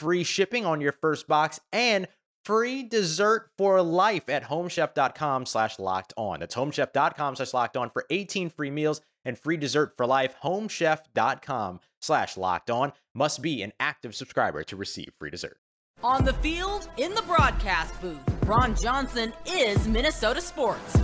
free 0.00 0.24
shipping 0.24 0.64
on 0.64 0.80
your 0.80 0.92
first 0.92 1.28
box 1.28 1.60
and 1.72 2.08
free 2.42 2.82
dessert 2.82 3.50
for 3.58 3.82
life 3.82 4.30
at 4.30 4.44
homechef.com 4.44 5.44
slash 5.44 5.78
locked 5.78 6.14
on. 6.16 6.40
That's 6.40 6.54
homechef.com 6.54 7.36
slash 7.36 7.52
locked 7.52 7.76
on 7.76 7.90
for 7.90 8.06
18 8.08 8.48
free 8.48 8.70
meals 8.70 9.02
and 9.26 9.38
free 9.38 9.58
dessert 9.58 9.92
for 9.98 10.06
life. 10.06 10.34
Homechef.com 10.42 11.80
slash 12.00 12.38
locked 12.38 12.70
on 12.70 12.92
must 13.14 13.42
be 13.42 13.62
an 13.62 13.72
active 13.78 14.14
subscriber 14.14 14.64
to 14.64 14.76
receive 14.76 15.10
free 15.18 15.30
dessert. 15.30 15.58
On 16.02 16.24
the 16.24 16.32
field, 16.34 16.88
in 16.96 17.14
the 17.14 17.22
broadcast 17.22 18.00
booth, 18.00 18.18
Ron 18.46 18.74
Johnson 18.74 19.34
is 19.44 19.86
Minnesota 19.86 20.40
sports. 20.40 20.96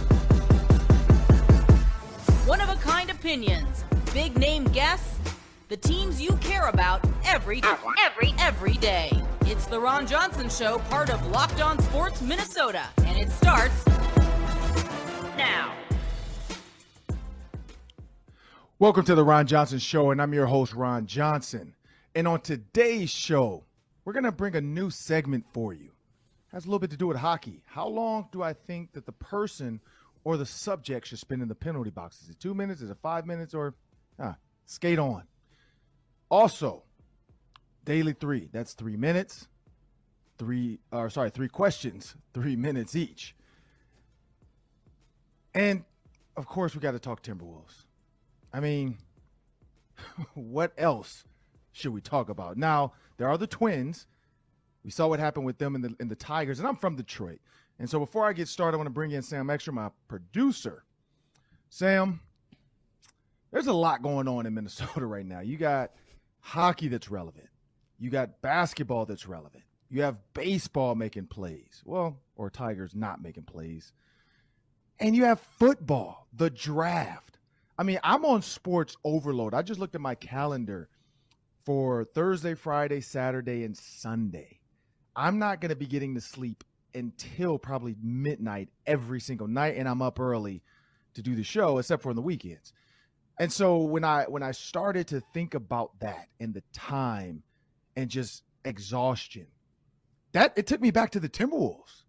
One 2.47 2.63
of 2.63 2.71
a 2.71 2.77
kind 2.77 3.11
opinions, 3.11 3.85
big 4.15 4.39
name 4.39 4.65
guests, 4.65 5.19
the 5.69 5.77
teams 5.77 6.23
you 6.23 6.37
care 6.37 6.69
about 6.69 7.05
every 7.25 7.61
every 8.05 8.33
every 8.39 8.75
day. 8.75 9.11
It's 9.43 9.67
the 9.67 9.81
Ron 9.81 10.07
Johnson 10.07 10.49
Show, 10.49 10.79
part 10.91 11.11
of 11.11 11.25
Locked 11.29 11.61
On 11.61 11.81
Sports 11.83 12.23
Minnesota, 12.23 12.85
and 12.99 13.19
it 13.19 13.31
starts 13.33 13.85
now. 15.37 15.75
Welcome 18.79 19.05
to 19.07 19.15
the 19.17 19.25
Ron 19.25 19.47
Johnson 19.47 19.81
Show, 19.81 20.13
and 20.13 20.23
I'm 20.23 20.33
your 20.33 20.47
host, 20.47 20.73
Ron 20.73 21.07
Johnson. 21.07 21.75
And 22.15 22.29
on 22.29 22.41
today's 22.41 23.11
show, 23.11 23.65
we're 24.05 24.13
going 24.13 24.25
to 24.25 24.33
bring 24.33 24.55
a 24.55 24.61
new 24.61 24.91
segment 24.91 25.45
for 25.53 25.73
you. 25.73 25.87
It 25.87 26.53
has 26.53 26.65
a 26.65 26.69
little 26.69 26.79
bit 26.79 26.91
to 26.91 26.97
do 26.97 27.09
with 27.09 27.17
hockey. 27.17 27.63
How 27.67 27.89
long 27.89 28.29
do 28.33 28.43
I 28.43 28.53
think 28.53 28.93
that 28.93 29.05
the 29.05 29.13
person 29.13 29.81
or 30.23 30.37
the 30.37 30.47
subject 30.47 31.09
should 31.09 31.19
spend 31.19 31.43
in 31.43 31.49
the 31.49 31.55
penalty 31.55 31.91
box? 31.91 32.23
Is 32.23 32.31
it 32.31 32.39
two 32.39 32.55
minutes? 32.55 32.83
Is 32.83 32.91
it 32.91 32.99
five 33.03 33.27
minutes? 33.27 33.53
Or 33.53 33.75
ah, 34.21 34.37
skate 34.67 34.99
on. 34.99 35.25
Also, 36.31 36.83
daily 37.85 38.13
three. 38.13 38.49
That's 38.53 38.75
three 38.75 38.97
minutes. 38.97 39.49
Three, 40.39 40.81
or 40.93 41.09
sorry, 41.09 41.31
three 41.31 41.49
questions, 41.49 42.15
three 42.35 42.57
minutes 42.57 42.95
each. 42.95 43.35
And 45.55 45.85
of 46.37 46.47
course, 46.47 46.75
we 46.75 46.81
got 46.81 46.93
to 46.93 46.99
talk 46.99 47.23
Timberwolves. 47.23 47.85
I 48.53 48.61
mean, 48.61 48.99
what 50.35 50.73
else 50.77 51.25
should 51.73 51.95
we 51.95 52.03
talk 52.03 52.29
about? 52.29 52.59
Now, 52.59 52.93
there 53.17 53.29
are 53.29 53.39
the 53.39 53.47
Twins. 53.47 54.07
We 54.85 54.91
saw 54.91 55.09
what 55.09 55.19
happened 55.19 55.47
with 55.47 55.59
them 55.59 55.75
in 55.75 55.81
the 55.81 55.95
in 55.99 56.09
the 56.09 56.15
Tigers, 56.15 56.59
and 56.59 56.69
I'm 56.69 56.77
from 56.77 56.97
Detroit. 56.97 57.41
And 57.79 57.89
so 57.89 57.99
before 57.99 58.27
I 58.27 58.33
get 58.33 58.49
started, 58.49 58.77
I 58.77 58.79
want 58.79 58.87
to 58.87 58.93
bring 58.93 59.11
in 59.11 59.23
Sam 59.23 59.51
Ekstrom, 59.51 59.77
my 59.77 59.91
producer. 60.09 60.85
Sam, 61.69 62.21
there's 63.51 63.67
a 63.67 63.73
lot 63.73 64.03
going 64.03 64.29
on 64.29 64.47
in 64.47 64.55
Minnesota 64.55 65.07
right 65.07 65.27
now. 65.27 65.41
You 65.41 65.57
got 65.57 65.93
hockey 66.47 66.87
that's 66.87 67.11
relevant. 67.11 67.49
You 67.99 68.09
got 68.09 68.41
basketball 68.41 69.05
that's 69.05 69.27
relevant. 69.27 69.65
You 69.91 70.03
have 70.03 70.17
baseball 70.33 70.95
making 70.95 71.27
plays. 71.27 71.83
Well, 71.85 72.21
or 72.37 72.51
Tigers 72.51 72.95
not 72.95 73.21
making 73.21 73.45
plays. 73.45 73.93
And 75.01 75.17
you 75.17 75.25
have 75.25 75.41
football, 75.59 76.29
the 76.33 76.49
draft. 76.49 77.41
I 77.77 77.83
mean, 77.83 77.99
I'm 78.05 78.25
on 78.25 78.43
sports 78.43 78.97
overload. 79.03 79.55
I 79.55 79.63
just 79.63 79.81
looked 79.81 79.97
at 79.97 80.01
my 80.01 80.15
calendar 80.15 80.89
for 81.65 82.05
Thursday, 82.05 82.55
Friday, 82.55 83.01
Saturday, 83.01 83.65
and 83.65 83.77
Sunday. 83.77 84.61
I'm 85.17 85.41
not 85.41 85.61
going 85.61 85.71
to 85.71 85.77
be 85.77 85.87
getting 85.87 86.15
to 86.15 86.21
sleep 86.21 86.63
until 86.95 87.59
probably 87.59 87.97
midnight 88.01 88.69
every 88.87 89.21
single 89.21 89.49
night, 89.49 89.77
and 89.77 89.89
I'm 89.89 90.01
up 90.01 90.21
early 90.21 90.63
to 91.15 91.23
do 91.23 91.35
the 91.35 91.43
show, 91.43 91.79
except 91.79 92.03
for 92.03 92.11
on 92.11 92.17
the 92.17 92.23
weekends. 92.23 92.73
And 93.39 93.53
so 93.53 93.79
when 93.79 94.05
I 94.05 94.25
when 94.25 94.43
I 94.43 94.53
started 94.53 95.09
to 95.09 95.21
think 95.35 95.55
about 95.55 95.99
that 96.01 96.29
and 96.41 96.55
the 96.55 96.63
time 96.73 97.43
and 97.95 98.09
just 98.09 98.43
exhaustion, 98.65 99.47
that 100.33 100.53
it 100.57 100.67
took 100.67 100.81
me 100.81 100.91
back 100.91 101.11
to 101.11 101.21
the 101.21 101.29
Timberwolves. 101.29 102.05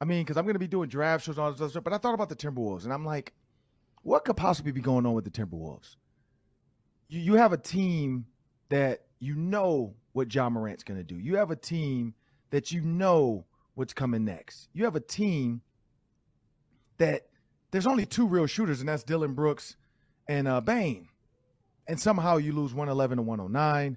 I 0.00 0.06
mean, 0.06 0.22
because 0.22 0.36
I'm 0.36 0.44
going 0.44 0.54
to 0.54 0.60
be 0.60 0.66
doing 0.66 0.88
draft 0.88 1.24
shows 1.24 1.36
and 1.36 1.44
all 1.44 1.52
this 1.52 1.60
other 1.60 1.70
stuff, 1.70 1.84
but 1.84 1.92
I 1.92 1.98
thought 1.98 2.14
about 2.14 2.30
the 2.30 2.36
Timberwolves, 2.36 2.84
and 2.84 2.92
I'm 2.92 3.04
like, 3.04 3.34
what 4.02 4.24
could 4.24 4.36
possibly 4.36 4.72
be 4.72 4.80
going 4.80 5.04
on 5.04 5.12
with 5.12 5.24
the 5.24 5.30
Timberwolves? 5.30 5.96
You 7.08 7.20
you 7.20 7.34
have 7.34 7.52
a 7.52 7.58
team 7.58 8.26
that 8.70 9.02
you 9.20 9.34
know 9.34 9.94
what 10.12 10.34
Ja 10.34 10.48
Morant's 10.48 10.82
going 10.82 10.98
to 10.98 11.04
do. 11.04 11.16
You 11.16 11.36
have 11.36 11.50
a 11.50 11.56
team 11.56 12.14
that 12.50 12.72
you 12.72 12.80
know 12.80 13.44
what's 13.74 13.92
coming 13.92 14.24
next. 14.24 14.68
You 14.72 14.84
have 14.84 14.96
a 14.96 15.00
team 15.00 15.60
that 16.98 17.26
there's 17.70 17.86
only 17.86 18.06
two 18.06 18.26
real 18.26 18.46
shooters, 18.46 18.80
and 18.80 18.88
that's 18.88 19.04
Dillon 19.04 19.34
Brooks 19.34 19.76
and 20.28 20.48
uh, 20.48 20.60
Bane. 20.60 21.08
And 21.86 21.98
somehow 21.98 22.36
you 22.36 22.52
lose 22.52 22.72
111 22.72 23.16
to 23.16 23.22
109. 23.22 23.96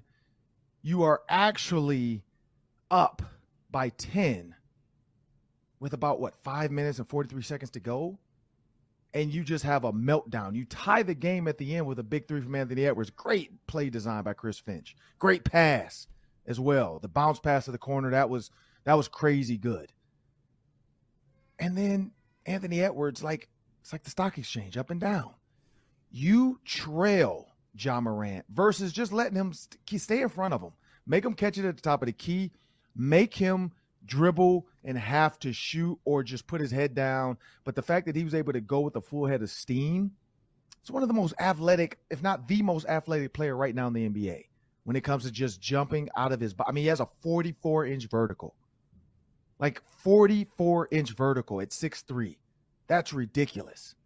You 0.82 1.02
are 1.04 1.22
actually 1.28 2.22
up 2.90 3.22
by 3.70 3.90
10 3.90 4.54
with 5.80 5.92
about 5.92 6.20
what, 6.20 6.34
five 6.42 6.70
minutes 6.70 6.98
and 6.98 7.08
43 7.08 7.42
seconds 7.42 7.70
to 7.72 7.80
go. 7.80 8.18
And 9.12 9.32
you 9.32 9.44
just 9.44 9.64
have 9.64 9.84
a 9.84 9.92
meltdown. 9.92 10.56
You 10.56 10.64
tie 10.64 11.04
the 11.04 11.14
game 11.14 11.46
at 11.46 11.58
the 11.58 11.76
end 11.76 11.86
with 11.86 12.00
a 12.00 12.02
big 12.02 12.26
three 12.26 12.40
from 12.40 12.54
Anthony 12.56 12.84
Edwards. 12.84 13.10
Great 13.10 13.64
play 13.66 13.90
design 13.90 14.24
by 14.24 14.32
Chris 14.32 14.58
Finch. 14.58 14.96
Great 15.20 15.44
pass 15.44 16.08
as 16.46 16.58
well. 16.58 16.98
The 16.98 17.08
bounce 17.08 17.38
pass 17.38 17.66
to 17.66 17.70
the 17.72 17.78
corner, 17.78 18.10
that 18.10 18.28
was 18.28 18.50
that 18.84 18.94
was 18.94 19.08
crazy 19.08 19.56
good. 19.56 19.92
And 21.58 21.76
then 21.76 22.12
Anthony 22.46 22.82
Edwards, 22.82 23.22
like 23.22 23.48
it's 23.80 23.92
like 23.92 24.02
the 24.02 24.10
stock 24.10 24.38
exchange, 24.38 24.76
up 24.76 24.90
and 24.90 25.00
down. 25.00 25.34
You 26.16 26.60
trail 26.64 27.48
Ja 27.76 28.00
Morant 28.00 28.44
versus 28.48 28.92
just 28.92 29.12
letting 29.12 29.34
him 29.34 29.52
stay 29.52 30.22
in 30.22 30.28
front 30.28 30.54
of 30.54 30.62
him. 30.62 30.70
Make 31.08 31.24
him 31.24 31.34
catch 31.34 31.58
it 31.58 31.64
at 31.64 31.74
the 31.74 31.82
top 31.82 32.02
of 32.02 32.06
the 32.06 32.12
key. 32.12 32.52
Make 32.94 33.34
him 33.34 33.72
dribble 34.06 34.64
and 34.84 34.96
have 34.96 35.40
to 35.40 35.52
shoot 35.52 35.98
or 36.04 36.22
just 36.22 36.46
put 36.46 36.60
his 36.60 36.70
head 36.70 36.94
down. 36.94 37.36
But 37.64 37.74
the 37.74 37.82
fact 37.82 38.06
that 38.06 38.14
he 38.14 38.22
was 38.22 38.32
able 38.32 38.52
to 38.52 38.60
go 38.60 38.78
with 38.78 38.94
a 38.94 39.00
full 39.00 39.26
head 39.26 39.42
of 39.42 39.50
steam, 39.50 40.12
it's 40.80 40.90
one 40.90 41.02
of 41.02 41.08
the 41.08 41.14
most 41.14 41.34
athletic, 41.40 41.98
if 42.10 42.22
not 42.22 42.46
the 42.46 42.62
most 42.62 42.86
athletic 42.86 43.32
player 43.32 43.56
right 43.56 43.74
now 43.74 43.88
in 43.88 43.92
the 43.92 44.08
NBA 44.08 44.44
when 44.84 44.94
it 44.94 45.02
comes 45.02 45.24
to 45.24 45.32
just 45.32 45.60
jumping 45.60 46.08
out 46.16 46.30
of 46.30 46.38
his 46.38 46.54
body. 46.54 46.68
I 46.68 46.72
mean, 46.72 46.82
he 46.82 46.88
has 46.90 47.00
a 47.00 47.08
44 47.22 47.86
inch 47.86 48.08
vertical, 48.08 48.54
like 49.58 49.82
44 50.04 50.90
inch 50.92 51.10
vertical 51.10 51.60
at 51.60 51.70
6'3. 51.70 52.36
That's 52.86 53.12
ridiculous. 53.12 53.96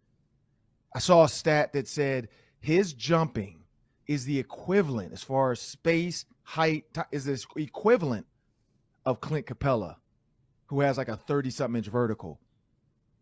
I 0.93 0.99
saw 0.99 1.23
a 1.23 1.29
stat 1.29 1.73
that 1.73 1.87
said 1.87 2.29
his 2.59 2.93
jumping 2.93 3.63
is 4.07 4.25
the 4.25 4.39
equivalent 4.39 5.13
as 5.13 5.23
far 5.23 5.51
as 5.51 5.59
space, 5.59 6.25
height, 6.43 6.85
is 7.11 7.25
this 7.25 7.45
equivalent 7.55 8.25
of 9.05 9.21
Clint 9.21 9.45
Capela, 9.45 9.97
who 10.67 10.81
has 10.81 10.97
like 10.97 11.07
a 11.07 11.15
30 11.15 11.51
something 11.51 11.77
inch 11.77 11.87
vertical. 11.87 12.39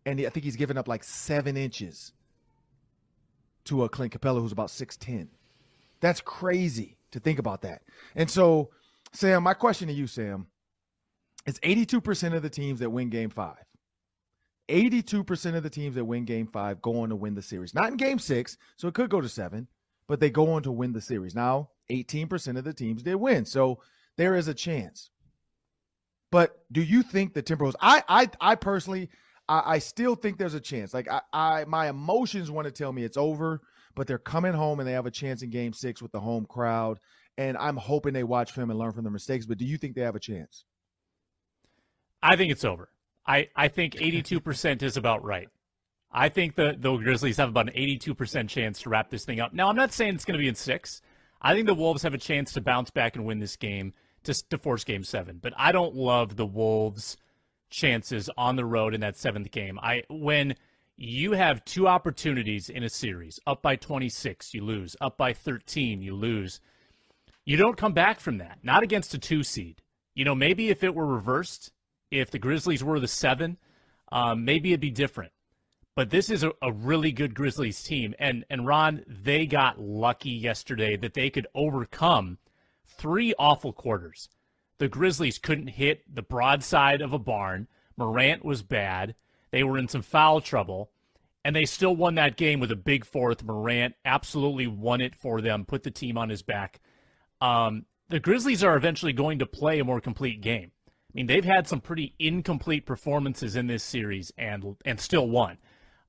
And 0.06 0.18
I 0.20 0.30
think 0.30 0.44
he's 0.44 0.56
given 0.56 0.78
up 0.78 0.88
like 0.88 1.04
seven 1.04 1.56
inches 1.56 2.12
to 3.64 3.84
a 3.84 3.88
Clint 3.88 4.18
Capela 4.18 4.40
who's 4.40 4.52
about 4.52 4.68
6'10. 4.68 5.28
That's 6.00 6.22
crazy 6.22 6.96
to 7.10 7.20
think 7.20 7.38
about 7.38 7.62
that. 7.62 7.82
And 8.14 8.30
so, 8.30 8.70
Sam, 9.12 9.42
my 9.42 9.54
question 9.54 9.88
to 9.88 9.94
you, 9.94 10.06
Sam, 10.06 10.46
is 11.44 11.58
82% 11.60 12.34
of 12.34 12.42
the 12.42 12.50
teams 12.50 12.80
that 12.80 12.90
win 12.90 13.10
game 13.10 13.30
five 13.30 13.67
82% 14.68 15.56
of 15.56 15.62
the 15.62 15.70
teams 15.70 15.94
that 15.94 16.04
win 16.04 16.24
game 16.24 16.46
five 16.46 16.80
go 16.82 17.00
on 17.00 17.08
to 17.08 17.16
win 17.16 17.34
the 17.34 17.42
series. 17.42 17.74
Not 17.74 17.90
in 17.90 17.96
game 17.96 18.18
six, 18.18 18.56
so 18.76 18.88
it 18.88 18.94
could 18.94 19.10
go 19.10 19.20
to 19.20 19.28
seven, 19.28 19.66
but 20.06 20.20
they 20.20 20.30
go 20.30 20.50
on 20.52 20.62
to 20.62 20.72
win 20.72 20.92
the 20.92 21.00
series. 21.00 21.34
Now, 21.34 21.70
18% 21.90 22.58
of 22.58 22.64
the 22.64 22.74
teams 22.74 23.02
did 23.02 23.14
win. 23.16 23.44
So 23.44 23.80
there 24.16 24.34
is 24.34 24.48
a 24.48 24.54
chance. 24.54 25.10
But 26.30 26.58
do 26.72 26.82
you 26.82 27.02
think 27.02 27.32
the 27.32 27.42
Timberwolves, 27.42 27.76
I 27.80 28.02
I 28.08 28.28
I 28.40 28.54
personally, 28.54 29.08
I, 29.48 29.62
I 29.64 29.78
still 29.78 30.14
think 30.14 30.36
there's 30.36 30.54
a 30.54 30.60
chance. 30.60 30.92
Like 30.92 31.08
I, 31.08 31.20
I 31.32 31.64
my 31.64 31.88
emotions 31.88 32.50
want 32.50 32.66
to 32.66 32.72
tell 32.72 32.92
me 32.92 33.04
it's 33.04 33.16
over, 33.16 33.62
but 33.94 34.06
they're 34.06 34.18
coming 34.18 34.52
home 34.52 34.80
and 34.80 34.86
they 34.86 34.92
have 34.92 35.06
a 35.06 35.10
chance 35.10 35.42
in 35.42 35.50
game 35.50 35.72
six 35.72 36.02
with 36.02 36.12
the 36.12 36.20
home 36.20 36.44
crowd. 36.44 37.00
And 37.38 37.56
I'm 37.56 37.76
hoping 37.76 38.12
they 38.12 38.24
watch 38.24 38.52
film 38.52 38.70
and 38.70 38.78
learn 38.78 38.92
from 38.92 39.04
their 39.04 39.12
mistakes. 39.12 39.46
But 39.46 39.58
do 39.58 39.64
you 39.64 39.78
think 39.78 39.94
they 39.94 40.02
have 40.02 40.16
a 40.16 40.20
chance? 40.20 40.64
I 42.22 42.36
think 42.36 42.50
it's 42.50 42.64
over. 42.64 42.90
I, 43.28 43.48
I 43.54 43.68
think 43.68 43.94
82% 43.94 44.82
is 44.82 44.96
about 44.96 45.22
right. 45.22 45.48
I 46.10 46.30
think 46.30 46.54
the, 46.54 46.74
the 46.78 46.96
Grizzlies 46.96 47.36
have 47.36 47.50
about 47.50 47.68
an 47.68 47.74
82% 47.74 48.48
chance 48.48 48.80
to 48.80 48.88
wrap 48.88 49.10
this 49.10 49.26
thing 49.26 49.40
up. 49.40 49.52
Now, 49.52 49.68
I'm 49.68 49.76
not 49.76 49.92
saying 49.92 50.14
it's 50.14 50.24
going 50.24 50.38
to 50.38 50.42
be 50.42 50.48
in 50.48 50.54
six. 50.54 51.02
I 51.42 51.54
think 51.54 51.66
the 51.66 51.74
Wolves 51.74 52.02
have 52.02 52.14
a 52.14 52.18
chance 52.18 52.52
to 52.54 52.62
bounce 52.62 52.90
back 52.90 53.14
and 53.14 53.26
win 53.26 53.38
this 53.38 53.56
game 53.56 53.92
to, 54.24 54.48
to 54.48 54.56
force 54.56 54.82
game 54.82 55.04
seven. 55.04 55.38
But 55.40 55.52
I 55.56 55.72
don't 55.72 55.94
love 55.94 56.36
the 56.36 56.46
Wolves' 56.46 57.18
chances 57.68 58.30
on 58.38 58.56
the 58.56 58.64
road 58.64 58.94
in 58.94 59.02
that 59.02 59.18
seventh 59.18 59.50
game. 59.50 59.78
I 59.80 60.02
When 60.08 60.56
you 60.96 61.32
have 61.32 61.64
two 61.66 61.86
opportunities 61.86 62.70
in 62.70 62.82
a 62.82 62.88
series, 62.88 63.38
up 63.46 63.60
by 63.60 63.76
26, 63.76 64.54
you 64.54 64.64
lose. 64.64 64.96
Up 65.02 65.18
by 65.18 65.34
13, 65.34 66.00
you 66.00 66.14
lose. 66.14 66.60
You 67.44 67.58
don't 67.58 67.76
come 67.76 67.92
back 67.92 68.20
from 68.20 68.38
that. 68.38 68.58
Not 68.62 68.82
against 68.82 69.12
a 69.14 69.18
two 69.18 69.42
seed. 69.42 69.82
You 70.14 70.24
know, 70.24 70.34
maybe 70.34 70.70
if 70.70 70.82
it 70.82 70.94
were 70.94 71.06
reversed, 71.06 71.70
if 72.10 72.30
the 72.30 72.38
Grizzlies 72.38 72.84
were 72.84 73.00
the 73.00 73.08
seven, 73.08 73.58
um, 74.10 74.44
maybe 74.44 74.70
it'd 74.70 74.80
be 74.80 74.90
different. 74.90 75.32
But 75.94 76.10
this 76.10 76.30
is 76.30 76.44
a, 76.44 76.52
a, 76.62 76.70
really 76.70 77.10
good 77.10 77.34
Grizzlies 77.34 77.82
team. 77.82 78.14
And, 78.20 78.44
and 78.48 78.64
Ron, 78.64 79.04
they 79.08 79.46
got 79.46 79.80
lucky 79.80 80.30
yesterday 80.30 80.96
that 80.96 81.14
they 81.14 81.28
could 81.28 81.48
overcome 81.56 82.38
three 82.86 83.34
awful 83.36 83.72
quarters. 83.72 84.28
The 84.78 84.86
Grizzlies 84.86 85.38
couldn't 85.38 85.66
hit 85.66 86.02
the 86.14 86.22
broadside 86.22 87.00
of 87.00 87.12
a 87.12 87.18
barn. 87.18 87.66
Morant 87.96 88.44
was 88.44 88.62
bad. 88.62 89.16
They 89.50 89.64
were 89.64 89.76
in 89.76 89.88
some 89.88 90.02
foul 90.02 90.40
trouble. 90.40 90.92
And 91.44 91.56
they 91.56 91.64
still 91.64 91.96
won 91.96 92.14
that 92.14 92.36
game 92.36 92.60
with 92.60 92.70
a 92.70 92.76
big 92.76 93.04
fourth. 93.04 93.42
Morant 93.42 93.96
absolutely 94.04 94.68
won 94.68 95.00
it 95.00 95.16
for 95.16 95.40
them, 95.40 95.64
put 95.64 95.82
the 95.82 95.90
team 95.90 96.16
on 96.16 96.28
his 96.28 96.42
back. 96.42 96.80
Um, 97.40 97.86
the 98.08 98.20
Grizzlies 98.20 98.62
are 98.62 98.76
eventually 98.76 99.12
going 99.12 99.40
to 99.40 99.46
play 99.46 99.80
a 99.80 99.84
more 99.84 100.00
complete 100.00 100.40
game. 100.40 100.70
I 101.10 101.12
mean, 101.14 101.26
they've 101.26 101.44
had 101.44 101.66
some 101.66 101.80
pretty 101.80 102.14
incomplete 102.18 102.84
performances 102.84 103.56
in 103.56 103.66
this 103.66 103.82
series 103.82 104.32
and 104.36 104.76
and 104.84 105.00
still 105.00 105.28
won. 105.28 105.58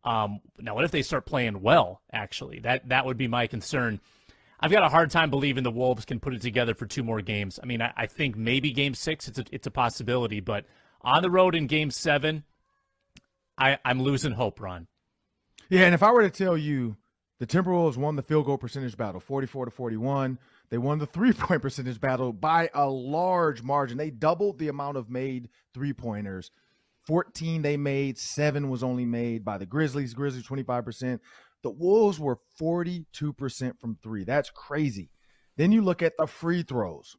Um, 0.04 0.40
now, 0.60 0.75
what 0.75 0.86
if 0.86 0.92
they 0.92 1.01
start 1.01 1.25
playing 1.25 1.62
well? 1.62 2.01
Actually, 2.12 2.60
that 2.60 2.90
that 2.90 3.06
would 3.06 3.18
be 3.18 3.28
my 3.28 3.48
concern. 3.48 4.00
I've 4.60 4.72
got 4.72 4.84
a 4.84 4.90
hard 4.90 5.10
time 5.10 5.30
believing 5.30 5.63
the 5.63 5.72
Wolves 5.72 6.04
can 6.04 6.19
put 6.19 6.34
it 6.34 6.42
together 6.42 6.74
for 6.74 6.86
two 6.86 7.04
more 7.04 7.22
games. 7.22 7.60
I 7.63 7.66
mean, 7.66 7.81
I, 7.81 7.94
I 7.96 8.06
think 8.07 8.36
maybe 8.36 8.72
Game 8.72 8.94
Six 8.94 9.28
it's 9.28 9.40
a 9.40 9.46
it's 9.51 9.68
a 9.68 9.72
possibility, 9.72 10.42
but 10.42 10.66
on 11.01 11.22
the 11.22 11.30
road 11.30 11.56
in 11.56 11.68
Game 11.68 11.92
Seven, 11.92 12.44
I, 13.57 13.78
I'm 13.86 14.01
losing 14.01 14.34
hope, 14.34 14.60
Ron. 14.60 14.88
Yeah, 15.69 15.86
and 15.86 15.94
if 15.94 16.04
I 16.04 16.12
were 16.12 16.24
to 16.24 16.30
tell 16.30 16.57
you 16.57 16.98
the 17.40 17.48
Timberwolves 17.48 17.96
won 17.96 18.16
the 18.16 18.22
field 18.22 18.46
goal 18.46 18.57
percentage 18.57 18.98
battle, 18.98 19.22
44 19.22 19.66
to 19.66 19.72
41. 19.72 20.40
They 20.69 20.77
won 20.77 21.00
the 21.00 21.06
three 21.06 21.33
point 21.33 21.62
percentage 21.62 22.00
battle 22.00 22.33
by 22.33 22.69
a 22.74 22.88
large 22.89 23.63
margin. 23.63 23.98
They 23.98 24.12
doubled 24.12 24.60
the 24.60 24.68
amount 24.68 24.98
of 24.98 25.10
made 25.10 25.50
three 25.74 25.94
pointers. 25.94 26.51
14 27.07 27.62
they 27.62 27.77
made, 27.77 28.18
seven 28.18 28.69
was 28.69 28.83
only 28.83 29.06
made 29.06 29.44
by 29.44 29.57
the 29.57 29.66
Grizzlies. 29.66 30.13
Grizzlies 30.13 30.45
25%. 30.45 31.19
The 31.63 31.71
Wolves 31.71 32.19
were 32.19 32.39
42% 32.62 33.80
from 33.80 33.98
three. 34.01 34.24
That's 34.24 34.50
crazy. 34.50 35.10
Then 35.57 35.71
you 35.71 35.81
look 35.81 36.01
at 36.01 36.13
the 36.18 36.27
free 36.27 36.62
throws 36.63 37.18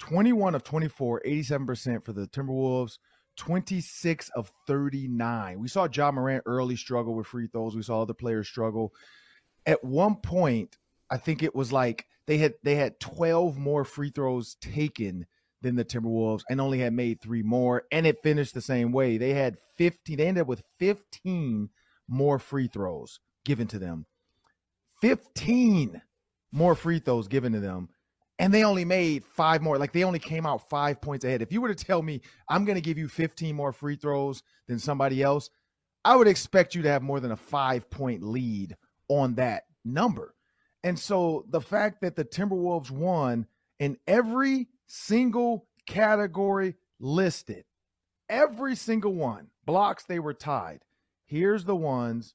21 0.00 0.54
of 0.54 0.62
24, 0.62 1.22
87% 1.26 2.04
for 2.04 2.12
the 2.12 2.26
Timberwolves. 2.26 2.98
26 3.36 4.28
of 4.36 4.52
39. 4.66 5.58
We 5.58 5.68
saw 5.68 5.88
Ja 5.92 6.10
Morant 6.10 6.42
early 6.44 6.76
struggle 6.76 7.14
with 7.14 7.26
free 7.26 7.46
throws. 7.46 7.74
We 7.74 7.82
saw 7.82 8.02
other 8.02 8.12
players 8.14 8.48
struggle. 8.48 8.92
At 9.64 9.82
one 9.82 10.16
point, 10.16 10.76
I 11.10 11.16
think 11.16 11.42
it 11.42 11.54
was 11.54 11.72
like 11.72 12.06
they 12.26 12.38
had 12.38 12.54
they 12.62 12.76
had 12.76 13.00
12 13.00 13.58
more 13.58 13.84
free 13.84 14.10
throws 14.10 14.56
taken 14.60 15.26
than 15.62 15.76
the 15.76 15.84
Timberwolves 15.84 16.42
and 16.50 16.60
only 16.60 16.80
had 16.80 16.92
made 16.92 17.20
three 17.20 17.42
more. 17.42 17.84
And 17.90 18.06
it 18.06 18.22
finished 18.22 18.54
the 18.54 18.60
same 18.60 18.92
way. 18.92 19.16
They 19.16 19.32
had 19.32 19.56
15, 19.78 20.16
they 20.16 20.26
ended 20.26 20.42
up 20.42 20.48
with 20.48 20.62
15 20.78 21.70
more 22.08 22.38
free 22.38 22.66
throws 22.66 23.20
given 23.44 23.66
to 23.68 23.78
them. 23.78 24.06
15 25.00 26.02
more 26.52 26.74
free 26.74 26.98
throws 26.98 27.28
given 27.28 27.52
to 27.52 27.60
them. 27.60 27.88
And 28.38 28.52
they 28.52 28.64
only 28.64 28.84
made 28.84 29.24
five 29.24 29.62
more. 29.62 29.78
Like 29.78 29.92
they 29.92 30.04
only 30.04 30.18
came 30.18 30.46
out 30.46 30.68
five 30.68 31.00
points 31.00 31.24
ahead. 31.24 31.42
If 31.42 31.52
you 31.52 31.60
were 31.60 31.72
to 31.72 31.84
tell 31.84 32.02
me 32.02 32.20
I'm 32.48 32.64
going 32.64 32.76
to 32.76 32.82
give 32.82 32.98
you 32.98 33.08
15 33.08 33.54
more 33.54 33.72
free 33.72 33.96
throws 33.96 34.42
than 34.68 34.78
somebody 34.78 35.22
else, 35.22 35.48
I 36.04 36.16
would 36.16 36.26
expect 36.26 36.74
you 36.74 36.82
to 36.82 36.88
have 36.88 37.02
more 37.02 37.20
than 37.20 37.30
a 37.30 37.36
five 37.36 37.88
point 37.88 38.22
lead 38.22 38.76
on 39.08 39.36
that 39.36 39.64
number. 39.84 40.34
And 40.84 40.98
so 40.98 41.44
the 41.48 41.60
fact 41.60 42.00
that 42.00 42.16
the 42.16 42.24
Timberwolves 42.24 42.90
won 42.90 43.46
in 43.78 43.98
every 44.06 44.68
single 44.86 45.66
category 45.86 46.74
listed, 46.98 47.64
every 48.28 48.74
single 48.74 49.14
one, 49.14 49.48
blocks 49.64 50.04
they 50.04 50.18
were 50.18 50.34
tied. 50.34 50.80
Here's 51.26 51.64
the 51.64 51.76
ones 51.76 52.34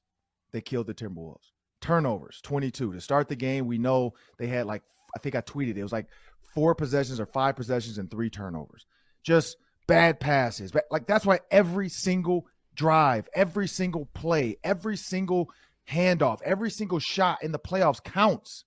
that 0.52 0.64
killed 0.64 0.86
the 0.86 0.94
Timberwolves. 0.94 1.52
Turnovers, 1.80 2.40
22. 2.42 2.92
To 2.94 3.00
start 3.00 3.28
the 3.28 3.36
game, 3.36 3.66
we 3.66 3.78
know 3.78 4.14
they 4.38 4.48
had 4.48 4.66
like, 4.66 4.82
I 5.14 5.18
think 5.20 5.34
I 5.34 5.40
tweeted 5.40 5.70
it, 5.70 5.78
it 5.78 5.82
was 5.82 5.92
like 5.92 6.08
four 6.54 6.74
possessions 6.74 7.20
or 7.20 7.26
five 7.26 7.56
possessions 7.56 7.98
and 7.98 8.10
three 8.10 8.30
turnovers. 8.30 8.86
Just 9.22 9.56
bad 9.86 10.20
passes. 10.20 10.72
But 10.72 10.84
Like 10.90 11.06
that's 11.06 11.26
why 11.26 11.40
every 11.50 11.88
single 11.88 12.46
drive, 12.74 13.28
every 13.34 13.68
single 13.68 14.06
play, 14.14 14.56
every 14.64 14.96
single 14.96 15.50
handoff. 15.90 16.42
Every 16.42 16.70
single 16.70 16.98
shot 16.98 17.42
in 17.42 17.52
the 17.52 17.58
playoffs 17.58 18.02
counts. 18.02 18.64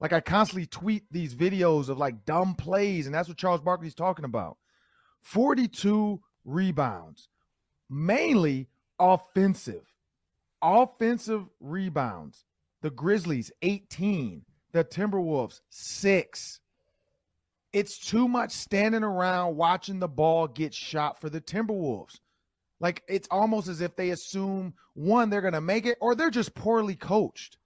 Like 0.00 0.12
I 0.12 0.20
constantly 0.20 0.66
tweet 0.66 1.04
these 1.10 1.34
videos 1.34 1.88
of 1.88 1.98
like 1.98 2.24
dumb 2.24 2.54
plays, 2.54 3.06
and 3.06 3.14
that's 3.14 3.28
what 3.28 3.36
Charles 3.36 3.60
Barkley's 3.60 3.94
talking 3.94 4.24
about. 4.24 4.56
42 5.22 6.20
rebounds, 6.44 7.28
mainly 7.90 8.68
offensive. 8.98 9.84
Offensive 10.62 11.46
rebounds. 11.60 12.44
The 12.82 12.90
Grizzlies, 12.90 13.50
18. 13.62 14.44
The 14.72 14.84
Timberwolves, 14.84 15.60
six. 15.70 16.60
It's 17.72 17.98
too 17.98 18.28
much 18.28 18.52
standing 18.52 19.02
around 19.02 19.56
watching 19.56 19.98
the 19.98 20.08
ball 20.08 20.46
get 20.46 20.72
shot 20.72 21.20
for 21.20 21.28
the 21.28 21.40
Timberwolves. 21.40 22.18
Like 22.80 23.02
it's 23.08 23.28
almost 23.30 23.68
as 23.68 23.80
if 23.80 23.96
they 23.96 24.10
assume 24.10 24.74
one, 24.94 25.30
they're 25.30 25.40
going 25.40 25.54
to 25.54 25.60
make 25.60 25.86
it, 25.86 25.98
or 26.00 26.14
they're 26.14 26.30
just 26.30 26.54
poorly 26.54 26.94
coached. 26.94 27.58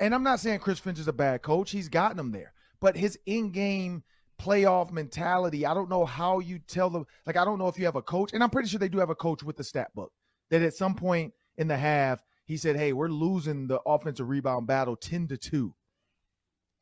And 0.00 0.14
I'm 0.14 0.22
not 0.22 0.40
saying 0.40 0.60
Chris 0.60 0.78
Finch 0.78 0.98
is 0.98 1.08
a 1.08 1.12
bad 1.12 1.42
coach, 1.42 1.70
he's 1.70 1.88
gotten 1.88 2.16
them 2.16 2.32
there, 2.32 2.52
but 2.80 2.96
his 2.96 3.18
in 3.26 3.50
game 3.50 4.02
playoff 4.40 4.90
mentality, 4.90 5.64
I 5.66 5.74
don't 5.74 5.88
know 5.88 6.04
how 6.04 6.40
you 6.40 6.58
tell 6.58 6.90
them, 6.90 7.06
like, 7.26 7.36
I 7.36 7.44
don't 7.44 7.58
know 7.58 7.68
if 7.68 7.78
you 7.78 7.84
have 7.84 7.96
a 7.96 8.02
coach, 8.02 8.32
and 8.32 8.42
I'm 8.42 8.50
pretty 8.50 8.68
sure 8.68 8.78
they 8.78 8.88
do 8.88 8.98
have 8.98 9.10
a 9.10 9.14
coach 9.14 9.42
with 9.42 9.56
the 9.56 9.64
stat 9.64 9.94
book 9.94 10.12
that 10.50 10.62
at 10.62 10.74
some 10.74 10.94
point 10.94 11.32
in 11.56 11.68
the 11.68 11.76
half, 11.76 12.22
he 12.46 12.56
said, 12.56 12.76
Hey, 12.76 12.92
we're 12.92 13.08
losing 13.08 13.66
the 13.66 13.80
offensive 13.86 14.28
rebound 14.28 14.66
battle 14.66 14.96
10 14.96 15.28
to 15.28 15.36
2. 15.36 15.74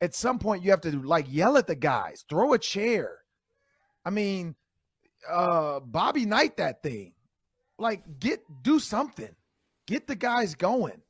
At 0.01 0.13
some 0.13 0.39
point, 0.39 0.63
you 0.63 0.71
have 0.71 0.81
to 0.81 0.91
like 1.03 1.27
yell 1.29 1.57
at 1.57 1.67
the 1.67 1.75
guys, 1.75 2.25
throw 2.27 2.53
a 2.53 2.59
chair. 2.59 3.19
I 4.03 4.09
mean, 4.09 4.55
uh, 5.31 5.79
Bobby 5.79 6.25
Knight 6.25 6.57
that 6.57 6.83
thing 6.83 7.13
like 7.77 8.19
get 8.19 8.43
do 8.61 8.79
something. 8.79 9.35
Get 9.87 10.07
the 10.07 10.15
guys 10.15 10.55
going. 10.55 11.01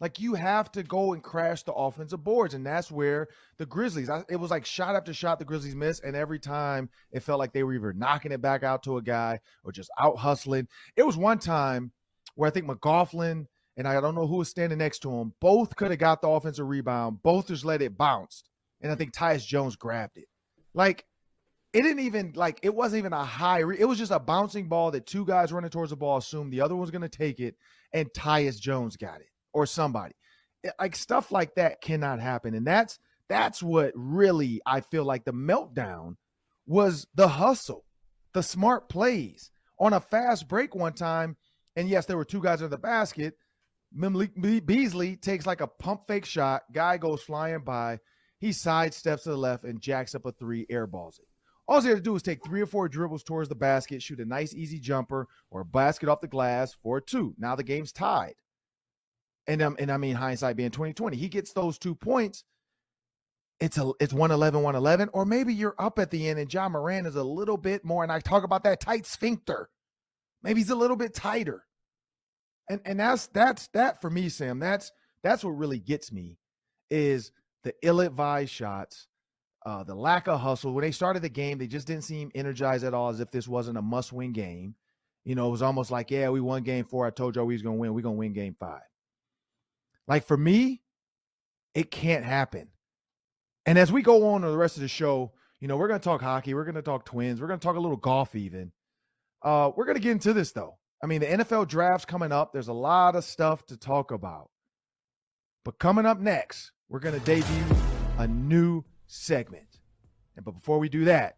Like 0.00 0.18
you 0.18 0.34
have 0.34 0.72
to 0.72 0.82
go 0.82 1.12
and 1.12 1.22
crash 1.22 1.62
the 1.62 1.74
offensive 1.74 2.24
boards, 2.24 2.54
and 2.54 2.64
that's 2.64 2.90
where 2.90 3.28
the 3.58 3.66
Grizzlies. 3.66 4.08
I, 4.08 4.24
it 4.30 4.36
was 4.36 4.50
like 4.50 4.64
shot 4.64 4.96
after 4.96 5.12
shot 5.12 5.38
the 5.38 5.44
Grizzlies 5.44 5.76
missed, 5.76 6.04
and 6.04 6.16
every 6.16 6.38
time 6.38 6.88
it 7.12 7.22
felt 7.22 7.38
like 7.38 7.52
they 7.52 7.62
were 7.62 7.74
either 7.74 7.92
knocking 7.92 8.32
it 8.32 8.40
back 8.40 8.62
out 8.62 8.82
to 8.84 8.96
a 8.96 9.02
guy 9.02 9.40
or 9.62 9.72
just 9.72 9.90
out 10.00 10.16
hustling. 10.16 10.68
It 10.96 11.02
was 11.02 11.18
one 11.18 11.38
time 11.38 11.92
where 12.34 12.48
I 12.48 12.50
think 12.50 12.66
McLaughlin 12.66 13.46
and 13.76 13.86
I 13.86 14.00
don't 14.00 14.14
know 14.14 14.26
who 14.26 14.36
was 14.36 14.48
standing 14.48 14.78
next 14.78 15.00
to 15.00 15.10
him. 15.10 15.32
Both 15.40 15.76
could 15.76 15.90
have 15.90 16.00
got 16.00 16.22
the 16.22 16.28
offensive 16.28 16.66
rebound. 16.66 17.22
Both 17.22 17.48
just 17.48 17.64
let 17.64 17.82
it 17.82 17.98
bounce, 17.98 18.42
and 18.80 18.90
I 18.90 18.94
think 18.94 19.12
Tyus 19.12 19.46
Jones 19.46 19.76
grabbed 19.76 20.16
it. 20.16 20.28
Like 20.72 21.04
it 21.72 21.82
didn't 21.82 22.00
even 22.00 22.32
like 22.34 22.58
it 22.62 22.74
wasn't 22.74 22.98
even 22.98 23.12
a 23.12 23.24
high 23.24 23.60
re- 23.60 23.78
it 23.78 23.84
was 23.84 23.98
just 23.98 24.10
a 24.10 24.18
bouncing 24.18 24.68
ball 24.68 24.90
that 24.90 25.06
two 25.06 25.24
guys 25.24 25.52
running 25.52 25.70
towards 25.70 25.90
the 25.90 25.96
ball 25.96 26.16
assumed 26.16 26.52
the 26.52 26.60
other 26.60 26.74
one 26.74 26.80
was 26.80 26.90
going 26.90 27.02
to 27.02 27.08
take 27.08 27.38
it 27.40 27.56
and 27.92 28.12
Tyus 28.12 28.58
Jones 28.60 28.96
got 28.96 29.20
it 29.20 29.28
or 29.52 29.66
somebody. 29.66 30.14
It, 30.62 30.72
like 30.80 30.96
stuff 30.96 31.30
like 31.30 31.54
that 31.54 31.80
cannot 31.80 32.20
happen 32.20 32.54
and 32.54 32.66
that's 32.66 32.98
that's 33.28 33.62
what 33.62 33.92
really 33.94 34.60
I 34.66 34.80
feel 34.80 35.04
like 35.04 35.24
the 35.24 35.32
meltdown 35.32 36.16
was 36.66 37.06
the 37.14 37.28
hustle 37.28 37.84
the 38.32 38.42
smart 38.42 38.88
plays. 38.88 39.50
On 39.78 39.94
a 39.94 40.00
fast 40.00 40.46
break 40.46 40.74
one 40.74 40.92
time 40.92 41.36
and 41.76 41.88
yes 41.88 42.06
there 42.06 42.16
were 42.16 42.24
two 42.24 42.42
guys 42.42 42.62
in 42.62 42.70
the 42.70 42.78
basket 42.78 43.34
Beasley 44.66 45.16
takes 45.16 45.46
like 45.46 45.60
a 45.60 45.66
pump 45.66 46.02
fake 46.06 46.26
shot 46.26 46.62
guy 46.72 46.96
goes 46.96 47.22
flying 47.22 47.60
by 47.60 47.98
he 48.38 48.50
sidesteps 48.50 49.22
to 49.22 49.30
the 49.30 49.36
left 49.36 49.64
and 49.64 49.80
jacks 49.80 50.14
up 50.14 50.26
a 50.26 50.32
three 50.32 50.66
airballs 50.66 51.18
it 51.18 51.29
All 51.70 51.80
he 51.80 51.88
had 51.88 51.98
to 51.98 52.02
do 52.02 52.16
is 52.16 52.22
take 52.22 52.44
three 52.44 52.60
or 52.60 52.66
four 52.66 52.88
dribbles 52.88 53.22
towards 53.22 53.48
the 53.48 53.54
basket, 53.54 54.02
shoot 54.02 54.18
a 54.18 54.24
nice 54.24 54.52
easy 54.52 54.80
jumper 54.80 55.28
or 55.52 55.60
a 55.60 55.64
basket 55.64 56.08
off 56.08 56.20
the 56.20 56.26
glass 56.26 56.74
for 56.82 57.00
two. 57.00 57.32
Now 57.38 57.54
the 57.54 57.62
game's 57.62 57.92
tied. 57.92 58.34
And 59.46 59.62
um, 59.62 59.76
and 59.78 59.90
I 59.90 59.96
mean 59.96 60.16
hindsight 60.16 60.56
being 60.56 60.72
2020. 60.72 61.16
He 61.16 61.28
gets 61.28 61.52
those 61.52 61.78
two 61.78 61.94
points. 61.94 62.42
It's 63.60 63.78
a 63.78 63.92
it's 64.00 64.12
111, 64.12 64.60
111, 64.60 65.10
or 65.12 65.24
maybe 65.24 65.54
you're 65.54 65.76
up 65.78 66.00
at 66.00 66.10
the 66.10 66.28
end 66.28 66.40
and 66.40 66.52
Ja 66.52 66.68
Morant 66.68 67.06
is 67.06 67.14
a 67.14 67.22
little 67.22 67.56
bit 67.56 67.84
more. 67.84 68.02
And 68.02 68.10
I 68.10 68.18
talk 68.18 68.42
about 68.42 68.64
that 68.64 68.80
tight 68.80 69.06
sphincter. 69.06 69.70
Maybe 70.42 70.60
he's 70.60 70.70
a 70.70 70.74
little 70.74 70.96
bit 70.96 71.14
tighter. 71.14 71.64
And 72.68 72.80
and 72.84 72.98
that's 72.98 73.28
that's 73.28 73.68
that 73.74 74.00
for 74.00 74.10
me, 74.10 74.28
Sam. 74.28 74.58
That's 74.58 74.90
that's 75.22 75.44
what 75.44 75.50
really 75.50 75.78
gets 75.78 76.10
me 76.10 76.36
is 76.90 77.30
the 77.62 77.74
ill-advised 77.82 78.50
shots, 78.50 79.06
uh, 79.66 79.84
the 79.84 79.94
lack 79.94 80.28
of 80.28 80.40
hustle. 80.40 80.72
When 80.72 80.82
they 80.82 80.90
started 80.90 81.22
the 81.22 81.28
game, 81.28 81.58
they 81.58 81.66
just 81.66 81.86
didn't 81.86 82.04
seem 82.04 82.30
energized 82.34 82.84
at 82.84 82.94
all, 82.94 83.10
as 83.10 83.20
if 83.20 83.30
this 83.30 83.48
wasn't 83.48 83.78
a 83.78 83.82
must-win 83.82 84.32
game. 84.32 84.74
You 85.24 85.34
know, 85.34 85.48
it 85.48 85.50
was 85.50 85.62
almost 85.62 85.90
like, 85.90 86.10
yeah, 86.10 86.30
we 86.30 86.40
won 86.40 86.62
game 86.62 86.84
four. 86.84 87.06
I 87.06 87.10
told 87.10 87.36
y'all 87.36 87.44
we 87.44 87.54
was 87.54 87.62
gonna 87.62 87.76
win. 87.76 87.94
We're 87.94 88.00
gonna 88.00 88.14
win 88.14 88.32
game 88.32 88.56
five. 88.58 88.82
Like 90.08 90.26
for 90.26 90.36
me, 90.36 90.82
it 91.74 91.90
can't 91.90 92.24
happen. 92.24 92.68
And 93.66 93.78
as 93.78 93.92
we 93.92 94.02
go 94.02 94.28
on 94.30 94.40
to 94.40 94.48
the 94.48 94.56
rest 94.56 94.76
of 94.76 94.82
the 94.82 94.88
show, 94.88 95.32
you 95.60 95.68
know, 95.68 95.76
we're 95.76 95.88
gonna 95.88 96.00
talk 96.00 96.22
hockey, 96.22 96.54
we're 96.54 96.64
gonna 96.64 96.80
talk 96.80 97.04
twins, 97.04 97.40
we're 97.40 97.48
gonna 97.48 97.58
talk 97.58 97.76
a 97.76 97.80
little 97.80 97.96
golf 97.98 98.34
even. 98.34 98.72
Uh, 99.42 99.70
we're 99.76 99.84
gonna 99.84 100.00
get 100.00 100.12
into 100.12 100.32
this 100.32 100.52
though. 100.52 100.78
I 101.02 101.06
mean, 101.06 101.20
the 101.20 101.26
NFL 101.26 101.68
draft's 101.68 102.04
coming 102.04 102.32
up. 102.32 102.52
There's 102.52 102.68
a 102.68 102.72
lot 102.72 103.16
of 103.16 103.24
stuff 103.24 103.64
to 103.66 103.76
talk 103.76 104.10
about. 104.10 104.50
But 105.64 105.78
coming 105.78 106.06
up 106.06 106.20
next, 106.20 106.72
we're 106.88 107.00
going 107.00 107.18
to 107.18 107.24
debut 107.24 107.76
a 108.18 108.26
new 108.26 108.82
segment. 109.10 109.80
And 110.36 110.44
but 110.44 110.52
before 110.52 110.78
we 110.78 110.88
do 110.88 111.04
that, 111.04 111.36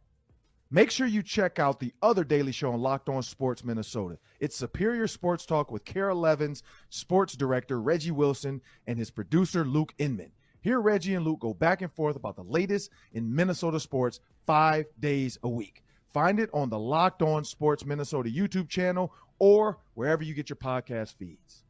make 0.70 0.90
sure 0.90 1.06
you 1.06 1.22
check 1.22 1.58
out 1.58 1.80
the 1.80 1.92
other 2.02 2.22
daily 2.22 2.52
show 2.52 2.72
on 2.72 2.80
Locked 2.80 3.08
On 3.08 3.22
Sports 3.22 3.64
Minnesota. 3.64 4.18
It's 4.40 4.56
Superior 4.56 5.06
Sports 5.06 5.46
Talk 5.46 5.70
with 5.70 5.84
Kara 5.84 6.14
Levins, 6.14 6.62
sports 6.90 7.34
director 7.34 7.80
Reggie 7.80 8.10
Wilson, 8.10 8.60
and 8.86 8.98
his 8.98 9.10
producer 9.10 9.64
Luke 9.64 9.94
Inman. 9.98 10.32
Here, 10.60 10.80
Reggie 10.80 11.14
and 11.14 11.24
Luke 11.24 11.40
go 11.40 11.54
back 11.54 11.82
and 11.82 11.90
forth 11.90 12.14
about 12.14 12.36
the 12.36 12.44
latest 12.44 12.90
in 13.12 13.34
Minnesota 13.34 13.80
sports 13.80 14.20
five 14.46 14.86
days 15.00 15.38
a 15.42 15.48
week. 15.48 15.82
Find 16.12 16.38
it 16.38 16.50
on 16.52 16.68
the 16.68 16.78
Locked 16.78 17.22
On 17.22 17.42
Sports 17.42 17.86
Minnesota 17.86 18.28
YouTube 18.28 18.68
channel 18.68 19.12
or 19.38 19.78
wherever 19.94 20.22
you 20.22 20.34
get 20.34 20.50
your 20.50 20.56
podcast 20.56 21.14
feeds. 21.14 21.64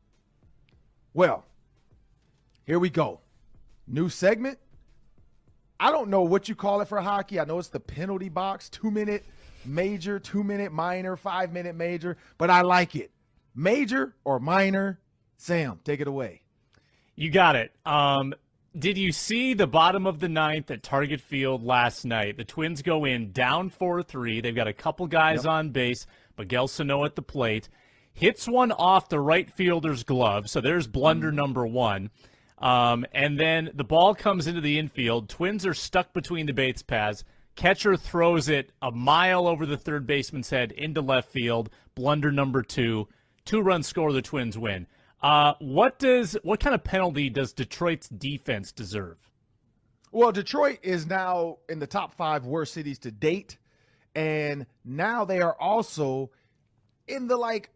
Well, 1.14 1.44
here 2.64 2.80
we 2.80 2.90
go. 2.90 3.21
New 3.87 4.09
segment. 4.09 4.59
I 5.82 5.90
don't 5.90 6.10
know 6.10 6.22
what 6.22 6.48
you 6.48 6.54
call 6.54 6.80
it 6.80 6.86
for 6.86 7.00
hockey. 7.00 7.40
I 7.40 7.44
know 7.44 7.58
it's 7.58 7.66
the 7.66 7.80
penalty 7.80 8.28
box, 8.28 8.68
two 8.68 8.88
minute 8.88 9.24
major, 9.64 10.20
two 10.20 10.44
minute 10.44 10.70
minor, 10.70 11.16
five 11.16 11.52
minute 11.52 11.74
major, 11.74 12.18
but 12.38 12.50
I 12.50 12.60
like 12.60 12.94
it. 12.94 13.10
Major 13.56 14.14
or 14.22 14.38
minor? 14.38 15.00
Sam, 15.38 15.80
take 15.82 15.98
it 15.98 16.06
away. 16.06 16.42
You 17.16 17.32
got 17.32 17.56
it. 17.56 17.72
Um, 17.84 18.32
did 18.78 18.96
you 18.96 19.10
see 19.10 19.54
the 19.54 19.66
bottom 19.66 20.06
of 20.06 20.20
the 20.20 20.28
ninth 20.28 20.70
at 20.70 20.84
Target 20.84 21.20
Field 21.20 21.64
last 21.64 22.04
night? 22.04 22.36
The 22.36 22.44
Twins 22.44 22.80
go 22.82 23.04
in 23.04 23.32
down 23.32 23.68
4 23.68 24.04
3. 24.04 24.40
They've 24.40 24.54
got 24.54 24.68
a 24.68 24.72
couple 24.72 25.08
guys 25.08 25.38
yep. 25.38 25.52
on 25.52 25.70
base. 25.70 26.06
Miguel 26.38 26.68
Sano 26.68 27.04
at 27.04 27.16
the 27.16 27.22
plate. 27.22 27.68
Hits 28.12 28.46
one 28.46 28.70
off 28.70 29.08
the 29.08 29.18
right 29.18 29.50
fielder's 29.50 30.04
glove. 30.04 30.48
So 30.48 30.60
there's 30.60 30.86
blunder 30.86 31.32
mm. 31.32 31.34
number 31.34 31.66
one. 31.66 32.10
Um, 32.62 33.04
and 33.12 33.38
then 33.38 33.71
the 33.75 33.85
ball 33.85 34.14
comes 34.14 34.47
into 34.47 34.61
the 34.61 34.78
infield. 34.78 35.28
Twins 35.28 35.66
are 35.66 35.75
stuck 35.75 36.12
between 36.12 36.47
the 36.47 36.52
Bates 36.52 36.83
paths. 36.83 37.25
Catcher 37.57 37.97
throws 37.97 38.49
it 38.49 38.71
a 38.81 38.90
mile 38.90 39.47
over 39.47 39.66
the 39.66 39.76
third 39.76 40.07
baseman's 40.07 40.49
head 40.49 40.73
into 40.73 41.02
left 41.02 41.31
field. 41.31 41.71
Blunder 41.95 42.31
number 42.31 42.62
two. 42.62 43.09
Two 43.45 43.61
run 43.61 43.83
score. 43.83 44.12
The 44.12 44.23
Twins 44.23 44.57
win. 44.57 44.87
Uh, 45.21 45.54
what 45.59 45.99
does 45.99 46.37
what 46.42 46.61
kind 46.61 46.75
of 46.75 46.83
penalty 46.83 47.28
does 47.28 47.52
Detroit's 47.52 48.09
defense 48.09 48.73
deserve? 48.73 49.19
Well, 50.12 50.33
Detroit 50.33 50.78
is 50.83 51.07
now 51.07 51.59
in 51.69 51.78
the 51.78 51.87
top 51.87 52.14
five 52.14 52.45
worst 52.45 52.75
cities 52.75 52.99
to 53.00 53.11
date, 53.11 53.59
and 54.14 54.66
now 54.85 55.25
they 55.25 55.40
are 55.40 55.57
also 55.59 56.31
in 57.09 57.26
the 57.26 57.37
like 57.37 57.71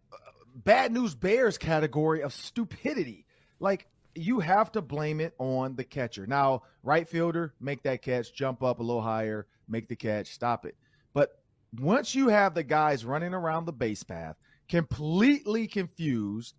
bad 0.54 0.92
news 0.92 1.14
bears 1.14 1.58
category 1.58 2.22
of 2.22 2.32
stupidity. 2.32 3.26
Like 3.58 3.88
you 4.18 4.40
have 4.40 4.72
to 4.72 4.82
blame 4.82 5.20
it 5.20 5.34
on 5.38 5.76
the 5.76 5.84
catcher. 5.84 6.26
Now, 6.26 6.62
right 6.82 7.08
fielder, 7.08 7.54
make 7.60 7.82
that 7.82 8.02
catch, 8.02 8.34
jump 8.34 8.62
up 8.62 8.80
a 8.80 8.82
little 8.82 9.02
higher, 9.02 9.46
make 9.68 9.88
the 9.88 9.96
catch, 9.96 10.32
stop 10.32 10.66
it. 10.66 10.76
But 11.14 11.30
once 11.78 12.14
you 12.14 12.28
have 12.28 12.54
the 12.54 12.62
guys 12.62 13.04
running 13.04 13.34
around 13.34 13.64
the 13.64 13.72
base 13.72 14.02
path, 14.02 14.36
completely 14.68 15.66
confused, 15.66 16.54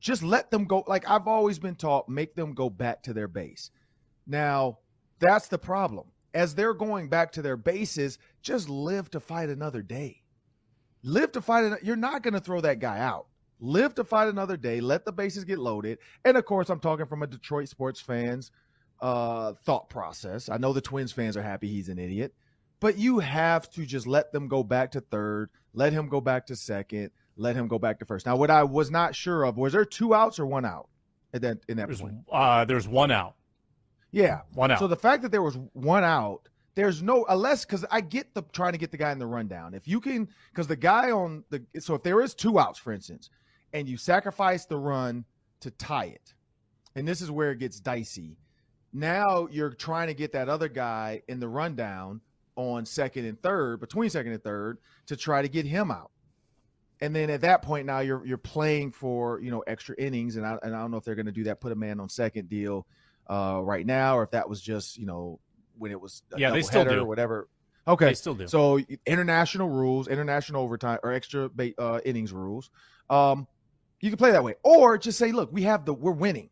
just 0.00 0.22
let 0.22 0.50
them 0.50 0.64
go. 0.64 0.84
Like 0.86 1.08
I've 1.08 1.28
always 1.28 1.58
been 1.58 1.76
taught, 1.76 2.08
make 2.08 2.34
them 2.34 2.54
go 2.54 2.70
back 2.70 3.02
to 3.04 3.12
their 3.12 3.28
base. 3.28 3.70
Now, 4.26 4.78
that's 5.20 5.48
the 5.48 5.58
problem. 5.58 6.08
As 6.34 6.54
they're 6.54 6.74
going 6.74 7.08
back 7.08 7.32
to 7.32 7.42
their 7.42 7.56
bases, 7.56 8.18
just 8.42 8.68
live 8.68 9.10
to 9.12 9.20
fight 9.20 9.48
another 9.48 9.82
day. 9.82 10.22
Live 11.02 11.32
to 11.32 11.40
fight. 11.40 11.82
You're 11.82 11.96
not 11.96 12.22
going 12.22 12.34
to 12.34 12.40
throw 12.40 12.60
that 12.60 12.80
guy 12.80 12.98
out 12.98 13.27
live 13.60 13.94
to 13.96 14.04
fight 14.04 14.28
another 14.28 14.56
day, 14.56 14.80
let 14.80 15.04
the 15.04 15.12
bases 15.12 15.44
get 15.44 15.58
loaded. 15.58 15.98
And 16.24 16.36
of 16.36 16.44
course, 16.44 16.70
I'm 16.70 16.80
talking 16.80 17.06
from 17.06 17.22
a 17.22 17.26
Detroit 17.26 17.68
sports 17.68 18.00
fan's 18.00 18.50
uh, 19.00 19.52
thought 19.64 19.88
process. 19.88 20.48
I 20.48 20.58
know 20.58 20.72
the 20.72 20.80
Twins 20.80 21.12
fans 21.12 21.36
are 21.36 21.42
happy 21.42 21.68
he's 21.68 21.88
an 21.88 21.98
idiot, 21.98 22.34
but 22.80 22.98
you 22.98 23.18
have 23.18 23.70
to 23.70 23.84
just 23.86 24.06
let 24.06 24.32
them 24.32 24.48
go 24.48 24.62
back 24.62 24.92
to 24.92 25.00
third, 25.00 25.50
let 25.74 25.92
him 25.92 26.08
go 26.08 26.20
back 26.20 26.46
to 26.46 26.56
second, 26.56 27.10
let 27.36 27.56
him 27.56 27.68
go 27.68 27.78
back 27.78 27.98
to 28.00 28.04
first. 28.04 28.26
Now, 28.26 28.36
what 28.36 28.50
I 28.50 28.64
was 28.64 28.90
not 28.90 29.14
sure 29.14 29.44
of 29.44 29.56
was 29.56 29.72
there 29.72 29.84
two 29.84 30.14
outs 30.14 30.38
or 30.38 30.46
one 30.46 30.64
out 30.64 30.88
at 31.32 31.42
that 31.42 31.58
in 31.68 31.76
that 31.76 31.86
there's, 31.86 32.00
point? 32.00 32.14
Uh, 32.30 32.64
there's 32.64 32.88
one 32.88 33.10
out. 33.10 33.34
Yeah, 34.10 34.40
one 34.54 34.70
out. 34.70 34.78
So 34.78 34.86
the 34.86 34.96
fact 34.96 35.22
that 35.22 35.32
there 35.32 35.42
was 35.42 35.58
one 35.74 36.04
out 36.04 36.48
there's 36.78 37.02
no 37.02 37.26
unless 37.28 37.64
because 37.64 37.84
I 37.90 38.00
get 38.00 38.34
the 38.34 38.42
trying 38.52 38.70
to 38.70 38.78
get 38.78 38.92
the 38.92 38.96
guy 38.96 39.10
in 39.10 39.18
the 39.18 39.26
rundown. 39.26 39.74
If 39.74 39.88
you 39.88 40.00
can, 40.00 40.28
because 40.52 40.68
the 40.68 40.76
guy 40.76 41.10
on 41.10 41.42
the 41.50 41.64
so 41.80 41.96
if 41.96 42.04
there 42.04 42.20
is 42.20 42.36
two 42.36 42.60
outs, 42.60 42.78
for 42.78 42.92
instance, 42.92 43.30
and 43.72 43.88
you 43.88 43.96
sacrifice 43.96 44.64
the 44.64 44.76
run 44.76 45.24
to 45.60 45.70
tie 45.72 46.06
it. 46.06 46.34
And 46.94 47.06
this 47.06 47.20
is 47.20 47.30
where 47.30 47.52
it 47.52 47.58
gets 47.58 47.80
dicey. 47.80 48.36
Now 48.92 49.48
you're 49.50 49.70
trying 49.70 50.08
to 50.08 50.14
get 50.14 50.32
that 50.32 50.48
other 50.48 50.68
guy 50.68 51.22
in 51.28 51.40
the 51.40 51.48
rundown 51.48 52.20
on 52.56 52.84
second 52.86 53.24
and 53.24 53.40
third, 53.40 53.80
between 53.80 54.10
second 54.10 54.32
and 54.32 54.42
third, 54.42 54.78
to 55.06 55.16
try 55.16 55.42
to 55.42 55.48
get 55.48 55.66
him 55.66 55.90
out. 55.90 56.10
And 57.00 57.14
then 57.14 57.30
at 57.30 57.42
that 57.42 57.62
point, 57.62 57.86
now 57.86 58.00
you're 58.00 58.26
you're 58.26 58.36
playing 58.36 58.90
for 58.90 59.40
you 59.40 59.52
know 59.52 59.60
extra 59.60 59.94
innings, 59.96 60.36
and 60.36 60.44
I 60.44 60.58
and 60.62 60.74
I 60.74 60.80
don't 60.80 60.90
know 60.90 60.96
if 60.96 61.04
they're 61.04 61.14
going 61.14 61.26
to 61.26 61.32
do 61.32 61.44
that, 61.44 61.60
put 61.60 61.70
a 61.70 61.76
man 61.76 62.00
on 62.00 62.08
second 62.08 62.48
deal 62.48 62.86
uh, 63.30 63.60
right 63.62 63.86
now, 63.86 64.18
or 64.18 64.24
if 64.24 64.32
that 64.32 64.48
was 64.48 64.60
just 64.60 64.96
you 64.96 65.06
know 65.06 65.38
when 65.78 65.92
it 65.92 66.00
was 66.00 66.22
yeah 66.36 66.50
they 66.50 66.62
still 66.62 66.84
do 66.84 67.00
or 67.00 67.04
whatever. 67.04 67.48
Okay, 67.86 68.06
they 68.06 68.14
still 68.14 68.34
do. 68.34 68.48
So 68.48 68.80
international 69.06 69.68
rules, 69.68 70.08
international 70.08 70.62
overtime 70.62 70.98
or 71.04 71.12
extra 71.12 71.48
uh, 71.78 72.00
innings 72.04 72.32
rules. 72.32 72.70
Um, 73.08 73.46
you 74.00 74.10
can 74.10 74.16
play 74.16 74.30
that 74.30 74.44
way. 74.44 74.54
Or 74.62 74.98
just 74.98 75.18
say, 75.18 75.32
look, 75.32 75.52
we 75.52 75.62
have 75.62 75.84
the 75.84 75.94
we're 75.94 76.12
winning. 76.12 76.50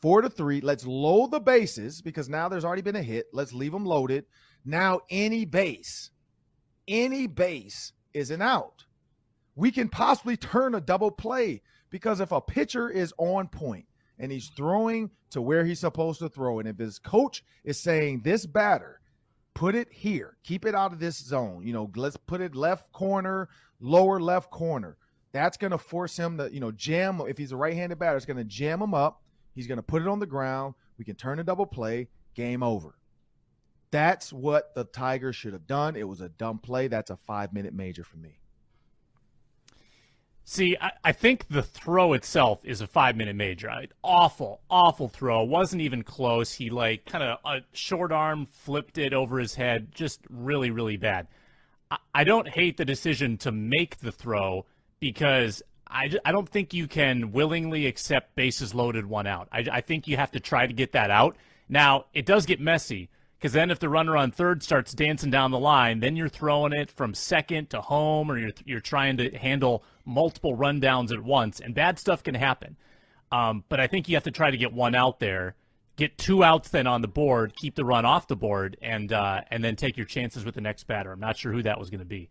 Four 0.00 0.22
to 0.22 0.30
three. 0.30 0.60
Let's 0.60 0.86
load 0.86 1.30
the 1.30 1.40
bases 1.40 2.02
because 2.02 2.28
now 2.28 2.48
there's 2.48 2.64
already 2.64 2.82
been 2.82 2.96
a 2.96 3.02
hit. 3.02 3.26
Let's 3.32 3.52
leave 3.52 3.72
them 3.72 3.84
loaded. 3.84 4.24
Now 4.64 5.00
any 5.10 5.44
base, 5.44 6.10
any 6.86 7.26
base 7.26 7.92
is 8.12 8.30
an 8.30 8.42
out. 8.42 8.84
We 9.54 9.70
can 9.70 9.88
possibly 9.88 10.36
turn 10.36 10.74
a 10.74 10.80
double 10.80 11.10
play 11.10 11.62
because 11.90 12.20
if 12.20 12.32
a 12.32 12.40
pitcher 12.40 12.90
is 12.90 13.14
on 13.16 13.48
point 13.48 13.86
and 14.18 14.30
he's 14.30 14.50
throwing 14.56 15.10
to 15.30 15.40
where 15.40 15.64
he's 15.64 15.80
supposed 15.80 16.18
to 16.20 16.28
throw, 16.28 16.58
and 16.58 16.68
if 16.68 16.78
his 16.78 16.98
coach 16.98 17.42
is 17.64 17.80
saying 17.80 18.20
this 18.22 18.44
batter, 18.44 19.00
put 19.54 19.74
it 19.74 19.90
here, 19.90 20.36
keep 20.44 20.66
it 20.66 20.74
out 20.74 20.92
of 20.92 20.98
this 20.98 21.16
zone. 21.16 21.62
You 21.64 21.72
know, 21.72 21.90
let's 21.96 22.16
put 22.16 22.40
it 22.40 22.54
left 22.54 22.92
corner, 22.92 23.48
lower 23.80 24.20
left 24.20 24.50
corner 24.50 24.98
that's 25.36 25.56
going 25.56 25.72
to 25.72 25.78
force 25.78 26.16
him 26.16 26.38
to, 26.38 26.52
you 26.52 26.60
know, 26.60 26.72
jam. 26.72 27.20
If 27.28 27.38
he's 27.38 27.52
a 27.52 27.56
right-handed 27.56 27.98
batter, 27.98 28.16
it's 28.16 28.26
going 28.26 28.38
to 28.38 28.44
jam 28.44 28.80
him 28.80 28.94
up. 28.94 29.22
He's 29.54 29.66
going 29.66 29.76
to 29.76 29.82
put 29.82 30.02
it 30.02 30.08
on 30.08 30.18
the 30.18 30.26
ground. 30.26 30.74
We 30.98 31.04
can 31.04 31.14
turn 31.14 31.38
a 31.38 31.44
double 31.44 31.66
play. 31.66 32.08
Game 32.34 32.62
over. 32.62 32.94
That's 33.90 34.32
what 34.32 34.74
the 34.74 34.84
Tigers 34.84 35.36
should 35.36 35.52
have 35.52 35.66
done. 35.66 35.96
It 35.96 36.08
was 36.08 36.20
a 36.20 36.28
dumb 36.28 36.58
play. 36.58 36.88
That's 36.88 37.10
a 37.10 37.16
five-minute 37.16 37.72
major 37.74 38.04
for 38.04 38.16
me. 38.16 38.38
See, 40.48 40.76
I, 40.80 40.92
I, 41.02 41.10
think 41.10 41.48
the 41.48 41.62
throw 41.62 42.12
itself 42.12 42.60
is 42.64 42.80
a 42.80 42.86
five 42.86 43.16
minute 43.16 43.34
major. 43.34 43.68
Awful, 44.04 44.60
awful 44.70 45.08
throw. 45.08 45.42
Wasn't 45.42 45.82
even 45.82 46.04
close. 46.04 46.52
He, 46.52 46.70
like, 46.70 47.04
kind 47.04 47.24
of 47.24 47.38
a 47.44 47.62
short 47.72 48.12
arm 48.12 48.46
flipped 48.46 48.96
it 48.96 49.12
over 49.12 49.40
his 49.40 49.56
head. 49.56 49.92
Just 49.92 50.20
really, 50.30 50.70
really 50.70 50.96
bad. 50.96 51.26
I, 51.90 51.96
I 52.14 52.24
don't 52.24 52.46
hate 52.46 52.76
the 52.76 52.84
decision 52.84 53.38
to 53.38 53.50
make 53.50 53.98
the 53.98 54.12
throw 54.12 54.66
because 55.00 55.62
I, 55.88 56.10
I 56.24 56.32
don't 56.32 56.48
think 56.48 56.74
you 56.74 56.88
can 56.88 57.32
willingly 57.32 57.86
accept 57.86 58.34
bases 58.34 58.74
loaded 58.74 59.06
one 59.06 59.26
out. 59.26 59.48
I, 59.52 59.64
I 59.70 59.80
think 59.80 60.08
you 60.08 60.16
have 60.16 60.32
to 60.32 60.40
try 60.40 60.66
to 60.66 60.72
get 60.72 60.92
that 60.92 61.10
out. 61.10 61.36
Now, 61.68 62.06
it 62.12 62.26
does 62.26 62.46
get 62.46 62.60
messy 62.60 63.08
Because 63.38 63.52
then 63.52 63.70
if 63.70 63.78
the 63.78 63.88
runner 63.88 64.16
on 64.16 64.30
third 64.30 64.62
starts 64.62 64.94
dancing 64.94 65.30
down 65.30 65.50
the 65.50 65.58
line, 65.58 66.00
then 66.00 66.16
you're 66.16 66.28
throwing 66.28 66.72
it 66.72 66.90
from 66.90 67.12
second 67.12 67.68
to 67.70 67.80
home, 67.80 68.30
or 68.30 68.38
you're 68.38 68.52
you're 68.64 68.80
trying 68.80 69.18
to 69.18 69.30
handle 69.36 69.84
multiple 70.06 70.56
rundowns 70.56 71.12
at 71.12 71.22
once, 71.22 71.60
and 71.60 71.74
bad 71.74 71.98
stuff 71.98 72.22
can 72.22 72.34
happen. 72.34 72.76
Um, 73.30 73.64
but 73.68 73.78
I 73.78 73.88
think 73.88 74.08
you 74.08 74.16
have 74.16 74.24
to 74.24 74.30
try 74.30 74.50
to 74.50 74.56
get 74.56 74.72
one 74.72 74.94
out 74.94 75.20
there, 75.20 75.54
get 75.96 76.16
two 76.16 76.42
outs 76.42 76.70
then 76.70 76.86
on 76.86 77.02
the 77.02 77.08
board, 77.08 77.54
keep 77.54 77.74
the 77.74 77.84
run 77.84 78.06
off 78.06 78.26
the 78.26 78.36
board, 78.36 78.78
and 78.80 79.12
uh, 79.12 79.42
and 79.50 79.62
then 79.62 79.76
take 79.76 79.98
your 79.98 80.06
chances 80.06 80.44
with 80.44 80.54
the 80.54 80.62
next 80.62 80.84
batter. 80.84 81.12
I'm 81.12 81.20
not 81.20 81.36
sure 81.36 81.52
who 81.52 81.62
that 81.64 81.78
was 81.78 81.90
going 81.90 82.00
to 82.00 82.06
be. 82.06 82.30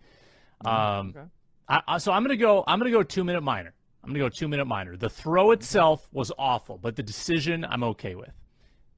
Um, 0.63 1.13
okay. 1.15 1.27
I, 1.67 1.97
so 1.97 2.11
I'm 2.11 2.23
going 2.23 2.37
to 2.37 2.41
go. 2.41 2.63
I'm 2.67 2.79
to 2.79 2.91
go 2.91 3.03
two 3.03 3.23
minute 3.23 3.41
minor. 3.41 3.73
I'm 4.03 4.09
going 4.09 4.19
to 4.19 4.25
go 4.25 4.29
two 4.29 4.47
minute 4.47 4.65
minor. 4.65 4.95
The 4.95 5.09
throw 5.09 5.51
itself 5.51 6.07
was 6.11 6.31
awful, 6.37 6.77
but 6.77 6.95
the 6.95 7.03
decision 7.03 7.65
I'm 7.65 7.83
okay 7.83 8.15
with. 8.15 8.31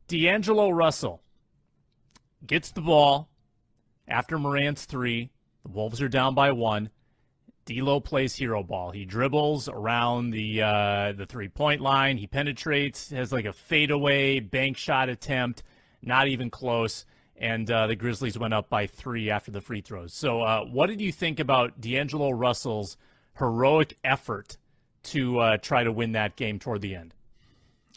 D'Angelo 0.08 0.70
Russell 0.70 1.22
gets 2.46 2.72
the 2.72 2.82
ball 2.82 3.30
after 4.08 4.38
Morant's 4.38 4.86
three. 4.86 5.32
The 5.64 5.72
Wolves 5.72 6.02
are 6.02 6.10
down 6.10 6.36
by 6.36 6.52
one. 6.52 6.90
D'Lo 7.66 8.00
plays 8.00 8.34
hero 8.34 8.64
ball. 8.64 8.92
He 8.92 9.04
dribbles 9.04 9.68
around 9.68 10.32
the 10.32 10.62
uh, 10.62 11.12
the 11.12 11.26
three 11.26 11.50
point 11.50 11.82
line. 11.82 12.18
He 12.18 12.26
penetrates, 12.26 13.10
has 13.12 13.32
like 13.34 13.46
a 13.46 13.54
fadeaway 13.54 14.40
bank 14.40 14.78
shot 14.78 15.10
attempt, 15.10 15.64
not 16.02 16.28
even 16.28 16.50
close. 16.50 17.06
And 17.40 17.70
uh, 17.70 17.88
the 17.88 17.96
Grizzlies 17.96 18.38
went 18.38 18.54
up 18.54 18.70
by 18.70 18.88
three 18.88 19.30
after 19.30 19.52
the 19.52 19.62
free 19.62 19.82
throws. 19.82 20.14
So, 20.14 20.42
uh, 20.42 20.66
what 20.66 20.88
did 20.88 21.00
you 21.00 21.12
think 21.12 21.40
about 21.40 21.80
D'Angelo 21.80 22.32
Russell's 22.32 22.98
heroic 23.38 23.96
effort 24.04 24.58
to 25.04 25.40
uh, 25.40 25.58
try 25.58 25.84
to 25.84 25.92
win 25.92 26.14
that 26.14 26.36
game 26.36 26.58
toward 26.58 26.82
the 26.82 26.96
end? 26.96 27.14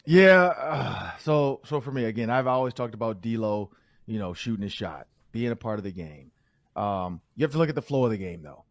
Yeah. 0.05 0.53
Uh, 0.57 1.11
so, 1.19 1.61
so 1.65 1.81
for 1.81 1.91
me, 1.91 2.05
again, 2.05 2.29
I've 2.29 2.47
always 2.47 2.73
talked 2.73 2.93
about 2.93 3.21
D'Lo, 3.21 3.71
you 4.05 4.19
know, 4.19 4.33
shooting 4.33 4.63
his 4.63 4.73
shot, 4.73 5.07
being 5.31 5.51
a 5.51 5.55
part 5.55 5.79
of 5.79 5.83
the 5.83 5.91
game. 5.91 6.31
Um, 6.75 7.21
you 7.35 7.43
have 7.43 7.51
to 7.51 7.57
look 7.57 7.69
at 7.69 7.75
the 7.75 7.81
flow 7.81 8.05
of 8.05 8.11
the 8.11 8.17
game, 8.17 8.43
though. 8.43 8.63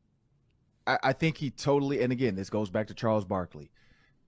I, 0.87 0.99
I 1.03 1.13
think 1.13 1.37
he 1.37 1.51
totally, 1.51 2.03
and 2.03 2.13
again, 2.13 2.35
this 2.35 2.51
goes 2.51 2.71
back 2.71 2.87
to 2.89 2.95
Charles 2.95 3.25
Barkley. 3.25 3.71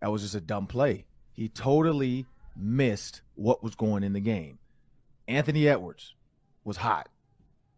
That 0.00 0.10
was 0.10 0.22
just 0.22 0.34
a 0.34 0.40
dumb 0.40 0.66
play. 0.66 1.06
He 1.32 1.48
totally 1.48 2.26
missed 2.56 3.22
what 3.34 3.62
was 3.62 3.74
going 3.74 4.02
in 4.02 4.12
the 4.12 4.20
game. 4.20 4.58
Anthony 5.28 5.68
Edwards 5.68 6.14
was 6.64 6.76
hot, 6.76 7.08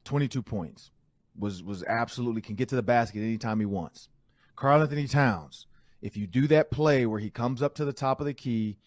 22 0.04 0.42
points, 0.42 0.90
was 1.38 1.62
was 1.62 1.82
absolutely 1.84 2.42
can 2.42 2.54
get 2.54 2.68
to 2.68 2.76
the 2.76 2.82
basket 2.82 3.20
anytime 3.20 3.60
he 3.60 3.66
wants. 3.66 4.08
Karl-Anthony 4.56 5.08
Towns, 5.08 5.66
if 6.00 6.16
you 6.16 6.26
do 6.26 6.46
that 6.48 6.70
play 6.70 7.06
where 7.06 7.20
he 7.20 7.30
comes 7.30 7.62
up 7.62 7.74
to 7.76 7.84
the 7.84 7.92
top 7.92 8.20
of 8.20 8.26
the 8.26 8.34
key, 8.34 8.78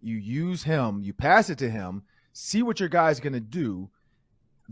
you 0.00 0.16
use 0.16 0.62
him, 0.64 1.02
you 1.02 1.12
pass 1.12 1.50
it 1.50 1.58
to 1.58 1.70
him, 1.70 2.02
see 2.32 2.62
what 2.62 2.80
your 2.80 2.88
guy's 2.88 3.20
going 3.20 3.32
to 3.32 3.40
do. 3.40 3.90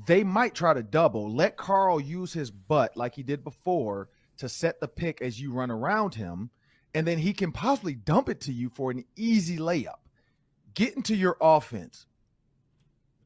They 0.07 0.25
might 0.25 0.55
try 0.55 0.75
to 0.75 0.83
double. 0.83 1.33
Let 1.33 1.57
Carl 1.57 2.01
use 2.01 2.33
his 2.33 2.51
butt 2.51 2.97
like 2.97 3.15
he 3.15 3.23
did 3.23 3.45
before 3.45 4.09
to 4.39 4.49
set 4.49 4.81
the 4.81 4.89
pick 4.89 5.21
as 5.23 5.41
you 5.41 5.53
run 5.53 5.71
around 5.71 6.15
him, 6.15 6.51
and 6.95 7.07
then 7.07 7.19
he 7.19 7.33
can 7.33 7.53
possibly 7.53 7.95
dump 7.95 8.29
it 8.29 8.41
to 8.43 8.53
you 8.53 8.69
for 8.71 8.91
an 8.91 9.05
easy 9.17 9.59
layup. 9.59 10.01
Get 10.75 10.97
into 10.97 11.15
your 11.15 11.37
offense. 11.41 12.07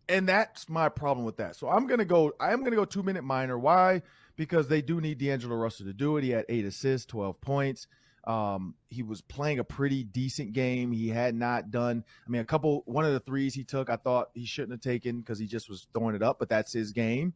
And 0.09 0.29
that's 0.29 0.69
my 0.69 0.89
problem 0.89 1.27
with 1.27 1.39
that. 1.39 1.57
So 1.57 1.69
I'm 1.69 1.87
gonna 1.87 2.05
go, 2.05 2.33
I 2.39 2.53
am 2.53 2.63
gonna 2.63 2.77
go 2.77 2.85
two 2.85 3.03
minute 3.03 3.25
minor. 3.25 3.59
Why? 3.59 4.03
Because 4.37 4.69
they 4.69 4.83
do 4.83 5.01
need 5.01 5.19
D'Angelo 5.19 5.57
Russell 5.57 5.87
to 5.87 5.93
do 5.93 6.17
it. 6.17 6.25
He 6.25 6.31
had 6.31 6.45
eight 6.49 6.65
assists, 6.65 7.07
12 7.07 7.41
points. 7.41 7.87
Um, 8.27 8.75
he 8.91 9.03
was 9.03 9.21
playing 9.21 9.61
a 9.61 9.65
pretty 9.65 10.03
decent 10.03 10.53
game. 10.53 10.91
He 10.91 11.09
had 11.09 11.35
not 11.35 11.71
done, 11.71 12.05
I 12.27 12.31
mean, 12.31 12.43
a 12.43 12.45
couple, 12.45 12.83
one 12.87 13.05
of 13.05 13.13
the 13.13 13.21
threes 13.21 13.55
he 13.55 13.63
took, 13.63 13.89
I 13.89 13.97
thought 13.97 14.31
he 14.35 14.45
shouldn't 14.45 14.73
have 14.73 14.81
taken 14.81 15.21
because 15.21 15.39
he 15.39 15.47
just 15.47 15.69
was 15.71 15.87
throwing 15.95 16.17
it 16.17 16.23
up, 16.23 16.41
but 16.41 16.49
that's 16.49 16.73
his 16.73 16.91
game 16.93 17.35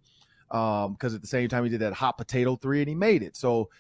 because 0.49 0.87
um, 0.87 1.15
at 1.15 1.21
the 1.21 1.29
same 1.29 1.49
time 1.49 1.63
he 1.63 1.71
did 1.71 1.81
that 1.81 1.93
hot 1.93 2.19
potato 2.19 2.57
three 2.57 2.81
and 2.81 2.89
he 2.89 2.95
made 2.97 3.23
it. 3.23 3.37
So 3.37 3.71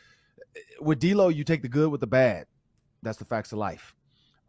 with 0.80 1.00
D'Lo, 1.00 1.28
you 1.28 1.42
take 1.42 1.62
the 1.62 1.68
good 1.68 1.90
with 1.90 2.00
the 2.00 2.06
bad. 2.06 2.46
That's 3.02 3.18
the 3.18 3.24
facts 3.24 3.50
of 3.50 3.58
life. 3.58 3.94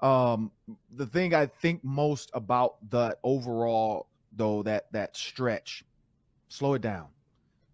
Um, 0.01 0.51
the 0.95 1.07
thing 1.07 1.33
I 1.33 1.47
think 1.47 1.83
most 1.83 2.29
about 2.33 2.75
the 2.89 3.17
overall 3.23 4.07
though 4.31 4.63
that 4.63 4.91
that 4.91 5.15
stretch, 5.15 5.83
slow 6.49 6.73
it 6.73 6.81
down. 6.81 7.07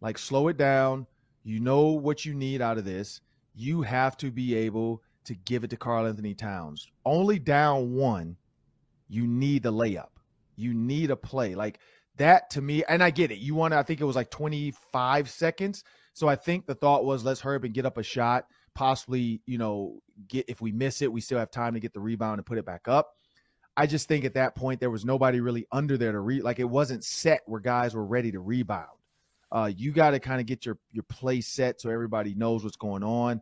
Like 0.02 0.17
slow 0.17 0.48
it 0.48 0.58
down. 0.58 1.08
You 1.43 1.60
know 1.60 1.88
what 1.88 2.26
you 2.26 2.34
need 2.34 2.62
out 2.62 2.78
of 2.78 2.86
this. 2.86 3.22
You 3.56 3.82
have 3.82 4.17
to 4.17 4.32
be 4.32 4.56
able 4.56 5.02
to 5.24 5.34
give 5.34 5.63
it 5.63 5.70
to 5.72 5.78
Karl-Anthony 5.78 6.34
Towns. 6.34 6.88
Only 7.06 7.39
down 7.39 7.93
one, 7.93 8.38
you 9.10 9.26
need 9.28 9.63
the 9.63 9.74
layup. 9.74 10.10
You 10.56 10.74
need 10.74 11.12
a 11.12 11.15
play. 11.15 11.56
Like 11.56 11.80
that 12.17 12.50
to 12.52 12.62
me, 12.62 12.84
and 12.88 13.04
I 13.04 13.10
get 13.10 13.32
it. 13.32 13.39
You 13.39 13.56
want 13.56 13.74
to, 13.74 13.78
I 13.78 13.84
think 13.84 14.02
it 14.02 14.06
was 14.06 14.15
like 14.15 14.32
25 14.32 15.30
seconds. 15.30 15.84
So 16.13 16.28
I 16.28 16.36
think 16.36 16.65
the 16.65 16.76
thought 16.76 17.06
was 17.06 17.24
let's 17.24 17.41
hurry 17.41 17.58
up 17.58 17.63
and 17.63 17.74
get 17.74 17.86
up 17.86 17.98
a 17.98 18.04
shot. 18.04 18.46
Possibly, 18.74 19.41
you 19.46 19.58
know, 19.58 20.00
get 20.28 20.46
if 20.48 20.62
we 20.62 20.72
miss 20.72 21.02
it, 21.02 21.12
we 21.12 21.22
still 21.22 21.39
have 21.39 21.52
time 21.52 21.74
to 21.74 21.80
get 21.80 21.93
the 21.93 22.00
rebound 22.00 22.39
and 22.39 22.46
put 22.46 22.58
it 22.58 22.65
back 22.65 22.88
up. 22.88 23.16
I 23.78 23.86
just 23.86 24.08
think 24.08 24.26
at 24.26 24.34
that 24.34 24.56
point 24.56 24.80
there 24.80 24.90
was 24.90 25.06
nobody 25.06 25.40
really 25.40 25.68
under 25.72 25.98
there 25.98 26.12
to 26.12 26.20
read. 26.20 26.42
Like 26.44 26.60
it 26.60 26.66
wasn't 26.66 27.04
set 27.04 27.44
where 27.46 27.62
guys 27.62 27.94
were 27.94 28.06
ready 28.06 28.32
to 28.32 28.40
rebound. 28.40 28.88
Uh, 29.52 29.72
you 29.74 29.92
got 29.92 30.10
to 30.12 30.20
kind 30.20 30.42
of 30.42 30.48
get 30.48 30.66
your 30.66 30.78
your 30.92 31.04
play 31.04 31.40
set 31.40 31.80
so 31.80 31.90
everybody 31.90 32.34
knows 32.34 32.63
what's 32.63 32.76
going 32.76 33.04
on. 33.04 33.42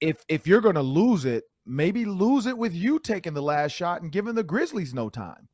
If 0.00 0.22
if 0.28 0.46
you're 0.46 0.60
going 0.60 0.74
to 0.76 0.82
lose 0.82 1.24
it, 1.24 1.44
maybe 1.66 2.04
lose 2.04 2.46
it 2.46 2.56
with 2.56 2.74
you 2.74 2.98
taking 2.98 3.32
the 3.32 3.42
last 3.42 3.72
shot 3.72 4.02
and 4.02 4.12
giving 4.12 4.34
the 4.34 4.44
Grizzlies 4.44 4.92
no 4.92 5.08
time. 5.08 5.48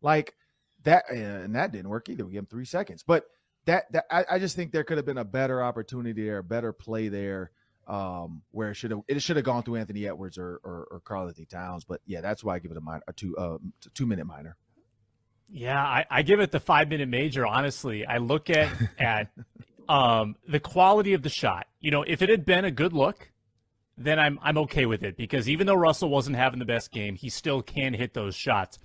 Like 0.00 0.34
that 0.84 1.08
and 1.10 1.54
that 1.54 1.72
didn't 1.72 1.90
work 1.90 2.08
either. 2.08 2.24
We 2.24 2.32
gave 2.32 2.42
them 2.42 2.46
three 2.46 2.64
seconds, 2.64 3.04
but 3.06 3.26
that, 3.66 3.92
that 3.92 4.04
I, 4.10 4.24
I, 4.30 4.38
just 4.38 4.54
think 4.54 4.70
there 4.70 4.84
could 4.84 4.96
have 4.96 5.06
been 5.06 5.18
a 5.18 5.24
better 5.24 5.60
opportunity 5.60 6.24
there, 6.24 6.38
a 6.38 6.44
better 6.44 6.72
play 6.72 7.08
there, 7.08 7.50
um, 7.86 8.42
where 8.50 8.70
it 8.70 8.74
should 8.74 8.90
have 8.90 9.00
it 9.08 9.20
should 9.22 9.36
have 9.36 9.44
gone 9.44 9.62
through 9.62 9.76
Anthony 9.76 10.06
Edwards 10.06 10.38
or 10.38 10.60
or, 10.64 10.88
or 10.90 11.00
Karl-Anthony 11.04 11.46
Towns. 11.46 11.84
But 11.84 12.00
yeah, 12.06 12.20
that's 12.20 12.42
why 12.42 12.56
I 12.56 12.58
give 12.58 12.70
it 12.70 12.76
a, 12.76 12.80
minor, 12.80 13.02
a 13.06 13.12
two 13.12 13.36
uh, 13.36 13.58
two 13.94 14.06
minute 14.06 14.26
minor. 14.26 14.56
Yeah, 15.48 15.80
I, 15.80 16.04
I 16.10 16.22
give 16.22 16.40
it 16.40 16.50
the 16.50 16.60
five 16.60 16.88
minute 16.88 17.08
major. 17.08 17.46
Honestly, 17.46 18.04
I 18.04 18.18
look 18.18 18.50
at 18.50 18.70
at 18.98 19.30
um, 19.88 20.36
the 20.48 20.60
quality 20.60 21.14
of 21.14 21.22
the 21.22 21.28
shot. 21.28 21.66
You 21.80 21.90
know, 21.90 22.02
if 22.02 22.22
it 22.22 22.28
had 22.28 22.44
been 22.44 22.64
a 22.64 22.70
good 22.70 22.92
look, 22.92 23.30
then 23.96 24.18
I'm 24.18 24.38
I'm 24.42 24.58
okay 24.58 24.86
with 24.86 25.02
it 25.02 25.16
because 25.16 25.48
even 25.48 25.66
though 25.66 25.74
Russell 25.74 26.10
wasn't 26.10 26.36
having 26.36 26.58
the 26.58 26.64
best 26.64 26.90
game, 26.90 27.14
he 27.14 27.28
still 27.28 27.62
can 27.62 27.94
hit 27.94 28.14
those 28.14 28.34
shots. 28.34 28.78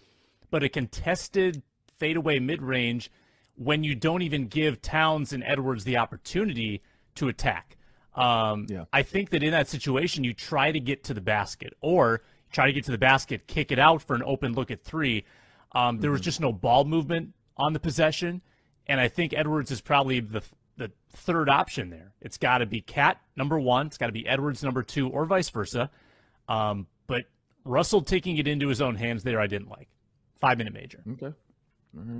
But 0.50 0.64
a 0.64 0.70
contested 0.70 1.64
fadeaway 1.98 2.40
mid 2.40 2.62
range 2.62 3.12
when 3.56 3.84
you 3.84 3.96
don't 3.96 4.22
even 4.22 4.48
give 4.48 4.82
Towns 4.82 5.34
and 5.34 5.44
Edwards 5.44 5.84
the 5.84 5.98
opportunity 5.98 6.82
to 7.16 7.28
attack. 7.28 7.78
Um, 8.16 8.68
yeah. 8.70 8.86
I 8.92 9.04
think 9.04 9.30
that 9.30 9.44
in 9.44 9.52
that 9.52 9.68
situation, 9.68 10.24
you 10.24 10.34
try 10.34 10.72
to 10.72 10.80
get 10.80 11.04
to 11.06 11.14
the 11.14 11.22
basket 11.22 11.74
or 11.82 12.22
try 12.52 12.68
to 12.68 12.74
get 12.74 12.84
to 12.86 12.92
the 12.92 12.98
basket, 12.98 13.48
kick 13.48 13.72
it 13.72 13.80
out 13.80 14.02
for 14.02 14.16
an 14.16 14.24
open 14.26 14.54
look 14.54 14.72
at 14.72 14.84
three. 14.84 15.26
Um, 15.74 16.00
there 16.00 16.12
was 16.12 16.20
mm-hmm. 16.20 16.26
just 16.26 16.42
no 16.42 16.52
ball 16.52 16.84
movement 16.84 17.34
on 17.58 17.74
the 17.74 17.80
possession. 17.80 18.42
And 18.88 19.00
I 19.00 19.08
think 19.08 19.34
Edwards 19.34 19.72
is 19.72 19.80
probably 19.80 20.20
the, 20.20 20.44
the 20.78 20.92
third 21.14 21.50
option 21.50 21.90
there. 21.90 22.12
It's 22.22 22.38
got 22.38 22.58
to 22.58 22.66
be 22.66 22.82
Cat 22.82 23.22
number 23.36 23.60
one, 23.60 23.88
it's 23.88 23.98
got 23.98 24.08
to 24.08 24.12
be 24.12 24.28
Edwards 24.28 24.64
number 24.64 24.84
two, 24.84 25.08
or 25.10 25.26
vice 25.26 25.50
versa. 25.50 25.90
Um, 26.50 26.88
but 27.08 27.24
Russell 27.64 28.02
taking 28.02 28.38
it 28.38 28.48
into 28.48 28.68
his 28.68 28.82
own 28.82 28.96
hands 28.96 29.24
there, 29.24 29.40
I 29.40 29.48
didn't 29.48 29.70
like. 29.70 29.88
Five 30.42 30.58
minute 30.58 30.74
major. 30.74 31.02
Okay. 31.14 31.34
Mm-hmm. 31.96 32.20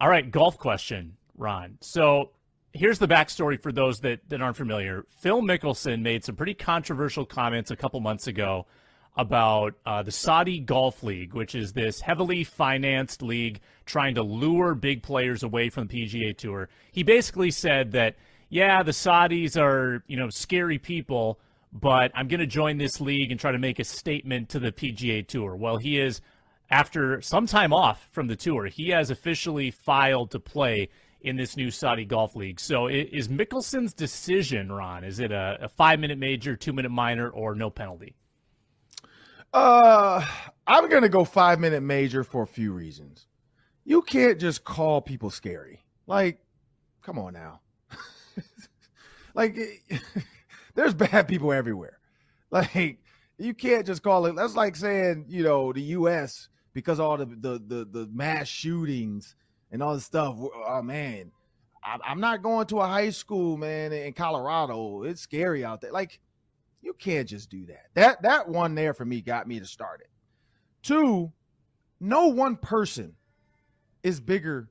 All 0.00 0.08
right, 0.08 0.30
golf 0.30 0.56
question, 0.58 1.16
Ron. 1.36 1.76
So 1.80 2.30
here's 2.72 2.98
the 2.98 3.08
backstory 3.08 3.60
for 3.60 3.72
those 3.72 4.00
that, 4.00 4.20
that 4.28 4.40
aren't 4.40 4.56
familiar. 4.56 5.04
Phil 5.08 5.42
Mickelson 5.42 6.02
made 6.02 6.24
some 6.24 6.36
pretty 6.36 6.54
controversial 6.54 7.24
comments 7.24 7.70
a 7.70 7.76
couple 7.76 8.00
months 8.00 8.26
ago 8.26 8.66
about 9.16 9.74
uh, 9.84 10.02
the 10.02 10.12
Saudi 10.12 10.60
Golf 10.60 11.02
League, 11.02 11.34
which 11.34 11.54
is 11.54 11.72
this 11.72 12.00
heavily 12.00 12.44
financed 12.44 13.22
league 13.22 13.60
trying 13.84 14.14
to 14.14 14.22
lure 14.22 14.74
big 14.74 15.02
players 15.02 15.42
away 15.42 15.68
from 15.68 15.88
the 15.88 16.06
PGA 16.06 16.36
Tour. 16.36 16.68
He 16.92 17.02
basically 17.02 17.50
said 17.50 17.92
that, 17.92 18.16
yeah, 18.48 18.82
the 18.82 18.92
Saudis 18.92 19.60
are, 19.60 20.04
you 20.06 20.16
know, 20.16 20.30
scary 20.30 20.78
people, 20.78 21.40
but 21.72 22.12
I'm 22.14 22.28
going 22.28 22.40
to 22.40 22.46
join 22.46 22.78
this 22.78 23.00
league 23.00 23.30
and 23.30 23.38
try 23.38 23.52
to 23.52 23.58
make 23.58 23.78
a 23.78 23.84
statement 23.84 24.48
to 24.50 24.60
the 24.60 24.72
PGA 24.72 25.26
Tour. 25.26 25.56
Well, 25.56 25.76
he 25.76 25.98
is 25.98 26.20
after 26.70 27.20
some 27.20 27.46
time 27.46 27.72
off 27.72 28.08
from 28.12 28.28
the 28.28 28.36
tour, 28.36 28.66
he 28.66 28.90
has 28.90 29.10
officially 29.10 29.70
filed 29.70 30.30
to 30.30 30.40
play 30.40 30.88
in 31.22 31.36
this 31.36 31.56
new 31.56 31.70
Saudi 31.70 32.04
Golf 32.04 32.34
League. 32.34 32.60
So 32.60 32.86
is 32.88 33.28
Mickelson's 33.28 33.92
decision, 33.92 34.70
Ron, 34.70 35.04
is 35.04 35.20
it 35.20 35.32
a, 35.32 35.58
a 35.62 35.68
five 35.68 36.00
minute 36.00 36.18
major, 36.18 36.56
two 36.56 36.72
minute 36.72 36.90
minor, 36.90 37.28
or 37.28 37.54
no 37.54 37.70
penalty? 37.70 38.14
Uh, 39.52 40.24
I'm 40.66 40.88
going 40.88 41.02
to 41.02 41.08
go 41.08 41.24
five 41.24 41.58
minute 41.58 41.82
major 41.82 42.24
for 42.24 42.42
a 42.42 42.46
few 42.46 42.72
reasons. 42.72 43.26
You 43.84 44.02
can't 44.02 44.38
just 44.38 44.64
call 44.64 45.00
people 45.00 45.30
scary. 45.30 45.82
Like, 46.06 46.44
come 47.02 47.18
on 47.18 47.32
now. 47.32 47.60
like, 49.34 49.58
there's 50.74 50.94
bad 50.94 51.28
people 51.28 51.52
everywhere. 51.52 51.98
Like, 52.50 52.98
you 53.38 53.54
can't 53.54 53.86
just 53.86 54.02
call 54.02 54.26
it. 54.26 54.36
That's 54.36 54.54
like 54.54 54.76
saying, 54.76 55.26
you 55.28 55.42
know, 55.42 55.72
the 55.72 55.82
U.S 55.82 56.48
because 56.72 57.00
all 57.00 57.16
the, 57.16 57.26
the 57.26 57.60
the 57.66 57.84
the, 57.84 58.08
mass 58.12 58.48
shootings 58.48 59.34
and 59.70 59.82
all 59.82 59.94
this 59.94 60.04
stuff. 60.04 60.36
Oh 60.38 60.82
man, 60.82 61.30
I, 61.82 61.98
am 62.06 62.20
not 62.20 62.42
going 62.42 62.66
to 62.66 62.80
a 62.80 62.86
high 62.86 63.10
school, 63.10 63.56
man, 63.56 63.92
in 63.92 64.12
Colorado. 64.12 65.02
It's 65.02 65.20
scary 65.20 65.64
out 65.64 65.80
there. 65.80 65.92
Like, 65.92 66.20
you 66.82 66.94
can't 66.94 67.28
just 67.28 67.50
do 67.50 67.66
that. 67.66 67.86
That 67.94 68.22
that 68.22 68.48
one 68.48 68.74
there 68.74 68.94
for 68.94 69.04
me 69.04 69.20
got 69.20 69.46
me 69.46 69.58
to 69.60 69.66
start 69.66 70.00
it. 70.00 70.10
Two, 70.82 71.32
no 72.00 72.28
one 72.28 72.56
person 72.56 73.14
is 74.02 74.20
bigger 74.20 74.68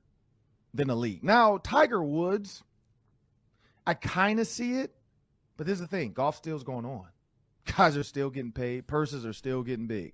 than 0.74 0.90
a 0.90 0.96
league. 0.96 1.24
Now, 1.24 1.58
Tiger 1.58 2.04
Woods, 2.04 2.64
I 3.86 3.94
kind 3.94 4.40
of 4.40 4.48
see 4.48 4.76
it, 4.76 4.94
but 5.58 5.66
there's 5.66 5.80
the 5.80 5.88
thing: 5.88 6.14
golf 6.14 6.38
still's 6.38 6.64
going 6.64 6.86
on. 6.86 7.08
Guys 7.78 7.98
are 7.98 8.04
still 8.04 8.30
getting 8.30 8.52
paid. 8.52 8.88
Purses 8.88 9.26
are 9.26 9.34
still 9.34 9.64
getting 9.64 9.88
big. 9.88 10.14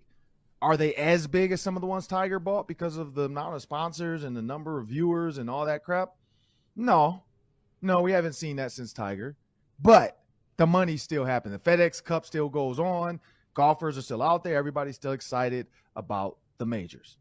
Are 0.65 0.78
they 0.78 0.95
as 0.95 1.28
big 1.28 1.51
as 1.51 1.62
some 1.62 1.78
of 1.78 1.82
the 1.82 1.88
ones 1.88 2.08
Tiger 2.08 2.39
bought 2.39 2.67
because 2.67 2.97
of 2.97 3.13
the 3.13 3.25
amount 3.25 3.54
of 3.54 3.62
sponsors 3.62 4.23
and 4.23 4.36
the 4.36 4.41
number 4.41 4.80
of 4.80 4.88
viewers 4.88 5.38
and 5.38 5.47
all 5.47 5.63
that 5.67 5.84
crap? 5.84 6.15
No, 6.75 7.21
no, 7.84 8.01
we 8.01 8.12
haven't 8.12 8.34
seen 8.34 8.56
that 8.56 8.71
since 8.71 8.91
Tiger. 8.91 9.36
But 9.80 10.17
the 10.58 10.65
money 10.65 10.97
still 10.97 11.23
happening. 11.23 11.60
The 11.63 11.69
FedEx 11.69 12.04
Cup 12.04 12.25
still 12.25 12.49
goes 12.49 12.80
on. 12.80 13.19
Golfers 13.54 13.95
are 13.95 14.01
still 14.01 14.23
out 14.23 14.43
there. 14.43 14.58
Everybody's 14.58 14.95
still 14.95 15.12
excited 15.12 15.67
about 15.95 16.39
the 16.58 16.65
majors. 16.65 17.17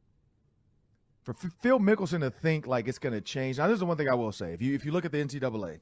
For 1.24 1.35
Phil 1.61 1.78
Mickelson 1.78 2.20
to 2.20 2.30
think 2.30 2.66
like 2.66 2.88
it's 2.88 2.98
going 2.98 3.12
to 3.12 3.20
change. 3.20 3.59
Now, 3.59 3.66
this 3.66 3.74
is 3.74 3.80
the 3.80 3.87
one 3.87 3.98
thing 3.98 4.09
I 4.09 4.14
will 4.14 4.33
say. 4.33 4.54
If 4.54 4.62
you 4.62 4.74
if 4.74 4.87
you 4.87 4.92
look 4.92 5.04
at 5.04 5.12
the 5.12 5.22
NCAA, 5.22 5.80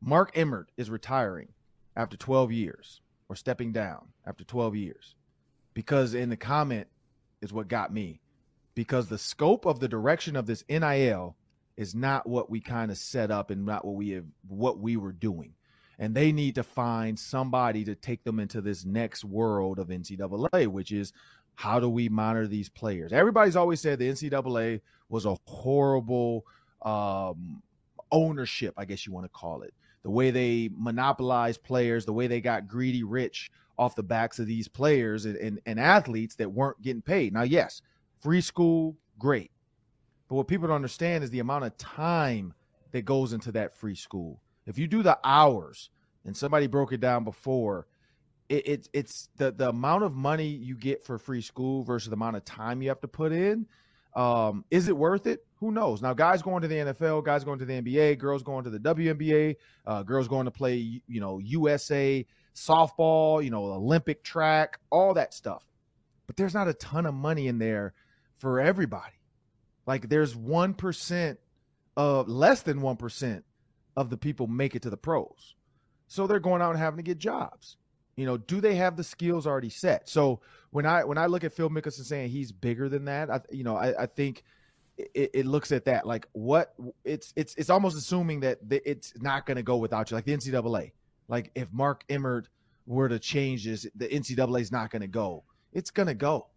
Mark 0.00 0.30
Emmert 0.36 0.70
is 0.76 0.90
retiring 0.90 1.48
after 1.96 2.16
12 2.16 2.52
years 2.52 3.00
or 3.28 3.34
stepping 3.34 3.72
down 3.72 4.06
after 4.24 4.44
12 4.44 4.76
years 4.76 5.16
because 5.78 6.14
in 6.14 6.28
the 6.28 6.36
comment 6.36 6.88
is 7.40 7.52
what 7.52 7.68
got 7.68 7.92
me 7.92 8.20
because 8.74 9.06
the 9.06 9.16
scope 9.16 9.64
of 9.64 9.78
the 9.78 9.86
direction 9.86 10.34
of 10.34 10.44
this 10.44 10.64
NIL 10.68 11.36
is 11.76 11.94
not 11.94 12.28
what 12.28 12.50
we 12.50 12.60
kind 12.60 12.90
of 12.90 12.98
set 12.98 13.30
up 13.30 13.52
and 13.52 13.64
not 13.64 13.84
what 13.84 13.94
we 13.94 14.08
have 14.08 14.24
what 14.48 14.80
we 14.80 14.96
were 14.96 15.12
doing. 15.12 15.54
And 16.00 16.12
they 16.12 16.32
need 16.32 16.56
to 16.56 16.64
find 16.64 17.16
somebody 17.16 17.84
to 17.84 17.94
take 17.94 18.24
them 18.24 18.40
into 18.40 18.60
this 18.60 18.84
next 18.84 19.24
world 19.24 19.78
of 19.78 19.86
NCAA, 19.86 20.66
which 20.66 20.90
is 20.90 21.12
how 21.54 21.78
do 21.78 21.88
we 21.88 22.08
monitor 22.08 22.48
these 22.48 22.68
players? 22.68 23.12
Everybody's 23.12 23.54
always 23.54 23.80
said 23.80 24.00
the 24.00 24.10
NCAA 24.10 24.80
was 25.08 25.26
a 25.26 25.36
horrible 25.44 26.44
um, 26.82 27.62
ownership, 28.10 28.74
I 28.76 28.84
guess 28.84 29.06
you 29.06 29.12
want 29.12 29.26
to 29.26 29.30
call 29.30 29.62
it. 29.62 29.72
The 30.02 30.10
way 30.10 30.32
they 30.32 30.70
monopolized 30.76 31.62
players, 31.62 32.04
the 32.04 32.12
way 32.12 32.26
they 32.26 32.40
got 32.40 32.66
greedy 32.66 33.04
rich 33.04 33.52
off 33.78 33.94
the 33.94 34.02
backs 34.02 34.38
of 34.38 34.46
these 34.46 34.68
players 34.68 35.24
and, 35.24 35.36
and, 35.36 35.60
and 35.66 35.78
athletes 35.78 36.34
that 36.36 36.50
weren't 36.50 36.80
getting 36.82 37.02
paid. 37.02 37.32
Now, 37.32 37.42
yes, 37.42 37.82
free 38.20 38.40
school, 38.40 38.96
great. 39.18 39.50
But 40.28 40.36
what 40.36 40.48
people 40.48 40.68
don't 40.68 40.76
understand 40.76 41.24
is 41.24 41.30
the 41.30 41.38
amount 41.38 41.64
of 41.64 41.76
time 41.78 42.52
that 42.92 43.02
goes 43.02 43.32
into 43.32 43.52
that 43.52 43.74
free 43.74 43.94
school. 43.94 44.40
If 44.66 44.78
you 44.78 44.86
do 44.86 45.02
the 45.02 45.18
hours, 45.24 45.90
and 46.24 46.36
somebody 46.36 46.66
broke 46.66 46.92
it 46.92 47.00
down 47.00 47.24
before, 47.24 47.86
it, 48.48 48.68
it, 48.68 48.88
it's 48.92 49.28
the 49.36 49.50
the 49.52 49.68
amount 49.70 50.04
of 50.04 50.14
money 50.14 50.46
you 50.46 50.76
get 50.76 51.04
for 51.04 51.18
free 51.18 51.40
school 51.40 51.82
versus 51.82 52.10
the 52.10 52.16
amount 52.16 52.36
of 52.36 52.44
time 52.44 52.82
you 52.82 52.88
have 52.88 53.00
to 53.00 53.08
put 53.08 53.32
in. 53.32 53.66
Um, 54.14 54.64
is 54.70 54.88
it 54.88 54.96
worth 54.96 55.26
it? 55.26 55.46
Who 55.56 55.70
knows? 55.70 56.02
Now, 56.02 56.14
guys 56.14 56.42
going 56.42 56.62
to 56.62 56.68
the 56.68 56.76
NFL, 56.76 57.24
guys 57.24 57.44
going 57.44 57.58
to 57.58 57.64
the 57.64 57.80
NBA, 57.80 58.18
girls 58.18 58.42
going 58.42 58.64
to 58.64 58.70
the 58.70 58.78
WNBA, 58.78 59.56
uh, 59.86 60.02
girls 60.02 60.28
going 60.28 60.46
to 60.46 60.50
play, 60.50 61.02
you 61.06 61.20
know, 61.20 61.38
USA 61.38 62.24
softball, 62.58 63.42
you 63.42 63.50
know, 63.50 63.64
Olympic 63.72 64.22
track, 64.22 64.78
all 64.90 65.14
that 65.14 65.32
stuff. 65.32 65.64
But 66.26 66.36
there's 66.36 66.54
not 66.54 66.68
a 66.68 66.74
ton 66.74 67.06
of 67.06 67.14
money 67.14 67.46
in 67.46 67.58
there 67.58 67.94
for 68.36 68.60
everybody. 68.60 69.14
Like 69.86 70.08
there's 70.08 70.34
1% 70.34 71.36
of 71.96 72.28
less 72.28 72.62
than 72.62 72.80
1% 72.80 73.42
of 73.96 74.10
the 74.10 74.16
people 74.16 74.46
make 74.46 74.74
it 74.74 74.82
to 74.82 74.90
the 74.90 74.96
pros. 74.96 75.54
So 76.06 76.26
they're 76.26 76.40
going 76.40 76.62
out 76.62 76.70
and 76.70 76.78
having 76.78 76.98
to 76.98 77.02
get 77.02 77.18
jobs. 77.18 77.76
You 78.16 78.26
know, 78.26 78.36
do 78.36 78.60
they 78.60 78.74
have 78.74 78.96
the 78.96 79.04
skills 79.04 79.46
already 79.46 79.70
set? 79.70 80.08
So 80.08 80.40
when 80.70 80.86
I 80.86 81.04
when 81.04 81.18
I 81.18 81.26
look 81.26 81.44
at 81.44 81.52
Phil 81.52 81.70
Mickelson 81.70 82.04
saying 82.04 82.30
he's 82.30 82.50
bigger 82.50 82.88
than 82.88 83.04
that, 83.04 83.30
I, 83.30 83.40
you 83.50 83.62
know, 83.62 83.76
I, 83.76 84.02
I 84.02 84.06
think 84.06 84.42
it, 84.96 85.30
it, 85.32 85.46
looks 85.46 85.70
at 85.70 85.84
that 85.84 86.04
like 86.04 86.26
what 86.32 86.74
it's 87.04 87.32
it's 87.36 87.54
it's 87.54 87.70
almost 87.70 87.96
assuming 87.96 88.40
that 88.40 88.58
it's 88.70 89.12
not 89.20 89.46
going 89.46 89.56
to 89.56 89.62
go 89.62 89.76
without 89.76 90.10
you, 90.10 90.16
like 90.16 90.24
the 90.24 90.36
NCAA. 90.36 90.90
Like 91.28 91.50
if 91.54 91.72
Mark 91.72 92.04
Emmert 92.08 92.48
were 92.86 93.08
to 93.08 93.18
change 93.18 93.64
this, 93.64 93.86
the 93.94 94.08
NCAA 94.08 94.60
is 94.60 94.72
not 94.72 94.90
going 94.90 95.02
to 95.02 95.08
go. 95.08 95.44
It's 95.72 95.90
going 95.90 96.08
to 96.08 96.14
go. 96.14 96.48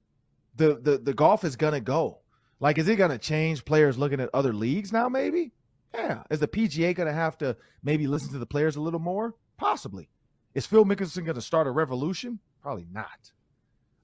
The 0.56 0.80
the 0.82 0.98
the 0.98 1.14
golf 1.14 1.44
is 1.44 1.56
going 1.56 1.74
to 1.74 1.82
go. 1.82 2.20
Like, 2.60 2.78
is 2.78 2.88
it 2.88 2.96
going 2.96 3.12
to 3.12 3.18
change 3.18 3.66
players 3.66 3.98
looking 3.98 4.20
at 4.20 4.30
other 4.34 4.54
leagues 4.54 4.94
now? 4.94 5.10
Maybe. 5.10 5.52
Yeah. 5.94 6.24
Is 6.30 6.40
the 6.40 6.48
PGA 6.48 6.96
going 6.96 7.08
to 7.08 7.14
have 7.14 7.38
to 7.40 7.58
maybe 7.84 8.08
listen 8.08 8.32
to 8.34 8.40
the 8.40 8.46
players 8.46 8.76
a 8.76 8.82
little 8.82 9.00
more? 9.00 9.36
Possibly. 9.58 10.10
Is 10.54 10.66
Phil 10.66 10.86
Mickelson 10.86 11.26
going 11.26 11.36
to 11.36 11.42
start 11.42 11.68
a 11.68 11.72
revolution? 11.72 12.40
Probably 12.62 12.86
not. 12.92 13.32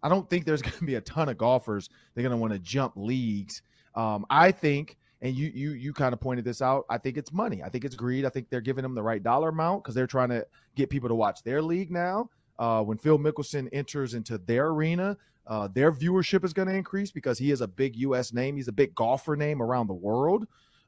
I 0.01 0.09
don't 0.09 0.29
think 0.29 0.45
there's 0.45 0.61
going 0.63 0.77
to 0.77 0.85
be 0.85 0.95
a 0.95 1.01
ton 1.01 1.29
of 1.29 1.37
golfers 1.37 1.89
They're 2.13 2.23
going 2.23 2.31
to 2.31 2.37
want 2.37 2.53
to 2.53 2.59
jump 2.59 2.93
leagues. 2.95 3.61
Um, 3.95 4.25
I 4.29 4.51
think 4.51 4.97
and 5.21 5.35
you 5.35 5.51
you 5.53 5.71
you 5.71 5.93
kind 5.93 6.13
of 6.13 6.19
pointed 6.19 6.45
this 6.45 6.61
out. 6.61 6.85
I 6.89 6.97
think 6.97 7.17
it's 7.17 7.33
money. 7.33 7.63
I 7.63 7.69
think 7.69 7.85
it's 7.85 7.95
greed. 7.95 8.25
I 8.25 8.29
think 8.29 8.49
they're 8.49 8.61
giving 8.61 8.83
them 8.83 8.93
the 8.93 9.03
right 9.03 9.21
dollar 9.21 9.49
amount 9.49 9.83
because 9.83 9.95
they're 9.95 10.07
trying 10.07 10.29
to 10.29 10.45
get 10.75 10.89
people 10.89 11.09
to 11.09 11.15
watch 11.15 11.43
their 11.43 11.61
league 11.61 11.91
now. 11.91 12.29
Uh, 12.59 12.83
when 12.83 12.97
Phil 12.97 13.17
Mickelson 13.17 13.67
enters 13.71 14.13
into 14.13 14.37
their 14.37 14.67
arena, 14.67 15.17
uh, 15.47 15.67
their 15.73 15.91
viewership 15.91 16.43
is 16.43 16.53
going 16.53 16.67
to 16.67 16.73
increase 16.73 17.11
because 17.11 17.37
he 17.37 17.51
is 17.51 17.61
a 17.61 17.67
big 17.67 17.95
U.S. 17.97 18.33
name. 18.33 18.55
He's 18.55 18.67
a 18.67 18.73
big 18.73 18.93
golfer 18.95 19.35
name 19.35 19.61
around 19.61 19.87
the 19.87 19.93
world. 19.93 20.45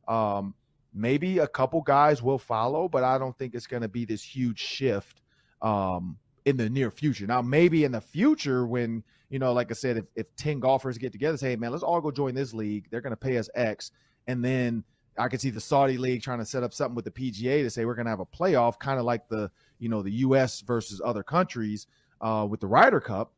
Um, 0.08 0.54
maybe 0.94 1.38
a 1.40 1.48
couple 1.48 1.82
guys 1.82 2.22
will 2.22 2.40
follow, 2.40 2.88
but 2.88 3.04
I 3.04 3.18
don't 3.18 3.38
think 3.38 3.54
it's 3.54 3.68
going 3.68 3.84
to 3.84 3.88
be 3.88 4.06
this 4.06 4.24
huge 4.24 4.60
shift 4.60 5.22
um, 5.62 6.18
in 6.46 6.58
the 6.58 6.70
near 6.70 6.92
future. 6.92 7.28
Now, 7.28 7.42
maybe 7.42 7.84
in 7.84 7.92
the 7.92 8.02
future, 8.02 8.66
when 8.66 9.04
you 9.30 9.38
know, 9.38 9.54
like 9.54 9.70
I 9.70 9.76
said, 9.76 9.98
if, 9.98 10.06
if 10.16 10.36
ten 10.36 10.60
golfers 10.60 10.98
get 10.98 11.12
together, 11.12 11.38
say, 11.38 11.52
hey 11.52 11.56
man, 11.56 11.72
let's 11.72 11.84
all 11.84 12.02
go 12.02 12.10
join 12.10 12.34
this 12.34 12.54
league. 12.54 12.88
They're 12.90 13.02
going 13.02 13.12
to 13.12 13.18
pay 13.18 13.38
us 13.38 13.50
X 13.54 13.92
and 14.30 14.46
then 14.46 14.84
I 15.18 15.28
could 15.28 15.42
see 15.42 15.50
the 15.50 15.60
Saudi 15.60 15.98
league 15.98 16.22
trying 16.22 16.38
to 16.38 16.46
set 16.46 16.62
up 16.62 16.72
something 16.72 16.96
with 16.96 17.04
the 17.04 17.12
PGA 17.12 17.64
to 17.64 17.70
say 17.70 17.84
we're 17.84 17.96
going 17.96 18.06
to 18.06 18.12
have 18.12 18.20
a 18.20 18.26
playoff, 18.26 18.78
kind 18.78 19.00
of 19.00 19.06
like 19.06 19.28
the 19.28 19.50
you 19.80 19.90
know 19.90 20.04
the 20.04 20.12
U.S. 20.12 20.62
versus 20.62 21.02
other 21.04 21.24
countries 21.24 21.88
uh, 22.22 22.46
with 22.48 22.60
the 22.60 22.68
Ryder 22.68 23.00
Cup. 23.00 23.34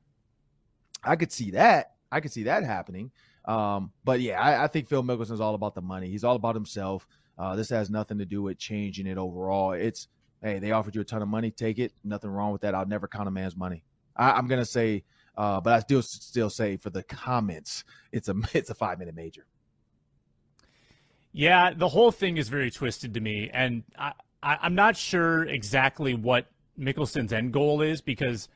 I 1.03 1.15
could 1.15 1.31
see 1.31 1.51
that. 1.51 1.93
I 2.11 2.19
could 2.19 2.33
see 2.33 2.43
that 2.43 2.65
happening. 2.65 3.09
Um, 3.45 3.91
but 4.03 4.19
yeah, 4.19 4.39
I, 4.39 4.65
I 4.65 4.67
think 4.67 4.89
Phil 4.89 5.01
Mickelson 5.01 5.31
is 5.31 5.41
all 5.41 5.55
about 5.55 5.73
the 5.73 5.81
money. 5.81 6.09
He's 6.09 6.25
all 6.25 6.35
about 6.35 6.55
himself. 6.55 7.07
Uh, 7.37 7.55
this 7.55 7.69
has 7.69 7.89
nothing 7.89 8.17
to 8.17 8.25
do 8.25 8.43
with 8.43 8.57
changing 8.57 9.07
it 9.07 9.17
overall. 9.17 9.71
It's 9.71 10.09
hey, 10.43 10.59
they 10.59 10.71
offered 10.71 10.93
you 10.93 11.01
a 11.01 11.05
ton 11.05 11.21
of 11.21 11.29
money, 11.29 11.51
take 11.51 11.79
it. 11.79 11.93
Nothing 12.03 12.31
wrong 12.31 12.51
with 12.51 12.61
that. 12.61 12.75
I'll 12.75 12.85
never 12.85 13.07
count 13.07 13.29
a 13.29 13.31
man's 13.31 13.55
money. 13.55 13.85
I, 14.17 14.37
am 14.37 14.47
gonna 14.47 14.65
say, 14.65 15.05
uh, 15.37 15.61
but 15.61 15.73
I 15.73 15.79
still 15.79 16.01
still 16.01 16.49
say 16.49 16.75
for 16.75 16.89
the 16.89 17.03
comments, 17.03 17.85
it's 18.11 18.27
a 18.27 18.35
it's 18.53 18.69
a 18.69 18.75
five 18.75 18.99
minute 18.99 19.15
major. 19.15 19.45
Yeah, 21.33 21.73
the 21.73 21.87
whole 21.87 22.11
thing 22.11 22.37
is 22.37 22.49
very 22.49 22.71
twisted 22.71 23.13
to 23.13 23.21
me, 23.21 23.49
and 23.53 23.83
I, 23.97 24.13
I, 24.43 24.57
I'm 24.61 24.75
not 24.75 24.97
sure 24.97 25.45
exactly 25.45 26.13
what 26.13 26.47
Mickelson's 26.77 27.31
end 27.31 27.53
goal 27.53 27.81
is 27.81 28.01
because 28.01 28.49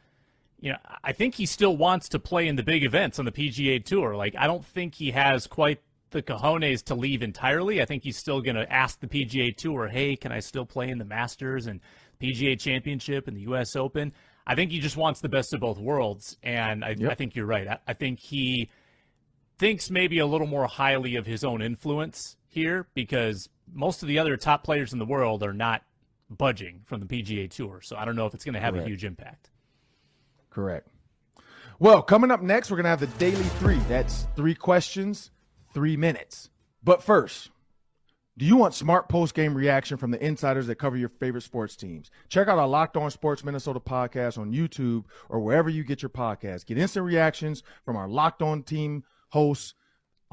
you 0.60 0.72
know, 0.72 0.78
I 1.04 1.12
think 1.12 1.36
he 1.36 1.46
still 1.46 1.78
wants 1.78 2.10
to 2.10 2.20
play 2.20 2.48
in 2.48 2.56
the 2.56 2.64
big 2.64 2.84
events 2.84 3.20
on 3.20 3.26
the 3.26 3.32
PGA 3.32 3.84
Tour. 3.84 4.16
Like, 4.16 4.36
I 4.38 4.48
don't 4.48 4.66
think 4.66 4.96
he 4.96 5.12
has 5.12 5.48
quite 5.48 5.82
the 6.12 6.24
cojones 6.24 6.84
to 6.86 6.96
leave 6.96 7.22
entirely. 7.22 7.82
I 7.82 7.86
think 7.86 8.04
he's 8.04 8.18
still 8.18 8.42
going 8.42 8.56
to 8.56 8.72
ask 8.72 9.00
the 9.00 9.08
PGA 9.08 9.56
Tour, 9.56 9.88
hey, 9.88 10.16
can 10.16 10.32
I 10.32 10.40
still 10.40 10.66
play 10.66 10.90
in 10.90 10.98
the 10.98 11.06
Masters 11.06 11.68
and 11.68 11.82
PGA 12.22 12.60
Championship 12.60 13.28
and 13.28 13.36
the 13.36 13.42
U.S. 13.42 13.76
Open? 13.76 14.14
I 14.48 14.56
think 14.56 14.72
he 14.72 14.80
just 14.80 14.98
wants 14.98 15.22
the 15.22 15.30
best 15.30 15.54
of 15.54 15.60
both 15.60 15.78
worlds. 15.78 16.38
And 16.42 16.84
I, 16.86 16.96
yep. 16.98 17.12
I 17.12 17.16
think 17.16 17.36
you're 17.36 17.46
right. 17.46 17.68
I, 17.68 17.78
I 17.88 17.94
think 17.94 18.20
he 18.20 18.70
thinks 19.58 19.90
maybe 19.90 20.20
a 20.20 20.26
little 20.26 20.48
more 20.48 20.68
highly 20.68 21.16
of 21.16 21.26
his 21.26 21.44
own 21.44 21.62
influence 21.62 22.38
here 22.56 22.88
because 22.94 23.50
most 23.72 24.02
of 24.02 24.08
the 24.08 24.18
other 24.18 24.38
top 24.38 24.64
players 24.64 24.94
in 24.94 25.00
the 25.00 25.06
world 25.06 25.44
are 25.44 25.54
not 25.54 25.84
budging 26.30 26.82
from 26.86 27.02
the 27.02 27.06
PGA 27.06 27.50
Tour. 27.50 27.82
So 27.82 27.96
I 27.98 28.06
don't 28.06 28.16
know 28.16 28.26
if 28.26 28.34
it's 28.34 28.46
going 28.46 28.54
to 28.54 28.60
have 28.62 28.74
Correct. 28.74 28.88
a 28.88 28.90
huge 28.90 29.04
impact. 29.04 29.50
Correct. 30.50 30.88
Well, 31.80 32.02
coming 32.02 32.32
up 32.32 32.42
next, 32.42 32.72
we're 32.72 32.78
going 32.78 32.86
to 32.86 32.90
have 32.90 33.02
the 33.02 33.08
daily 33.20 33.44
three. 33.60 33.80
That's 33.90 34.26
three 34.38 34.56
questions, 34.56 35.32
three 35.74 35.98
minutes. 35.98 36.50
But 36.82 37.04
first, 37.04 37.50
do 38.38 38.46
you 38.46 38.56
want 38.56 38.74
smart 38.74 39.10
post 39.10 39.34
game 39.34 39.54
reaction 39.54 39.98
from 39.98 40.12
the 40.12 40.26
insiders 40.26 40.68
that 40.68 40.76
cover 40.76 40.96
your 40.96 41.10
favorite 41.10 41.42
sports 41.42 41.76
teams? 41.76 42.10
Check 42.30 42.48
out 42.48 42.58
our 42.58 42.68
Locked 42.68 42.96
On 42.96 43.12
Sports 43.12 43.44
Minnesota 43.44 43.82
podcast 43.82 44.38
on 44.38 44.54
YouTube 44.54 45.04
or 45.28 45.42
wherever 45.42 45.70
you 45.70 45.84
get 45.84 46.02
your 46.02 46.10
podcasts. 46.10 46.66
Get 46.66 46.78
instant 46.78 47.06
reactions 47.06 47.64
from 47.84 47.98
our 47.98 48.08
Locked 48.08 48.42
On 48.42 48.64
team 48.64 49.04
hosts 49.30 49.74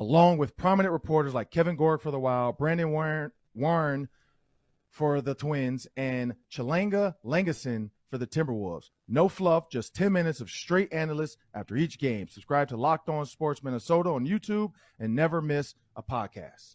along 0.03 0.37
with 0.37 0.57
prominent 0.57 0.93
reporters 0.93 1.33
like 1.33 1.53
Kevin 1.53 1.77
Gorg 1.77 2.01
for 2.01 2.11
the 2.11 2.19
Wild, 2.19 2.59
Brandon 2.59 2.91
Warne, 2.91 3.31
Warne 3.55 4.09
for 4.91 5.21
the 5.21 5.35
Twins, 5.35 5.87
and 5.97 6.35
Chalanga 6.51 7.15
Langason 7.25 7.91
for 8.11 8.19
the 8.19 8.27
Timberwolves. 8.27 8.91
No 9.07 9.29
fluff, 9.29 9.71
just 9.71 9.95
10 9.95 10.13
minutes 10.13 10.41
of 10.41 10.51
straight 10.51 10.93
analysis 10.93 11.37
after 11.55 11.77
each 11.77 12.01
game. 12.01 12.27
Subscribe 12.27 12.69
to 12.69 12.77
Locked 12.77 13.09
On 13.09 13.25
Sports 13.25 13.63
Minnesota 13.63 14.11
on 14.11 14.27
YouTube 14.27 14.73
and 14.99 15.15
never 15.15 15.41
miss 15.41 15.75
a 15.95 16.03
podcast. 16.03 16.75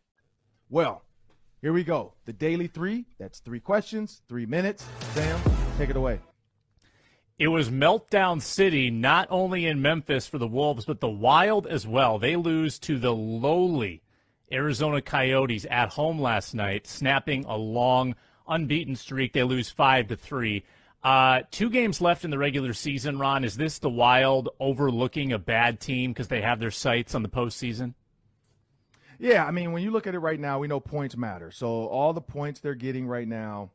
Well, 0.71 1.03
here 1.61 1.73
we 1.73 1.83
go. 1.83 2.13
The 2.23 2.31
daily 2.31 2.67
three. 2.67 3.05
That's 3.19 3.39
three 3.39 3.59
questions, 3.59 4.21
three 4.29 4.45
minutes. 4.45 4.87
Sam, 5.13 5.37
take 5.77 5.89
it 5.89 5.97
away. 5.97 6.21
It 7.37 7.49
was 7.49 7.69
meltdown 7.69 8.41
city, 8.41 8.89
not 8.89 9.27
only 9.29 9.65
in 9.65 9.81
Memphis 9.81 10.27
for 10.27 10.37
the 10.37 10.47
Wolves, 10.47 10.85
but 10.85 11.01
the 11.01 11.09
Wild 11.09 11.67
as 11.67 11.85
well. 11.85 12.19
They 12.19 12.37
lose 12.37 12.79
to 12.79 12.97
the 12.97 13.13
lowly 13.13 14.01
Arizona 14.49 15.01
Coyotes 15.01 15.65
at 15.69 15.89
home 15.89 16.21
last 16.21 16.55
night, 16.55 16.87
snapping 16.87 17.43
a 17.45 17.57
long 17.57 18.15
unbeaten 18.47 18.95
streak. 18.95 19.33
They 19.33 19.43
lose 19.43 19.69
five 19.69 20.07
to 20.07 20.15
three. 20.15 20.63
Uh, 21.03 21.41
two 21.51 21.69
games 21.69 21.99
left 21.99 22.23
in 22.23 22.31
the 22.31 22.37
regular 22.37 22.71
season. 22.71 23.19
Ron, 23.19 23.43
is 23.43 23.57
this 23.57 23.79
the 23.79 23.89
Wild 23.89 24.47
overlooking 24.57 25.33
a 25.33 25.39
bad 25.39 25.81
team 25.81 26.13
because 26.13 26.29
they 26.29 26.41
have 26.41 26.61
their 26.61 26.71
sights 26.71 27.13
on 27.13 27.23
the 27.23 27.29
postseason? 27.29 27.93
Yeah, 29.21 29.45
I 29.45 29.51
mean, 29.51 29.71
when 29.71 29.83
you 29.83 29.91
look 29.91 30.07
at 30.07 30.15
it 30.15 30.19
right 30.19 30.39
now, 30.39 30.57
we 30.57 30.67
know 30.67 30.79
points 30.79 31.15
matter. 31.15 31.51
So 31.51 31.67
all 31.67 32.11
the 32.11 32.21
points 32.21 32.59
they're 32.59 32.73
getting 32.73 33.05
right 33.05 33.27
now 33.27 33.69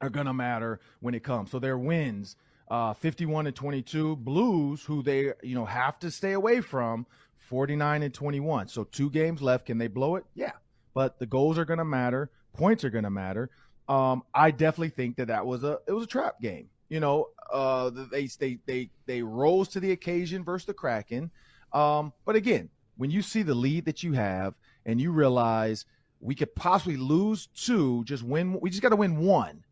are 0.00 0.10
to 0.26 0.32
matter 0.32 0.80
when 0.98 1.14
it 1.14 1.22
comes. 1.22 1.52
So 1.52 1.60
their 1.60 1.78
wins, 1.78 2.34
uh, 2.68 2.92
51 2.92 3.46
and 3.46 3.54
22. 3.54 4.16
Blues, 4.16 4.82
who 4.82 5.00
they 5.04 5.32
you 5.44 5.54
know 5.54 5.64
have 5.64 6.00
to 6.00 6.10
stay 6.10 6.32
away 6.32 6.60
from, 6.60 7.06
49 7.36 8.02
and 8.02 8.12
21. 8.12 8.66
So 8.66 8.82
two 8.82 9.10
games 9.10 9.40
left. 9.40 9.66
Can 9.66 9.78
they 9.78 9.86
blow 9.86 10.16
it? 10.16 10.24
Yeah, 10.34 10.52
but 10.92 11.20
the 11.20 11.26
goals 11.26 11.56
are 11.56 11.64
to 11.78 11.84
matter. 11.84 12.28
Points 12.52 12.82
are 12.82 12.90
to 13.04 13.10
matter. 13.10 13.50
Um, 13.88 14.24
I 14.34 14.50
definitely 14.50 14.90
think 14.90 15.18
that 15.18 15.28
that 15.28 15.46
was 15.46 15.62
a 15.62 15.78
it 15.86 15.92
was 15.92 16.02
a 16.02 16.08
trap 16.08 16.40
game. 16.40 16.68
You 16.88 16.98
know, 16.98 17.28
uh, 17.52 17.90
they 18.10 18.26
they 18.40 18.58
they 18.66 18.90
they 19.06 19.22
rose 19.22 19.68
to 19.68 19.78
the 19.78 19.92
occasion 19.92 20.42
versus 20.42 20.66
the 20.66 20.74
Kraken. 20.74 21.30
Um, 21.72 22.12
but 22.24 22.34
again, 22.34 22.70
when 22.98 23.10
you 23.10 23.22
see 23.22 23.42
the 23.42 23.54
lead 23.54 23.86
that 23.86 24.02
you 24.02 24.12
have 24.12 24.54
and 24.84 25.00
you 25.00 25.12
realize 25.12 25.86
we 26.20 26.34
could 26.34 26.54
possibly 26.54 26.96
lose 26.96 27.46
two, 27.54 28.04
just 28.04 28.22
win. 28.22 28.60
We 28.60 28.70
just 28.70 28.82
got 28.82 28.90
to 28.90 28.96
win 28.96 29.16
one 29.18 29.64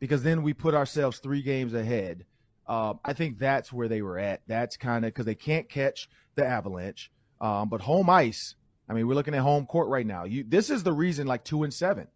because 0.00 0.22
then 0.22 0.42
we 0.42 0.52
put 0.52 0.74
ourselves 0.74 1.18
three 1.18 1.42
games 1.42 1.72
ahead. 1.72 2.26
Uh, 2.66 2.94
I 3.04 3.12
think 3.12 3.38
that's 3.38 3.72
where 3.72 3.86
they 3.88 4.02
were 4.02 4.18
at. 4.18 4.42
That's 4.48 4.76
kind 4.76 5.04
of 5.04 5.10
because 5.10 5.26
they 5.26 5.36
can't 5.36 5.68
catch 5.68 6.10
the 6.34 6.44
Avalanche. 6.44 7.10
Um, 7.40 7.68
but 7.68 7.80
home 7.80 8.10
ice, 8.10 8.56
I 8.88 8.94
mean, 8.94 9.06
we're 9.06 9.14
looking 9.14 9.34
at 9.34 9.40
home 9.40 9.66
court 9.66 9.88
right 9.88 10.06
now. 10.06 10.24
You, 10.24 10.44
this 10.46 10.68
is 10.68 10.82
the 10.82 10.92
reason, 10.92 11.28
like 11.28 11.44
two 11.44 11.62
and 11.62 11.72
seven 11.72 12.08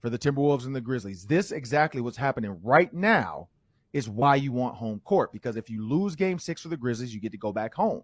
for 0.00 0.08
the 0.08 0.18
Timberwolves 0.18 0.64
and 0.64 0.74
the 0.74 0.80
Grizzlies. 0.80 1.26
This 1.26 1.52
exactly 1.52 2.00
what's 2.00 2.16
happening 2.16 2.58
right 2.62 2.92
now 2.94 3.48
is 3.92 4.08
why 4.08 4.36
you 4.36 4.52
want 4.52 4.76
home 4.76 5.00
court 5.04 5.32
because 5.32 5.56
if 5.56 5.68
you 5.68 5.86
lose 5.86 6.14
game 6.14 6.38
six 6.38 6.62
for 6.62 6.68
the 6.68 6.76
Grizzlies, 6.76 7.12
you 7.14 7.20
get 7.20 7.32
to 7.32 7.38
go 7.38 7.52
back 7.52 7.74
home 7.74 8.02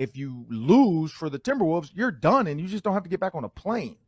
if 0.00 0.16
you 0.16 0.46
lose 0.48 1.12
for 1.12 1.28
the 1.28 1.38
Timberwolves, 1.38 1.90
you're 1.94 2.10
done 2.10 2.46
and 2.46 2.58
you 2.58 2.66
just 2.66 2.82
don't 2.82 2.94
have 2.94 3.02
to 3.02 3.10
get 3.10 3.20
back 3.20 3.34
on 3.34 3.44
a 3.44 3.48
plane. 3.50 3.98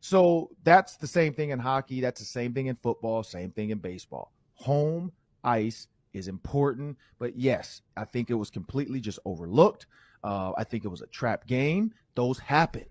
So 0.00 0.50
that's 0.64 0.96
the 0.96 1.06
same 1.06 1.34
thing 1.34 1.50
in 1.50 1.58
hockey. 1.58 2.00
That's 2.00 2.20
the 2.20 2.26
same 2.26 2.54
thing 2.54 2.66
in 2.66 2.76
football, 2.76 3.22
same 3.22 3.50
thing 3.50 3.68
in 3.68 3.78
baseball. 3.78 4.32
Home 4.54 5.12
ice 5.44 5.88
is 6.14 6.26
important. 6.26 6.96
But 7.18 7.36
yes, 7.36 7.82
I 7.98 8.06
think 8.06 8.30
it 8.30 8.34
was 8.34 8.48
completely 8.48 8.98
just 8.98 9.18
overlooked. 9.26 9.86
Uh, 10.24 10.52
I 10.56 10.64
think 10.64 10.86
it 10.86 10.88
was 10.88 11.02
a 11.02 11.06
trap 11.08 11.46
game. 11.46 11.92
Those 12.14 12.38
happen. 12.38 12.86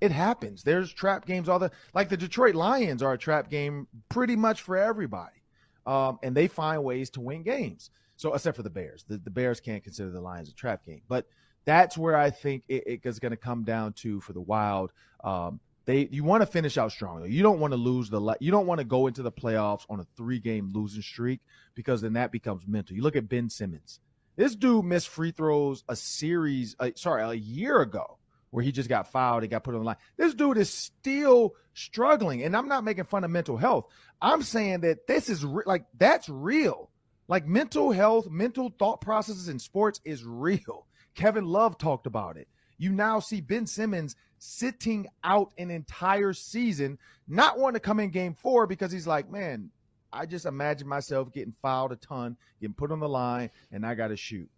It 0.00 0.12
happens. 0.12 0.62
There's 0.62 0.92
trap 0.92 1.26
games 1.26 1.48
all 1.48 1.58
the 1.58 1.72
like 1.94 2.08
the 2.08 2.16
Detroit 2.16 2.54
Lions 2.54 3.02
are 3.02 3.14
a 3.14 3.18
trap 3.18 3.50
game 3.50 3.88
pretty 4.08 4.36
much 4.36 4.62
for 4.62 4.76
everybody. 4.76 5.42
Um, 5.84 6.20
and 6.22 6.36
they 6.36 6.46
find 6.46 6.84
ways 6.84 7.10
to 7.10 7.20
win 7.20 7.42
games. 7.42 7.90
So 8.14 8.34
except 8.34 8.56
for 8.56 8.62
the 8.62 8.70
Bears. 8.70 9.04
The, 9.08 9.18
the 9.18 9.30
Bears 9.30 9.58
can't 9.58 9.82
consider 9.82 10.10
the 10.10 10.20
Lions 10.20 10.48
a 10.48 10.54
trap 10.54 10.86
game. 10.86 11.02
But 11.08 11.26
that's 11.64 11.96
where 11.98 12.16
I 12.16 12.30
think 12.30 12.64
it, 12.68 12.84
it 12.86 13.00
is 13.04 13.18
going 13.18 13.30
to 13.30 13.36
come 13.36 13.64
down 13.64 13.92
to 13.94 14.20
for 14.20 14.32
the 14.32 14.40
Wild. 14.40 14.92
Um, 15.22 15.60
they 15.84 16.08
you 16.10 16.22
want 16.22 16.42
to 16.42 16.46
finish 16.46 16.76
out 16.76 16.92
strong. 16.92 17.30
You 17.30 17.42
don't 17.42 17.60
want 17.60 17.72
to 17.72 17.78
lose 17.78 18.10
the 18.10 18.36
you 18.40 18.50
don't 18.50 18.66
want 18.66 18.78
to 18.78 18.84
go 18.84 19.06
into 19.06 19.22
the 19.22 19.32
playoffs 19.32 19.86
on 19.88 20.00
a 20.00 20.06
three 20.16 20.38
game 20.38 20.70
losing 20.74 21.02
streak 21.02 21.40
because 21.74 22.02
then 22.02 22.12
that 22.12 22.30
becomes 22.30 22.66
mental. 22.66 22.94
You 22.94 23.02
look 23.02 23.16
at 23.16 23.28
Ben 23.28 23.48
Simmons. 23.48 24.00
This 24.36 24.54
dude 24.54 24.84
missed 24.84 25.08
free 25.08 25.32
throws 25.32 25.84
a 25.88 25.96
series, 25.96 26.76
uh, 26.78 26.90
sorry, 26.94 27.22
a 27.22 27.32
year 27.32 27.80
ago 27.80 28.18
where 28.50 28.62
he 28.62 28.72
just 28.72 28.88
got 28.88 29.10
fouled. 29.10 29.42
He 29.42 29.48
got 29.48 29.64
put 29.64 29.74
on 29.74 29.80
the 29.80 29.86
line. 29.86 29.96
This 30.16 30.34
dude 30.34 30.58
is 30.58 30.72
still 30.72 31.54
struggling, 31.74 32.42
and 32.42 32.56
I'm 32.56 32.68
not 32.68 32.84
making 32.84 33.04
fun 33.04 33.24
of 33.24 33.30
mental 33.30 33.56
health. 33.56 33.86
I'm 34.20 34.42
saying 34.42 34.80
that 34.80 35.06
this 35.06 35.28
is 35.28 35.44
re- 35.44 35.64
like 35.66 35.86
that's 35.96 36.28
real. 36.28 36.90
Like 37.28 37.46
mental 37.46 37.92
health, 37.92 38.28
mental 38.28 38.72
thought 38.78 39.00
processes 39.00 39.48
in 39.48 39.58
sports 39.58 40.00
is 40.04 40.24
real. 40.24 40.86
Kevin 41.18 41.46
Love 41.46 41.76
talked 41.78 42.06
about 42.06 42.36
it. 42.36 42.46
You 42.78 42.92
now 42.92 43.18
see 43.18 43.40
Ben 43.40 43.66
Simmons 43.66 44.14
sitting 44.38 45.08
out 45.24 45.52
an 45.58 45.68
entire 45.68 46.32
season, 46.32 46.96
not 47.26 47.58
wanting 47.58 47.74
to 47.74 47.80
come 47.80 47.98
in 47.98 48.10
game 48.10 48.34
four 48.34 48.68
because 48.68 48.92
he's 48.92 49.06
like, 49.06 49.28
man, 49.28 49.68
I 50.12 50.26
just 50.26 50.46
imagine 50.46 50.86
myself 50.86 51.32
getting 51.32 51.54
fouled 51.60 51.90
a 51.90 51.96
ton, 51.96 52.36
getting 52.60 52.74
put 52.74 52.92
on 52.92 53.00
the 53.00 53.08
line, 53.08 53.50
and 53.72 53.84
I 53.84 53.96
got 53.96 54.08
to 54.08 54.16
shoot 54.16 54.48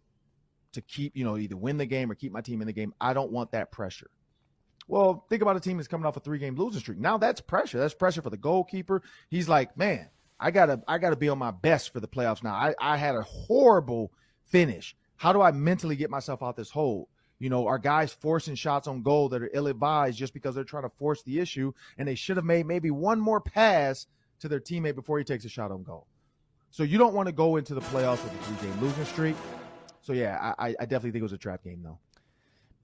to 0.73 0.83
keep, 0.83 1.16
you 1.16 1.25
know, 1.25 1.38
either 1.38 1.57
win 1.57 1.79
the 1.79 1.87
game 1.87 2.12
or 2.12 2.14
keep 2.14 2.31
my 2.31 2.42
team 2.42 2.61
in 2.61 2.66
the 2.66 2.75
game. 2.75 2.92
I 3.01 3.14
don't 3.14 3.33
want 3.33 3.53
that 3.53 3.73
pressure. 3.73 4.11
Well, 4.87 5.25
think 5.31 5.40
about 5.40 5.57
a 5.57 5.61
team 5.61 5.79
that's 5.79 5.88
coming 5.88 6.05
off 6.05 6.18
a 6.18 6.20
three 6.20 6.38
game 6.38 6.57
losing 6.57 6.81
streak. 6.81 6.99
Now 6.99 7.16
that's 7.16 7.40
pressure. 7.40 7.79
That's 7.79 7.94
pressure 7.94 8.20
for 8.20 8.29
the 8.29 8.37
goalkeeper. 8.37 9.01
He's 9.31 9.49
like, 9.49 9.79
man, 9.79 10.11
I 10.38 10.51
gotta, 10.51 10.83
I 10.87 10.99
gotta 10.99 11.16
be 11.16 11.31
on 11.31 11.38
my 11.38 11.53
best 11.53 11.90
for 11.90 12.01
the 12.01 12.09
playoffs 12.09 12.44
now. 12.44 12.53
I, 12.53 12.75
I 12.79 12.99
had 12.99 13.14
a 13.14 13.23
horrible 13.23 14.12
finish. 14.44 14.94
How 15.21 15.35
do 15.35 15.43
I 15.43 15.51
mentally 15.51 15.97
get 15.97 16.09
myself 16.09 16.43
out 16.43 16.57
this 16.57 16.71
hole? 16.71 17.07
You 17.39 17.51
know, 17.51 17.67
are 17.67 17.79
guys 17.79 18.11
forcing 18.11 18.55
shots 18.55 18.87
on 18.87 19.03
goal 19.03 19.29
that 19.29 19.43
are 19.43 19.51
ill 19.53 19.67
advised 19.67 20.17
just 20.17 20.33
because 20.33 20.55
they're 20.55 20.65
trying 20.65 20.85
to 20.85 20.89
force 20.89 21.23
the 21.25 21.41
issue 21.41 21.75
and 21.99 22.09
they 22.09 22.15
should 22.15 22.39
have 22.39 22.47
made 22.47 22.65
maybe 22.65 22.91
one 22.91 23.21
more 23.21 23.39
pass 23.39 24.07
to 24.39 24.49
their 24.49 24.61
teammate 24.61 24.95
before 24.95 25.19
he 25.19 25.25
takes 25.25 25.45
a 25.45 25.49
shot 25.51 25.71
on 25.71 25.83
goal. 25.83 26.07
So 26.71 26.85
you 26.85 26.97
don't 26.97 27.13
want 27.13 27.27
to 27.27 27.33
go 27.33 27.57
into 27.57 27.75
the 27.75 27.83
playoffs 27.83 28.25
with 28.25 28.33
a 28.33 28.45
three 28.45 28.71
game 28.71 28.81
losing 28.81 29.05
streak. 29.05 29.37
So 30.01 30.15
yeah, 30.15 30.55
I, 30.59 30.69
I 30.69 30.87
definitely 30.87 31.11
think 31.11 31.21
it 31.21 31.25
was 31.25 31.35
a 31.35 31.39
trap 31.39 31.65
game 31.65 31.83
though. 31.85 31.99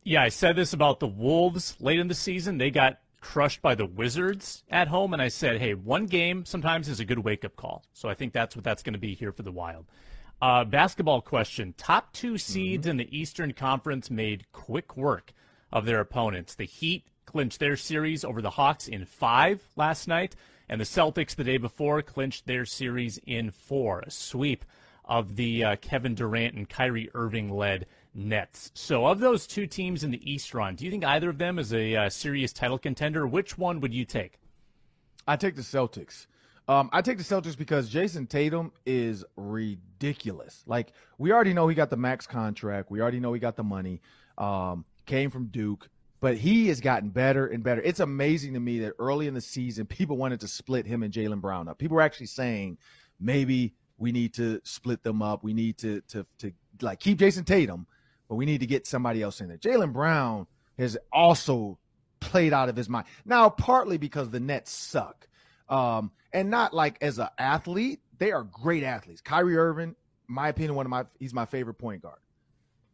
Yeah, 0.04 0.22
I 0.22 0.28
said 0.28 0.56
this 0.56 0.74
about 0.74 1.00
the 1.00 1.08
Wolves 1.08 1.74
late 1.80 1.98
in 1.98 2.08
the 2.08 2.14
season. 2.14 2.58
They 2.58 2.70
got 2.70 2.98
crushed 3.22 3.62
by 3.62 3.74
the 3.74 3.86
Wizards 3.86 4.62
at 4.68 4.88
home, 4.88 5.14
and 5.14 5.22
I 5.22 5.28
said, 5.28 5.58
hey, 5.58 5.72
one 5.72 6.04
game 6.04 6.44
sometimes 6.44 6.90
is 6.90 7.00
a 7.00 7.06
good 7.06 7.20
wake 7.20 7.46
up 7.46 7.56
call. 7.56 7.82
So 7.94 8.10
I 8.10 8.14
think 8.14 8.34
that's 8.34 8.54
what 8.54 8.62
that's 8.62 8.82
going 8.82 8.92
to 8.92 8.98
be 8.98 9.14
here 9.14 9.32
for 9.32 9.42
the 9.42 9.50
Wild. 9.50 9.86
Uh, 10.40 10.64
basketball 10.64 11.22
question. 11.22 11.74
Top 11.78 12.12
two 12.12 12.36
seeds 12.36 12.82
mm-hmm. 12.82 12.90
in 12.90 12.96
the 12.98 13.16
Eastern 13.16 13.52
Conference 13.52 14.10
made 14.10 14.50
quick 14.52 14.96
work 14.96 15.32
of 15.72 15.86
their 15.86 16.00
opponents. 16.00 16.54
The 16.54 16.64
Heat 16.64 17.06
clinched 17.24 17.58
their 17.58 17.76
series 17.76 18.22
over 18.22 18.42
the 18.42 18.50
Hawks 18.50 18.86
in 18.86 19.06
five 19.06 19.62
last 19.76 20.08
night, 20.08 20.36
and 20.68 20.78
the 20.78 20.84
Celtics 20.84 21.34
the 21.34 21.44
day 21.44 21.56
before 21.56 22.02
clinched 22.02 22.46
their 22.46 22.66
series 22.66 23.18
in 23.26 23.50
four. 23.50 24.00
A 24.00 24.10
sweep 24.10 24.64
of 25.06 25.36
the 25.36 25.64
uh, 25.64 25.76
Kevin 25.76 26.14
Durant 26.14 26.54
and 26.54 26.68
Kyrie 26.68 27.10
Irving 27.14 27.50
led 27.50 27.86
Nets. 28.14 28.72
So, 28.74 29.06
of 29.06 29.20
those 29.20 29.46
two 29.46 29.66
teams 29.66 30.04
in 30.04 30.10
the 30.10 30.30
East 30.30 30.52
run, 30.52 30.74
do 30.74 30.84
you 30.84 30.90
think 30.90 31.04
either 31.04 31.30
of 31.30 31.38
them 31.38 31.58
is 31.58 31.72
a 31.72 31.96
uh, 31.96 32.08
serious 32.10 32.52
title 32.52 32.78
contender? 32.78 33.26
Which 33.26 33.56
one 33.56 33.80
would 33.80 33.94
you 33.94 34.04
take? 34.04 34.38
I 35.26 35.36
take 35.36 35.56
the 35.56 35.62
Celtics. 35.62 36.26
Um, 36.68 36.90
I 36.92 37.00
take 37.00 37.18
the 37.18 37.24
Celtics 37.24 37.56
because 37.56 37.88
Jayson 37.88 38.26
Tatum 38.28 38.72
is 38.84 39.24
ridiculous. 39.36 40.64
Like 40.66 40.92
we 41.16 41.32
already 41.32 41.54
know 41.54 41.68
he 41.68 41.74
got 41.74 41.90
the 41.90 41.96
max 41.96 42.26
contract. 42.26 42.90
We 42.90 43.00
already 43.00 43.20
know 43.20 43.32
he 43.32 43.40
got 43.40 43.56
the 43.56 43.64
money. 43.64 44.00
Um, 44.36 44.84
came 45.06 45.30
from 45.30 45.46
Duke, 45.46 45.88
but 46.20 46.36
he 46.36 46.68
has 46.68 46.80
gotten 46.80 47.10
better 47.10 47.46
and 47.46 47.62
better. 47.62 47.80
It's 47.82 48.00
amazing 48.00 48.54
to 48.54 48.60
me 48.60 48.80
that 48.80 48.94
early 48.98 49.28
in 49.28 49.34
the 49.34 49.40
season, 49.40 49.86
people 49.86 50.16
wanted 50.16 50.40
to 50.40 50.48
split 50.48 50.86
him 50.86 51.02
and 51.02 51.12
Jaylen 51.12 51.40
Brown 51.40 51.68
up. 51.68 51.78
People 51.78 51.94
were 51.94 52.02
actually 52.02 52.26
saying 52.26 52.78
maybe 53.20 53.74
we 53.98 54.12
need 54.12 54.34
to 54.34 54.60
split 54.64 55.02
them 55.02 55.22
up. 55.22 55.44
We 55.44 55.54
need 55.54 55.78
to 55.78 56.00
to 56.08 56.26
to 56.38 56.52
like 56.82 56.98
keep 56.98 57.18
Jayson 57.18 57.44
Tatum, 57.44 57.86
but 58.28 58.34
we 58.34 58.44
need 58.44 58.58
to 58.58 58.66
get 58.66 58.86
somebody 58.86 59.22
else 59.22 59.40
in 59.40 59.48
there. 59.48 59.58
Jaylen 59.58 59.92
Brown 59.92 60.46
has 60.78 60.98
also 61.12 61.78
played 62.18 62.52
out 62.52 62.68
of 62.68 62.76
his 62.76 62.88
mind 62.88 63.06
now, 63.24 63.48
partly 63.48 63.98
because 63.98 64.30
the 64.30 64.40
Nets 64.40 64.72
suck. 64.72 65.28
Um, 65.68 66.12
and 66.32 66.50
not 66.50 66.74
like 66.74 66.98
as 67.00 67.18
an 67.18 67.28
athlete, 67.38 68.00
they 68.18 68.32
are 68.32 68.44
great 68.44 68.82
athletes. 68.82 69.20
Kyrie 69.20 69.56
Irving, 69.56 69.94
my 70.28 70.48
opinion, 70.48 70.74
one 70.74 70.86
of 70.86 70.90
my 70.90 71.04
he's 71.18 71.34
my 71.34 71.46
favorite 71.46 71.74
point 71.74 72.02
guard. 72.02 72.18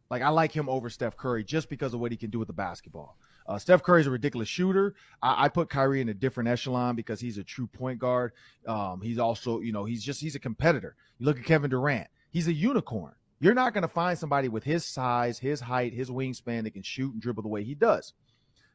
Like 0.09 0.21
I 0.21 0.29
like 0.29 0.51
him 0.51 0.69
over 0.69 0.89
Steph 0.89 1.17
Curry 1.17 1.43
just 1.43 1.69
because 1.69 1.93
of 1.93 1.99
what 1.99 2.11
he 2.11 2.17
can 2.17 2.29
do 2.29 2.39
with 2.39 2.47
the 2.47 2.53
basketball. 2.53 3.17
Uh, 3.47 3.57
Steph 3.57 3.83
Curry's 3.83 4.07
a 4.07 4.11
ridiculous 4.11 4.47
shooter. 4.47 4.95
I, 5.21 5.45
I, 5.45 5.49
put 5.49 5.69
Kyrie 5.69 5.99
in 5.99 6.07
a 6.07 6.13
different 6.13 6.47
echelon 6.47 6.95
because 6.95 7.19
he's 7.19 7.37
a 7.37 7.43
true 7.43 7.67
point 7.67 7.99
guard. 7.99 8.31
Um, 8.65 9.01
he's 9.01 9.19
also, 9.19 9.59
you 9.59 9.73
know, 9.73 9.83
he's 9.83 10.03
just 10.03 10.21
he's 10.21 10.35
a 10.35 10.39
competitor. 10.39 10.95
You 11.19 11.25
look 11.25 11.39
at 11.39 11.45
Kevin 11.45 11.69
Durant; 11.69 12.07
he's 12.31 12.47
a 12.47 12.53
unicorn. 12.53 13.13
You're 13.39 13.53
not 13.53 13.73
going 13.73 13.81
to 13.81 13.89
find 13.89 14.17
somebody 14.17 14.47
with 14.47 14.63
his 14.63 14.85
size, 14.85 15.37
his 15.37 15.59
height, 15.59 15.93
his 15.93 16.09
wingspan 16.09 16.63
that 16.63 16.71
can 16.71 16.83
shoot 16.83 17.11
and 17.11 17.21
dribble 17.21 17.43
the 17.43 17.49
way 17.49 17.65
he 17.65 17.75
does. 17.75 18.13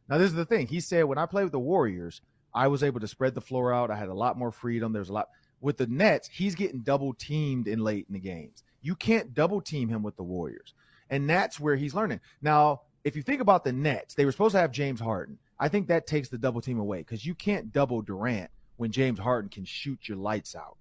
Now, 0.09 0.19
this 0.19 0.29
is 0.29 0.35
the 0.35 0.45
thing. 0.45 0.67
He 0.67 0.81
said, 0.81 1.05
when 1.05 1.17
I 1.17 1.25
played 1.25 1.45
with 1.45 1.53
the 1.53 1.59
Warriors, 1.59 2.21
I 2.55 2.69
was 2.69 2.83
able 2.83 3.01
to 3.01 3.09
spread 3.09 3.35
the 3.35 3.41
floor 3.41 3.73
out. 3.73 3.91
I 3.91 3.97
had 3.97 4.09
a 4.09 4.15
lot 4.15 4.39
more 4.39 4.51
freedom. 4.51 4.93
There's 4.93 5.09
a 5.09 5.13
lot 5.13 5.29
with 5.61 5.77
the 5.77 5.87
Nets. 5.87 6.29
He's 6.29 6.55
getting 6.55 6.81
double 6.81 7.15
teamed 7.15 7.69
in 7.69 7.81
late 7.81 8.07
in 8.09 8.15
the 8.15 8.21
games. 8.21 8.63
You 8.81 8.95
can't 8.95 9.35
double 9.35 9.61
team 9.61 9.89
him 9.89 10.03
with 10.03 10.17
the 10.17 10.23
Warriors. 10.23 10.75
And 11.11 11.29
that's 11.29 11.59
where 11.59 11.77
he's 11.77 11.95
learning. 11.95 12.21
Now, 12.43 12.83
if 13.05 13.17
you 13.17 13.23
think 13.23 13.41
about 13.41 13.65
the 13.65 13.73
Nets, 13.73 14.15
they 14.15 14.25
were 14.25 14.33
supposed 14.33 14.55
to 14.55 14.61
have 14.61 14.71
James 14.71 15.01
Harden. 15.01 15.39
I 15.59 15.69
think 15.69 15.89
that 15.89 16.07
takes 16.07 16.29
the 16.29 16.39
double 16.39 16.61
team 16.61 16.79
away 16.79 16.99
because 16.99 17.25
you 17.25 17.35
can't 17.35 17.73
double 17.73 18.03
Durant 18.03 18.51
when 18.77 18.93
James 18.93 19.19
Harden 19.19 19.51
can 19.51 19.65
shoot 19.65 20.09
your 20.09 20.19
lights 20.19 20.55
out. 20.55 20.77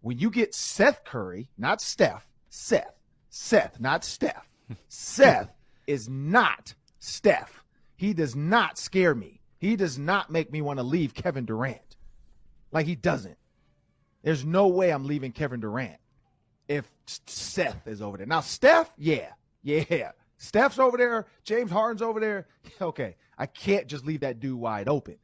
When 0.00 0.18
you 0.18 0.30
get 0.30 0.54
Seth 0.54 1.04
Curry, 1.04 1.50
not 1.58 1.80
Steph, 1.80 2.26
Seth, 2.48 2.94
Seth, 3.30 3.80
not 3.80 4.04
Steph. 4.04 4.48
Seth 4.88 5.50
is 5.86 6.08
not 6.08 6.74
Steph. 6.98 7.64
He 7.96 8.14
does 8.14 8.36
not 8.36 8.78
scare 8.78 9.14
me. 9.14 9.37
He 9.58 9.76
does 9.76 9.98
not 9.98 10.30
make 10.30 10.52
me 10.52 10.62
want 10.62 10.78
to 10.78 10.82
leave 10.82 11.14
Kevin 11.14 11.44
Durant. 11.44 11.96
Like 12.70 12.86
he 12.86 12.94
doesn't. 12.94 13.36
There's 14.22 14.44
no 14.44 14.68
way 14.68 14.90
I'm 14.90 15.06
leaving 15.06 15.32
Kevin 15.32 15.60
Durant 15.60 15.98
if 16.68 16.90
Seth 17.06 17.86
is 17.86 18.02
over 18.02 18.16
there. 18.16 18.26
Now, 18.26 18.40
Steph, 18.40 18.92
yeah, 18.96 19.30
yeah. 19.62 20.12
Steph's 20.36 20.78
over 20.78 20.96
there. 20.96 21.26
James 21.44 21.70
Harden's 21.70 22.02
over 22.02 22.20
there. 22.20 22.46
Okay. 22.80 23.16
I 23.38 23.46
can't 23.46 23.86
just 23.86 24.04
leave 24.04 24.20
that 24.20 24.40
dude 24.40 24.58
wide 24.58 24.88
open. 24.88 25.16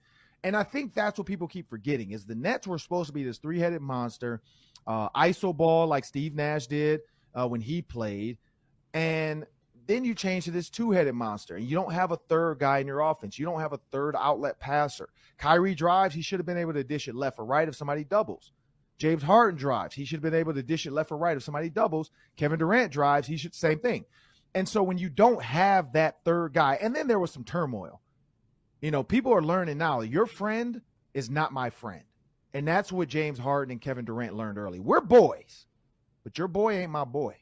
And 0.42 0.56
I 0.56 0.62
think 0.62 0.92
that's 0.92 1.18
what 1.18 1.26
people 1.26 1.46
keep 1.46 1.68
forgetting 1.68 2.10
is 2.10 2.24
the 2.24 2.34
Nets 2.34 2.66
were 2.66 2.78
supposed 2.78 3.08
to 3.08 3.12
be 3.12 3.22
this 3.22 3.38
three-headed 3.38 3.80
monster, 3.80 4.42
uh, 4.86 5.08
iso 5.10 5.56
ball 5.56 5.86
like 5.86 6.04
Steve 6.04 6.34
Nash 6.34 6.66
did 6.66 7.00
uh, 7.34 7.46
when 7.46 7.60
he 7.60 7.80
played, 7.80 8.38
and 8.92 9.46
then 9.86 10.04
you 10.04 10.14
change 10.14 10.44
to 10.44 10.50
this 10.50 10.70
two-headed 10.70 11.14
monster, 11.14 11.56
and 11.56 11.64
you 11.66 11.74
don't 11.74 11.92
have 11.92 12.10
a 12.10 12.16
third 12.16 12.58
guy 12.58 12.78
in 12.78 12.86
your 12.86 13.00
offense. 13.00 13.38
You 13.38 13.44
don't 13.44 13.60
have 13.60 13.72
a 13.72 13.80
third 13.90 14.14
outlet 14.16 14.58
passer. 14.58 15.08
Kyrie 15.38 15.74
drives; 15.74 16.14
he 16.14 16.22
should 16.22 16.38
have 16.38 16.46
been 16.46 16.58
able 16.58 16.74
to 16.74 16.84
dish 16.84 17.08
it 17.08 17.14
left 17.14 17.38
or 17.38 17.44
right 17.44 17.68
if 17.68 17.76
somebody 17.76 18.04
doubles. 18.04 18.52
James 18.98 19.22
Harden 19.22 19.58
drives; 19.58 19.94
he 19.94 20.04
should 20.04 20.16
have 20.16 20.22
been 20.22 20.38
able 20.38 20.54
to 20.54 20.62
dish 20.62 20.86
it 20.86 20.92
left 20.92 21.12
or 21.12 21.18
right 21.18 21.36
if 21.36 21.42
somebody 21.42 21.70
doubles. 21.70 22.10
Kevin 22.36 22.58
Durant 22.58 22.92
drives; 22.92 23.26
he 23.26 23.36
should 23.36 23.54
same 23.54 23.78
thing. 23.78 24.04
And 24.54 24.68
so 24.68 24.82
when 24.82 24.98
you 24.98 25.08
don't 25.08 25.42
have 25.42 25.92
that 25.94 26.18
third 26.24 26.52
guy, 26.52 26.78
and 26.80 26.94
then 26.94 27.08
there 27.08 27.18
was 27.18 27.32
some 27.32 27.44
turmoil. 27.44 28.00
You 28.80 28.90
know, 28.90 29.02
people 29.02 29.32
are 29.32 29.42
learning 29.42 29.78
now. 29.78 30.02
Your 30.02 30.26
friend 30.26 30.80
is 31.14 31.30
not 31.30 31.52
my 31.52 31.70
friend. 31.70 32.04
And 32.52 32.68
that's 32.68 32.92
what 32.92 33.08
James 33.08 33.38
Harden 33.38 33.72
and 33.72 33.80
Kevin 33.80 34.04
Durant 34.04 34.36
learned 34.36 34.58
early. 34.58 34.78
We're 34.78 35.00
boys, 35.00 35.66
but 36.22 36.38
your 36.38 36.46
boy 36.46 36.74
ain't 36.74 36.92
my 36.92 37.04
boy. 37.04 37.36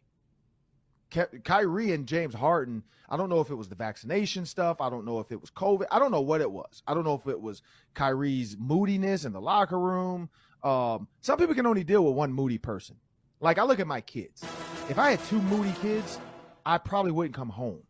Ke- 1.12 1.44
Kyrie 1.44 1.92
and 1.92 2.07
James 2.07 2.35
Harden, 2.35 2.83
I 3.09 3.16
don't 3.16 3.29
know 3.29 3.40
if 3.40 3.51
it 3.51 3.55
was 3.55 3.68
the 3.68 3.75
vaccination 3.75 4.46
stuff. 4.46 4.81
I 4.81 4.88
don't 4.88 5.05
know 5.05 5.20
if 5.20 5.31
it 5.31 5.40
was 5.40 5.51
COVID. 5.51 5.87
I 5.90 5.98
don't 5.98 6.11
know 6.11 6.22
what 6.22 6.40
it 6.40 6.51
was. 6.51 6.83
I 6.87 6.94
don't 6.94 7.05
know 7.05 7.14
if 7.14 7.27
it 7.27 7.40
was 7.40 7.62
Kyrie's 7.94 8.57
moodiness 8.59 9.25
in 9.25 9.33
the 9.33 9.40
locker 9.40 9.79
room. 9.79 10.31
Um, 10.64 11.09
some 11.20 11.38
people 11.38 11.55
can 11.55 11.66
only 11.66 11.85
deal 11.85 12.05
with 12.05 12.14
one 12.14 12.33
moody 12.33 12.59
person. 12.59 12.96
Like 13.40 13.59
I 13.59 13.64
look 13.64 13.81
at 13.81 13.87
my 13.87 14.01
kids. 14.01 14.42
If 14.88 14.98
I 14.98 15.11
had 15.11 15.25
two 15.25 15.42
moody 15.42 15.75
kids, 15.83 16.18
I 16.64 16.79
probably 16.79 17.12
wouldn't 17.12 17.35
come 17.35 17.51
home. 17.51 17.83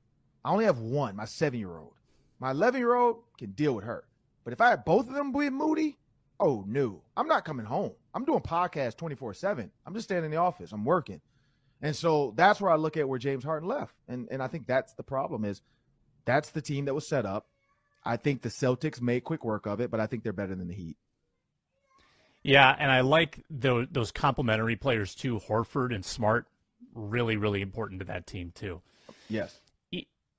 I 0.45 0.51
only 0.51 0.65
have 0.65 0.79
one, 0.79 1.15
my 1.15 1.25
seven 1.27 1.59
year 1.59 1.77
old. 1.79 1.95
My 2.41 2.51
11 2.51 2.81
year 2.81 2.95
old 2.95 3.23
can 3.39 3.53
deal 3.53 3.75
with 3.75 3.85
her. 3.85 4.05
But 4.45 4.53
if 4.53 4.61
I 4.61 4.71
had 4.71 4.85
both 4.85 5.09
of 5.09 5.15
them 5.15 5.31
being 5.31 5.53
moody, 5.55 5.99
oh 6.41 6.65
no, 6.67 7.03
I'm 7.17 7.29
not 7.29 7.45
coming 7.45 7.67
home. 7.67 7.93
I'm 8.15 8.25
doing 8.25 8.41
podcasts 8.41 8.97
24 8.97 9.35
7. 9.35 9.71
I'm 9.87 9.95
just 9.95 10.09
staying 10.09 10.25
in 10.25 10.31
the 10.31 10.39
office. 10.39 10.73
I'm 10.73 10.85
working. 10.85 11.21
And 11.83 11.95
so 11.95 12.33
that's 12.37 12.61
where 12.61 12.71
I 12.71 12.77
look 12.77 12.97
at 12.97 13.09
where 13.09 13.19
James 13.19 13.45
Harden 13.45 13.69
left. 13.69 13.95
And 14.09 14.29
and 14.31 14.43
I 14.43 14.47
think 14.47 14.67
that's 14.67 14.95
the 14.95 15.03
problem 15.03 15.45
is 15.45 15.61
that's 16.25 16.51
the 16.51 16.63
team 16.63 16.85
that 16.87 16.95
was 16.95 17.07
set 17.07 17.27
up. 17.27 17.49
I 18.05 18.17
think 18.17 18.43
the 18.43 18.49
Celtics 18.49 19.01
made 19.01 19.25
quick 19.25 19.45
work 19.45 19.67
of 19.67 19.81
it, 19.81 19.91
but 19.91 20.01
I 20.01 20.07
think 20.07 20.23
they're 20.23 20.33
better 20.33 20.55
than 20.55 20.69
the 20.69 20.75
Heat. 20.75 20.97
Yeah, 22.43 22.75
and 22.77 22.91
I 22.91 23.03
like 23.03 23.45
those, 23.51 23.87
those 23.93 24.11
complementary 24.11 24.75
players 24.77 25.15
too. 25.15 25.39
Horford 25.39 25.95
and 25.95 26.05
Smart, 26.05 26.47
really, 26.95 27.37
really 27.37 27.63
important 27.63 28.01
to 28.01 28.07
that 28.07 28.27
team 28.27 28.53
too. 28.55 28.81
Yes. 29.29 29.57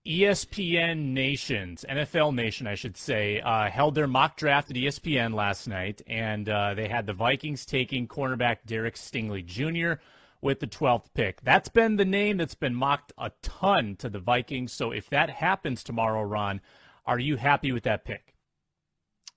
ESPN 0.05 1.13
Nations, 1.13 1.85
NFL 1.89 2.35
Nation, 2.35 2.67
I 2.67 2.75
should 2.75 2.97
say, 2.97 3.39
uh, 3.39 3.69
held 3.69 3.95
their 3.95 4.07
mock 4.07 4.35
draft 4.35 4.69
at 4.69 4.75
ESPN 4.75 5.33
last 5.33 5.65
night, 5.65 6.01
and 6.07 6.49
uh, 6.49 6.73
they 6.73 6.89
had 6.89 7.07
the 7.07 7.13
Vikings 7.13 7.65
taking 7.65 8.09
cornerback 8.09 8.57
Derek 8.65 8.95
Stingley 8.95 9.45
Jr. 9.45 10.01
with 10.43 10.59
the 10.59 10.67
12th 10.67 11.05
pick. 11.13 11.41
That's 11.41 11.69
been 11.69 11.95
the 11.95 12.05
name 12.05 12.37
that's 12.37 12.55
been 12.55 12.75
mocked 12.75 13.13
a 13.17 13.31
ton 13.41 13.95
to 13.97 14.09
the 14.09 14.19
Vikings. 14.19 14.73
So 14.73 14.91
if 14.91 15.09
that 15.09 15.29
happens 15.29 15.83
tomorrow, 15.83 16.21
Ron, 16.23 16.61
are 17.05 17.19
you 17.19 17.37
happy 17.37 17.71
with 17.71 17.83
that 17.83 18.05
pick? 18.05 18.35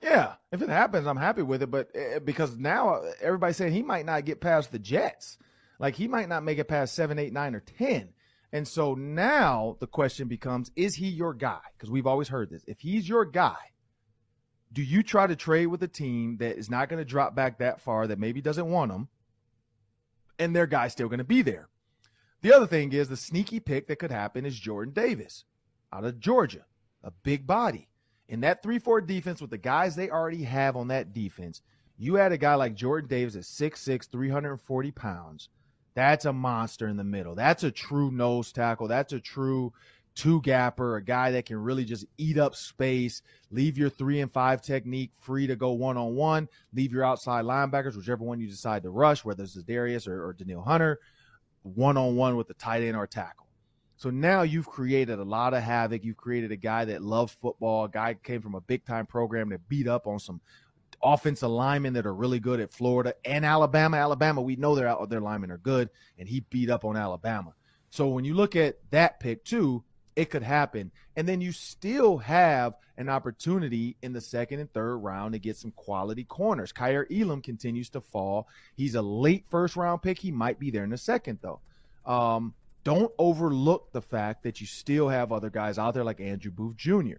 Yeah, 0.03 0.35
if 0.53 0.61
it 0.61 0.69
happens, 0.69 1.07
I'm 1.07 1.17
happy 1.17 1.43
with 1.43 1.63
it. 1.63 1.71
But 1.71 1.91
uh, 1.97 2.21
because 2.21 2.57
now 2.59 3.03
everybody's 3.21 3.57
saying 3.57 3.73
he 3.73 3.83
might 3.83 4.05
not 4.05 4.25
get 4.25 4.41
past 4.41 4.73
the 4.73 4.79
Jets, 4.79 5.39
like 5.79 5.95
he 5.95 6.09
might 6.09 6.29
not 6.29 6.45
make 6.45 6.59
it 6.59 6.69
past 6.69 6.95
seven, 6.95 7.19
eight, 7.19 7.33
nine, 7.33 7.55
or 7.55 7.61
ten. 7.61 8.11
And 8.53 8.67
so 8.67 8.95
now 8.95 9.77
the 9.81 9.87
question 9.87 10.29
becomes 10.29 10.71
is 10.77 10.95
he 10.95 11.09
your 11.09 11.35
guy? 11.35 11.61
Because 11.77 11.91
we've 11.91 12.07
always 12.07 12.29
heard 12.29 12.51
this. 12.51 12.65
If 12.67 12.81
he's 12.81 13.09
your 13.09 13.25
guy, 13.25 13.57
do 14.73 14.83
you 14.83 15.03
try 15.03 15.27
to 15.27 15.37
trade 15.37 15.67
with 15.67 15.83
a 15.83 15.89
team 15.89 16.37
that 16.39 16.59
is 16.59 16.69
not 16.69 16.89
going 16.89 16.99
to 16.99 17.05
drop 17.05 17.35
back 17.35 17.59
that 17.59 17.81
far, 17.81 18.07
that 18.07 18.19
maybe 18.19 18.41
doesn't 18.41 18.69
want 18.69 18.93
him, 18.93 19.09
and 20.39 20.55
their 20.55 20.67
guy's 20.67 20.93
still 20.93 21.09
going 21.09 21.19
to 21.19 21.25
be 21.25 21.43
there? 21.43 21.69
The 22.43 22.55
other 22.55 22.67
thing 22.67 22.93
is 22.93 23.09
the 23.09 23.17
sneaky 23.17 23.61
pick 23.61 23.87
that 23.89 23.99
could 23.99 24.11
happen 24.11 24.45
is 24.45 24.59
Jordan 24.59 24.95
Davis 24.95 25.45
out 25.93 26.05
of 26.05 26.21
Georgia, 26.21 26.65
a 27.03 27.11
big 27.11 27.47
body. 27.47 27.89
In 28.29 28.41
that 28.41 28.63
3 28.63 28.79
4 28.79 29.01
defense 29.01 29.41
with 29.41 29.51
the 29.51 29.59
guys 29.59 29.95
they 29.95 30.11
already 30.11 30.43
have 30.43 30.77
on 30.77 30.89
that 30.89 31.13
defense, 31.13 31.63
you 31.97 32.19
add 32.19 32.33
a 32.33 32.39
guy 32.39 32.55
like 32.55 32.75
Jordan 32.75 33.09
Davis 33.09 33.37
at 33.37 33.43
6'6, 33.43 34.11
340 34.11 34.91
pounds 34.91 35.49
that's 35.97 36.27
a 36.27 36.33
monster 36.33 36.87
in 36.89 36.99
the 36.99 37.05
middle. 37.05 37.35
That's 37.35 37.65
a 37.65 37.71
true 37.71 38.11
nose 38.11 38.53
tackle. 38.53 38.87
That's 38.87 39.15
a 39.15 39.19
true 39.19 39.73
two 40.17 40.41
gapper, 40.41 40.97
a 40.97 41.05
guy 41.05 41.31
that 41.31 41.45
can 41.45 41.59
really 41.59 41.85
just 41.85 42.07
eat 42.19 42.39
up 42.39 42.57
space, 42.57 43.23
leave 43.51 43.79
your 43.79 43.91
three 43.91 44.21
and 44.21 44.33
five 44.33 44.63
technique 44.63 45.13
free 45.21 45.47
to 45.47 45.55
go 45.55 45.73
one 45.73 45.97
on 45.97 46.15
one, 46.15 46.49
leave 46.75 46.93
your 46.93 47.05
outside 47.05 47.45
linebackers, 47.45 47.97
whichever 47.97 48.25
one 48.25 48.41
you 48.41 48.49
decide 48.49 48.83
to 48.83 48.91
rush, 48.91 49.25
whether 49.25 49.45
it's 49.45 49.55
Darius 49.55 50.09
or, 50.09 50.27
or 50.27 50.33
Danielle 50.33 50.63
Hunter, 50.63 50.99
one 51.63 51.97
on 51.97 52.17
one 52.17 52.37
with 52.37 52.49
the 52.49 52.55
tight 52.55 52.83
end 52.83 52.97
or 52.97 53.07
tackle. 53.07 53.47
So 53.99 54.11
now 54.11 54.43
you've 54.43 54.67
created 54.67 55.19
a 55.19 55.25
lot 55.25 55.55
of 55.55 55.63
havoc. 55.63 56.05
You've 56.05 56.17
created 56.17 56.51
a 56.51 56.57
guy 56.57 56.85
that 56.87 57.03
loves 57.03 57.37
football, 57.41 57.85
a 57.85 57.89
guy 57.89 58.15
came 58.15 58.41
from 58.41 58.55
a 58.55 58.61
big 58.61 58.85
time 58.85 59.07
program 59.07 59.51
that 59.51 59.69
beat 59.69 59.87
up 59.87 60.07
on 60.07 60.19
some 60.19 60.41
offensive 61.03 61.51
linemen 61.51 61.93
that 61.93 62.07
are 62.07 62.15
really 62.15 62.41
good 62.41 62.59
at 62.59 62.73
Florida 62.73 63.15
and 63.25 63.45
Alabama. 63.45 63.99
Alabama, 63.99 64.41
we 64.41 64.57
know 64.57 64.75
their 64.75 64.95
their 65.09 65.21
linemen 65.21 65.51
are 65.51 65.59
good, 65.59 65.91
and 66.19 66.27
he 66.27 66.41
beat 66.51 66.71
up 66.71 66.85
on 66.85 66.97
Alabama. 66.97 67.53
So 67.91 68.09
when 68.09 68.25
you 68.25 68.35
look 68.35 68.57
at 68.57 68.79
that 68.91 69.21
pick 69.21 69.45
too, 69.45 69.85
it 70.17 70.31
could 70.31 70.43
happen. 70.43 70.91
And 71.15 71.29
then 71.29 71.41
you 71.41 71.53
still 71.53 72.17
have 72.19 72.75
an 72.97 73.09
opportunity 73.11 73.97
in 74.03 74.15
the 74.15 74.21
second 74.21 74.61
and 74.61 74.73
third 74.73 74.97
round 74.97 75.35
to 75.35 75.39
get 75.39 75.57
some 75.57 75.71
quality 75.73 76.25
corners. 76.25 76.73
Kaiir 76.73 77.07
Elam 77.11 77.43
continues 77.43 77.91
to 77.91 78.01
fall. 78.01 78.49
He's 78.77 78.95
a 78.95 79.03
late 79.03 79.45
first 79.51 79.77
round 79.77 80.03
pick. 80.03 80.19
He 80.19 80.33
might 80.33 80.59
be 80.59 80.71
there 80.71 80.85
in 80.85 80.91
the 80.91 80.99
second 80.99 81.39
though. 81.43 81.61
Um, 82.11 82.55
don't 82.83 83.13
overlook 83.19 83.93
the 83.93 84.01
fact 84.01 84.45
that 84.45 84.61
you 84.61 84.67
still 84.67 85.09
have 85.09 85.33
other 85.33 85.51
guys 85.51 85.77
out 85.79 85.93
there 85.93 86.05
like 86.05 86.21
Andrew 86.21 86.51
Booth 86.51 86.77
Jr. 86.77 87.17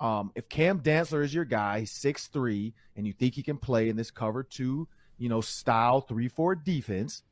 Um, 0.00 0.32
if 0.34 0.48
Cam 0.48 0.80
Dantzler 0.80 1.22
is 1.22 1.32
your 1.32 1.44
guy, 1.44 1.84
six 1.84 2.26
three, 2.26 2.74
and 2.96 3.06
you 3.06 3.12
think 3.12 3.34
he 3.34 3.42
can 3.42 3.58
play 3.58 3.88
in 3.88 3.96
this 3.96 4.10
cover 4.10 4.42
two, 4.42 4.88
you 5.18 5.28
know, 5.28 5.40
style 5.40 6.00
three 6.00 6.28
four 6.28 6.56
defense, 6.56 7.22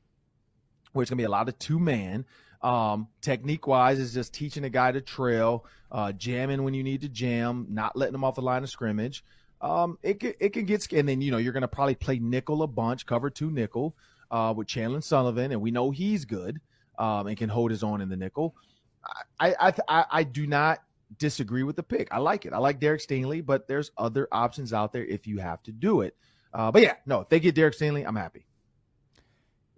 where 0.93 1.03
it's 1.03 1.11
gonna 1.11 1.19
be 1.19 1.25
a 1.25 1.31
lot 1.31 1.49
of 1.49 1.59
two 1.59 1.81
man. 1.81 2.25
Um, 2.63 3.09
technique 3.23 3.67
wise, 3.67 3.99
is 3.99 4.13
just 4.13 4.35
teaching 4.35 4.65
a 4.65 4.71
guy 4.71 4.93
to 4.93 5.01
trail, 5.01 5.65
uh, 5.91 6.13
jamming 6.13 6.63
when 6.63 6.75
you 6.75 6.83
need 6.83 7.01
to 7.01 7.09
jam, 7.09 7.67
not 7.71 7.97
letting 7.97 8.15
him 8.15 8.25
off 8.25 8.35
the 8.35 8.43
line 8.43 8.63
of 8.63 8.71
scrimmage. 8.71 9.25
Um, 9.61 9.99
it 10.03 10.21
can, 10.21 10.35
it 10.41 10.51
can 10.51 10.65
get 10.65 10.91
and 10.93 11.09
then 11.09 11.21
you 11.21 11.31
know 11.31 11.39
you're 11.39 11.53
gonna 11.53 11.69
probably 11.69 11.95
play 11.95 12.19
nickel 12.19 12.63
a 12.63 12.67
bunch, 12.67 13.07
cover 13.07 13.31
two 13.31 13.51
nickel, 13.51 13.95
uh, 14.31 14.55
with 14.57 14.69
Chandon 14.69 15.03
Sullivan, 15.03 15.53
and 15.53 15.61
we 15.61 15.71
know 15.71 15.91
he's 15.91 16.25
good, 16.25 16.61
um, 16.99 17.27
and 17.27 17.37
can 17.37 17.49
hold 17.49 17.71
his 17.71 17.83
own 17.83 18.01
in 18.01 18.09
the 18.09 18.17
nickel. 18.17 18.55
I 19.39 19.55
I 19.61 19.75
I, 19.89 20.05
I 20.11 20.23
do 20.25 20.47
not 20.47 20.83
disagree 21.19 21.63
with 21.63 21.77
the 21.77 21.83
pick. 21.83 22.09
I 22.11 22.19
like 22.19 22.47
it. 22.47 22.53
I 22.53 22.59
like 22.59 22.81
Derek 22.81 23.01
Stingley, 23.01 23.45
but 23.45 23.69
there's 23.69 23.91
other 23.99 24.29
options 24.33 24.73
out 24.73 24.93
there 24.93 25.05
if 25.05 25.27
you 25.27 25.39
have 25.39 25.63
to 25.65 25.73
do 25.73 26.03
it. 26.03 26.17
Uh, 26.53 26.71
but 26.71 26.83
yeah, 26.83 26.95
no, 27.07 27.21
if 27.21 27.29
they 27.29 27.41
get 27.41 27.55
Derek 27.55 27.75
Stingley, 27.75 28.07
I'm 28.07 28.17
happy. 28.17 28.45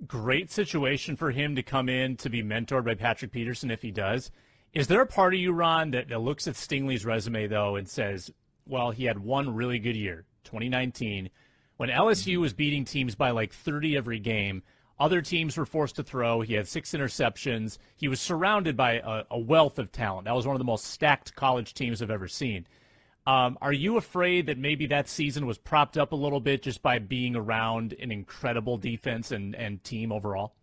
Great 0.07 0.51
situation 0.51 1.17
for 1.17 1.31
him 1.31 1.55
to 1.55 1.63
come 1.63 1.89
in 1.89 2.17
to 2.17 2.29
be 2.29 2.43
mentored 2.43 2.85
by 2.85 2.95
Patrick 2.95 3.31
Peterson 3.31 3.71
if 3.71 3.83
he 3.83 3.91
does. 3.91 4.31
Is 4.73 4.87
there 4.89 5.01
a 5.01 5.07
part 5.07 5.35
of 5.35 5.41
you, 5.41 5.53
Ron, 5.53 5.91
that, 5.93 6.09
that 6.09 6.21
looks 6.21 6.49
at 6.49 6.57
Stingley's 6.57 7.05
resume 7.05 7.47
though 7.47 7.77
and 7.77 7.89
says, 7.89 8.33
"Well, 8.67 8.91
he 8.91 9.05
had 9.05 9.19
one 9.19 9.55
really 9.55 9.79
good 9.79 9.97
year, 9.97 10.25
2019, 10.45 11.31
when 11.77 11.89
LSU 11.89 12.39
was 12.39 12.53
beating 12.53 12.85
teams 12.85 13.15
by 13.15 13.31
like 13.31 13.53
30 13.53 13.97
every 13.97 14.19
game." 14.19 14.63
Other 14.99 15.21
teams 15.21 15.57
were 15.57 15.67
forced 15.67 15.97
to 15.97 16.05
throw. 16.05 16.43
He 16.43 16.55
had 16.55 16.69
six 16.69 16.93
interceptions. 16.93 17.79
He 17.97 18.07
was 18.07 18.21
surrounded 18.21 18.77
by 18.77 19.01
a, 19.01 19.25
a 19.33 19.39
wealth 19.39 19.79
of 19.81 19.91
talent. 19.91 20.27
That 20.27 20.35
was 20.35 20.47
one 20.47 20.55
of 20.55 20.61
the 20.61 20.65
most 20.65 20.85
stacked 20.85 21.35
college 21.35 21.75
teams 21.75 22.01
I've 22.01 22.11
ever 22.11 22.29
seen. 22.29 22.67
Um, 23.27 23.57
are 23.61 23.73
you 23.73 23.97
afraid 23.97 24.47
that 24.47 24.59
maybe 24.59 24.87
that 24.87 25.09
season 25.09 25.47
was 25.47 25.59
propped 25.59 25.97
up 25.97 26.13
a 26.13 26.17
little 26.17 26.41
bit 26.41 26.63
just 26.63 26.83
by 26.83 26.99
being 26.99 27.37
around 27.37 27.95
an 28.01 28.11
incredible 28.11 28.79
defense 28.79 29.31
and, 29.31 29.55
and 29.55 29.83
team 29.85 30.11
overall? 30.11 30.55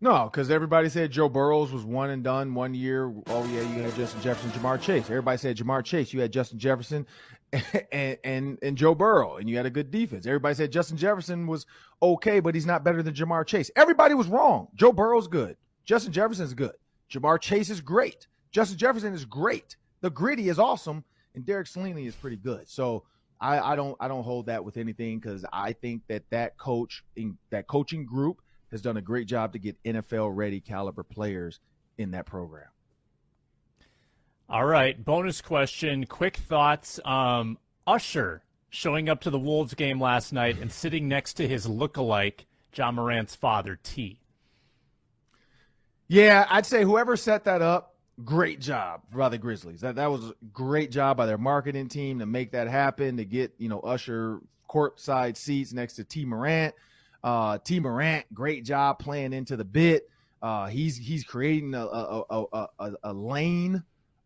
No, 0.00 0.28
because 0.30 0.50
everybody 0.50 0.90
said 0.90 1.10
Joe 1.10 1.30
Burrows 1.30 1.72
was 1.72 1.82
one 1.82 2.10
and 2.10 2.22
done 2.22 2.54
one 2.54 2.74
year. 2.74 3.06
Oh 3.28 3.46
yeah, 3.46 3.62
you 3.62 3.82
had 3.82 3.94
Justin 3.94 4.20
Jefferson, 4.20 4.50
Ja'Marr 4.50 4.80
Chase. 4.80 5.04
Everybody 5.04 5.38
said 5.38 5.56
Ja'Marr 5.56 5.82
Chase. 5.82 6.12
You 6.12 6.20
had 6.20 6.32
Justin 6.32 6.58
Jefferson 6.58 7.06
and, 7.92 8.18
and 8.22 8.58
and 8.60 8.76
Joe 8.76 8.94
Burrow, 8.94 9.36
and 9.36 9.48
you 9.48 9.56
had 9.56 9.64
a 9.64 9.70
good 9.70 9.90
defense. 9.90 10.26
Everybody 10.26 10.54
said 10.54 10.70
Justin 10.70 10.98
Jefferson 10.98 11.46
was 11.46 11.64
okay, 12.02 12.40
but 12.40 12.54
he's 12.54 12.66
not 12.66 12.84
better 12.84 13.02
than 13.02 13.14
Ja'Marr 13.14 13.46
Chase. 13.46 13.70
Everybody 13.74 14.12
was 14.12 14.26
wrong. 14.26 14.68
Joe 14.74 14.92
Burrow's 14.92 15.28
good. 15.28 15.56
Justin 15.86 16.12
Jefferson's 16.12 16.52
good. 16.52 16.74
Ja'Marr 17.10 17.40
Chase 17.40 17.70
is 17.70 17.80
great. 17.80 18.26
Justin 18.50 18.76
Jefferson 18.76 19.14
is 19.14 19.24
great. 19.24 19.76
The 20.02 20.10
Griddy 20.10 20.50
is 20.50 20.58
awesome, 20.58 21.04
and 21.36 21.46
Derek 21.46 21.68
Stingley 21.68 22.06
is 22.06 22.16
pretty 22.16 22.36
good. 22.36 22.68
So 22.68 23.04
I, 23.40 23.72
I 23.72 23.76
don't 23.76 23.96
I 24.00 24.08
don't 24.08 24.24
hold 24.24 24.46
that 24.46 24.64
with 24.64 24.76
anything 24.76 25.20
because 25.20 25.44
I 25.52 25.72
think 25.72 26.02
that 26.08 26.24
that 26.30 26.56
coach 26.56 27.04
in 27.14 27.36
that 27.50 27.68
coaching 27.68 28.04
group 28.04 28.40
has 28.72 28.82
done 28.82 28.96
a 28.96 29.02
great 29.02 29.28
job 29.28 29.52
to 29.52 29.58
get 29.58 29.80
NFL 29.84 30.34
ready 30.34 30.58
caliber 30.60 31.04
players 31.04 31.60
in 31.98 32.10
that 32.12 32.26
program. 32.26 32.66
All 34.48 34.64
right, 34.64 35.02
bonus 35.04 35.40
question. 35.40 36.06
Quick 36.06 36.36
thoughts. 36.36 36.98
Um, 37.04 37.58
Usher 37.86 38.42
showing 38.70 39.08
up 39.08 39.20
to 39.22 39.30
the 39.30 39.38
Wolves 39.38 39.74
game 39.74 40.00
last 40.00 40.32
night 40.32 40.58
and 40.60 40.70
sitting 40.70 41.08
next 41.08 41.34
to 41.34 41.48
his 41.48 41.66
look-alike, 41.66 42.46
Ja 42.74 42.92
Morant's 42.92 43.34
father, 43.34 43.78
Tee. 43.82 44.20
Yeah, 46.08 46.46
I'd 46.48 46.66
say 46.66 46.84
whoever 46.84 47.16
set 47.16 47.44
that 47.44 47.62
up, 47.62 47.95
great 48.24 48.60
job 48.60 49.02
by 49.14 49.28
the 49.28 49.38
Grizzlies. 49.38 49.80
That 49.80 49.96
that 49.96 50.10
was 50.10 50.30
a 50.30 50.34
great 50.52 50.90
job 50.90 51.16
by 51.16 51.26
their 51.26 51.38
marketing 51.38 51.88
team 51.88 52.18
to 52.20 52.26
make 52.26 52.52
that 52.52 52.68
happen, 52.68 53.16
to 53.18 53.24
get, 53.24 53.54
you 53.58 53.68
know, 53.68 53.80
Usher 53.80 54.40
courtside 54.68 55.36
seats 55.36 55.72
next 55.72 55.94
to 55.94 56.04
Tee 56.04 56.24
Morant. 56.24 56.74
Uh, 57.22 57.58
Tee 57.58 57.80
Morant, 57.80 58.26
great 58.34 58.64
job 58.64 58.98
playing 58.98 59.32
into 59.32 59.56
the 59.56 59.64
bit. 59.64 60.08
Uh, 60.42 60.66
he's 60.66 60.96
he's 60.96 61.24
creating 61.24 61.74
a 61.74 61.84
a, 61.86 62.24
a, 62.30 62.66
a, 62.78 62.92
a 63.04 63.12
lane 63.12 63.82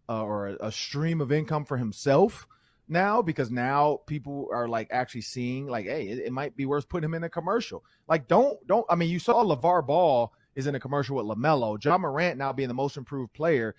uh, 0.09 0.23
or 0.23 0.49
a, 0.49 0.67
a, 0.67 0.73
stream 0.73 1.21
of 1.21 1.31
income 1.31 1.65
for 1.65 1.77
himself 1.77 2.47
now 2.89 3.23
because 3.23 3.51
now 3.51 4.01
people 4.07 4.49
are 4.53 4.69
like 4.69 4.89
actually 4.91 5.21
seeing 5.21 5.69
like, 5.69 5.87
hey, 5.87 6.09
it, 6.09 6.19
it, 6.19 6.33
might 6.33 6.57
be 6.57 6.67
worth 6.67 6.89
putting 6.89 7.05
him 7.05 7.15
in 7.15 7.23
a 7.23 7.29
commercial. 7.29 7.85
Like, 8.09 8.27
don't 8.27 8.59
don't. 8.67 8.85
I 8.91 8.97
mean, 8.97 9.09
you 9.09 9.21
saw 9.21 9.45
LaVar 9.45 9.87
Ball 9.87 10.33
is 10.55 10.67
in 10.67 10.75
a 10.75 10.81
commercial 10.81 11.17
with 11.17 11.27
LaMelo. 11.27 11.83
Ja 11.83 11.99
Morant 11.99 12.39
now 12.39 12.53
being 12.53 12.69
the 12.69 12.75
most 12.75 12.97
improved 12.97 13.33
player. 13.33 13.75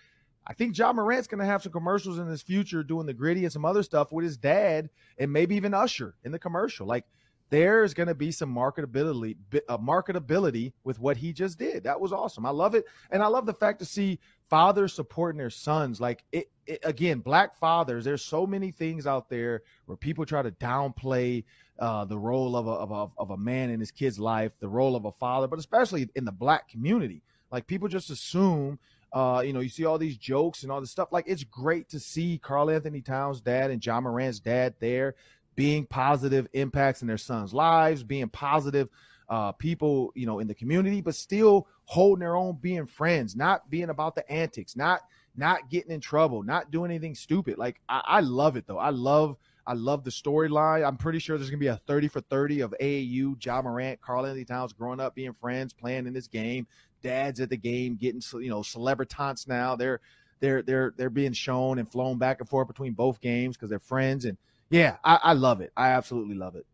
I 0.46 0.54
think 0.54 0.78
Ja 0.78 0.92
Morant's 0.92 1.28
going 1.28 1.40
to 1.40 1.46
have 1.46 1.62
some 1.62 1.72
commercials 1.72 2.18
in 2.18 2.28
his 2.28 2.42
future 2.42 2.84
doing 2.84 3.06
the 3.06 3.14
Griddy 3.14 3.44
and 3.44 3.54
some 3.54 3.66
other 3.66 3.84
stuff 3.84 4.12
with 4.12 4.26
his 4.26 4.38
dad 4.38 4.90
and 5.18 5.32
maybe 5.32 5.56
even 5.56 5.74
Usher 5.74 6.16
in 6.24 6.32
the 6.32 6.40
commercial. 6.40 6.88
Like 6.88 7.06
there's 7.52 7.94
going 7.94 8.08
to 8.08 8.16
be 8.16 8.32
some 8.32 8.54
marketability 8.54 9.36
uh, 9.70 9.78
marketability 9.78 10.72
with 10.84 11.00
what 11.00 11.18
he 11.18 11.34
just 11.34 11.60
did. 11.60 11.84
That 11.84 12.00
was 12.00 12.14
awesome. 12.14 12.46
I 12.46 12.50
love 12.50 12.76
it, 12.76 12.86
and 13.12 13.22
I 13.22 13.28
love 13.28 13.46
the 13.46 13.54
fact 13.54 13.80
to 13.80 13.86
see 13.86 14.20
fathers 14.50 14.94
supporting 14.94 15.38
their 15.38 15.50
sons. 15.50 16.02
Like 16.02 16.24
it, 16.32 16.50
it, 16.72 16.80
again, 16.84 17.20
black 17.20 17.56
fathers. 17.56 18.04
There's 18.06 18.24
so 18.24 18.46
many 18.46 18.72
things 18.72 19.08
out 19.08 19.30
there 19.30 19.64
where 19.86 19.98
people 19.98 20.26
try 20.26 20.42
to 20.42 20.52
downplay 20.52 21.44
uh, 21.80 22.06
the 22.06 22.18
role 22.18 22.56
of 22.56 22.68
a, 22.68 22.72
of 22.72 22.92
a 22.92 23.08
of 23.18 23.32
a 23.32 23.38
man 23.38 23.70
in 23.70 23.80
his 23.80 23.92
kid's 23.92 24.20
life, 24.20 24.52
the 24.60 24.70
role 24.70 24.96
of 24.96 25.06
a 25.06 25.12
father, 25.12 25.48
but 25.48 25.60
especially 25.60 26.10
in 26.16 26.26
the 26.26 26.32
black 26.32 26.70
community. 26.70 27.22
Like 27.52 27.68
people 27.68 27.88
just 27.88 28.10
assume. 28.10 28.80
Uh, 29.14 29.44
you 29.46 29.52
know, 29.52 29.60
you 29.60 29.68
see 29.68 29.84
all 29.84 29.98
these 29.98 30.16
jokes 30.16 30.64
and 30.64 30.72
all 30.72 30.80
this 30.80 30.90
stuff. 30.90 31.10
Like, 31.12 31.26
it's 31.28 31.44
great 31.44 31.90
to 31.90 32.00
see 32.00 32.40
Karl-Anthony 32.42 33.02
Towns' 33.02 33.42
dad 33.42 33.70
and 33.70 33.86
Ja 33.86 34.00
Morant's 34.00 34.40
dad 34.40 34.74
there 34.80 35.16
being 35.56 35.86
positive 35.86 36.48
impacts 36.54 37.02
in 37.02 37.10
their 37.10 37.18
sons' 37.18 37.54
lives, 37.54 38.04
being 38.04 38.30
positive 38.30 38.88
uh, 39.28 39.52
people, 39.52 40.12
you 40.16 40.26
know, 40.26 40.40
in 40.40 40.48
the 40.48 40.56
community, 40.56 41.02
but 41.02 41.16
still 41.16 41.68
holding 41.86 42.22
their 42.22 42.36
own, 42.36 42.58
being 42.62 42.86
friends, 42.86 43.36
not 43.36 43.70
being 43.70 43.90
about 43.90 44.16
the 44.16 44.30
antics, 44.32 44.78
not 44.78 45.02
not 45.36 45.70
getting 45.70 45.92
in 45.92 46.02
trouble, 46.02 46.44
not 46.44 46.72
doing 46.72 46.92
anything 46.92 47.16
stupid. 47.16 47.58
Like 47.58 47.80
I, 47.88 48.02
I 48.06 48.20
love 48.22 48.58
it 48.58 48.66
though. 48.68 48.78
I 48.78 48.90
love 48.90 49.38
I 49.66 49.74
love 49.74 50.04
the 50.04 50.12
storyline. 50.12 50.86
I'm 50.86 50.98
pretty 50.98 51.20
sure 51.20 51.38
there's 51.38 51.50
gonna 51.50 51.60
be 51.60 51.68
a 51.68 51.78
30 51.88 52.08
for 52.08 52.22
30 52.22 52.62
of 52.62 52.74
AAU, 52.82 53.44
Ja 53.44 53.62
Morant, 53.62 54.02
Karl-Anthony 54.02 54.46
Towns 54.46 54.74
growing 54.74 55.00
up, 55.00 55.16
being 55.16 55.34
friends, 55.34 55.74
playing 55.74 56.08
in 56.08 56.14
this 56.14 56.28
game. 56.28 56.68
Dads 57.02 57.40
at 57.40 57.50
the 57.50 57.58
game, 57.58 57.96
getting 57.96 58.22
you 58.42 58.50
know 58.50 58.62
celebritantes 58.62 59.48
now. 59.48 59.76
They're 59.76 60.02
they're 60.40 60.62
they're 60.62 60.94
they're 60.98 61.10
being 61.10 61.34
shown 61.34 61.80
and 61.80 61.90
flown 61.90 62.18
back 62.18 62.40
and 62.40 62.50
forth 62.50 62.68
between 62.68 62.94
both 62.94 63.22
games 63.22 63.56
because 63.56 63.70
they're 63.70 63.80
friends 63.80 64.26
and 64.26 64.38
yeah, 64.72 64.98
I, 65.04 65.20
I 65.22 65.34
love 65.34 65.60
it. 65.62 65.72
I 65.76 65.90
absolutely 65.90 66.36
love 66.36 66.56
it. 66.56 66.66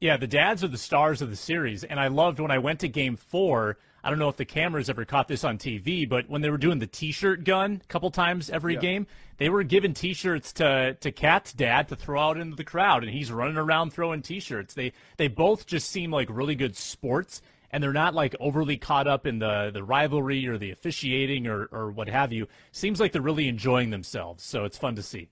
Yeah, 0.00 0.16
the 0.16 0.26
dads 0.26 0.62
are 0.62 0.68
the 0.68 0.78
stars 0.78 1.20
of 1.20 1.30
the 1.30 1.36
series, 1.36 1.82
and 1.82 1.98
I 1.98 2.08
loved 2.08 2.38
when 2.38 2.50
I 2.50 2.58
went 2.58 2.80
to 2.80 2.88
Game 2.88 3.16
Four. 3.16 3.78
I 4.02 4.10
don't 4.10 4.18
know 4.18 4.28
if 4.28 4.36
the 4.36 4.44
cameras 4.44 4.88
ever 4.88 5.04
caught 5.04 5.28
this 5.28 5.44
on 5.44 5.58
TV, 5.58 6.08
but 6.08 6.28
when 6.28 6.40
they 6.40 6.50
were 6.50 6.58
doing 6.58 6.78
the 6.78 6.86
T-shirt 6.86 7.44
gun 7.44 7.80
a 7.82 7.86
couple 7.88 8.10
times 8.10 8.50
every 8.50 8.74
yeah. 8.74 8.80
game, 8.80 9.06
they 9.38 9.48
were 9.48 9.62
giving 9.62 9.94
T-shirts 9.94 10.52
to 10.54 10.94
to 11.00 11.12
KAT's 11.12 11.52
dad 11.52 11.88
to 11.88 11.96
throw 11.96 12.20
out 12.20 12.38
into 12.38 12.56
the 12.56 12.64
crowd, 12.64 13.02
and 13.02 13.12
he's 13.12 13.32
running 13.32 13.56
around 13.56 13.92
throwing 13.92 14.22
T-shirts. 14.22 14.74
They 14.74 14.92
they 15.16 15.28
both 15.28 15.66
just 15.66 15.90
seem 15.90 16.10
like 16.10 16.28
really 16.30 16.54
good 16.54 16.76
sports, 16.76 17.42
and 17.70 17.82
they're 17.82 17.92
not 17.92 18.14
like 18.14 18.36
overly 18.38 18.76
caught 18.76 19.08
up 19.08 19.26
in 19.26 19.38
the 19.38 19.70
the 19.72 19.82
rivalry 19.82 20.46
or 20.46 20.56
the 20.56 20.70
officiating 20.70 21.46
or 21.46 21.66
or 21.72 21.90
what 21.90 22.08
have 22.08 22.32
you. 22.32 22.46
Seems 22.72 23.00
like 23.00 23.12
they're 23.12 23.22
really 23.22 23.48
enjoying 23.48 23.90
themselves, 23.90 24.44
so 24.44 24.64
it's 24.64 24.78
fun 24.78 24.96
to 24.96 25.02
see. 25.02 25.28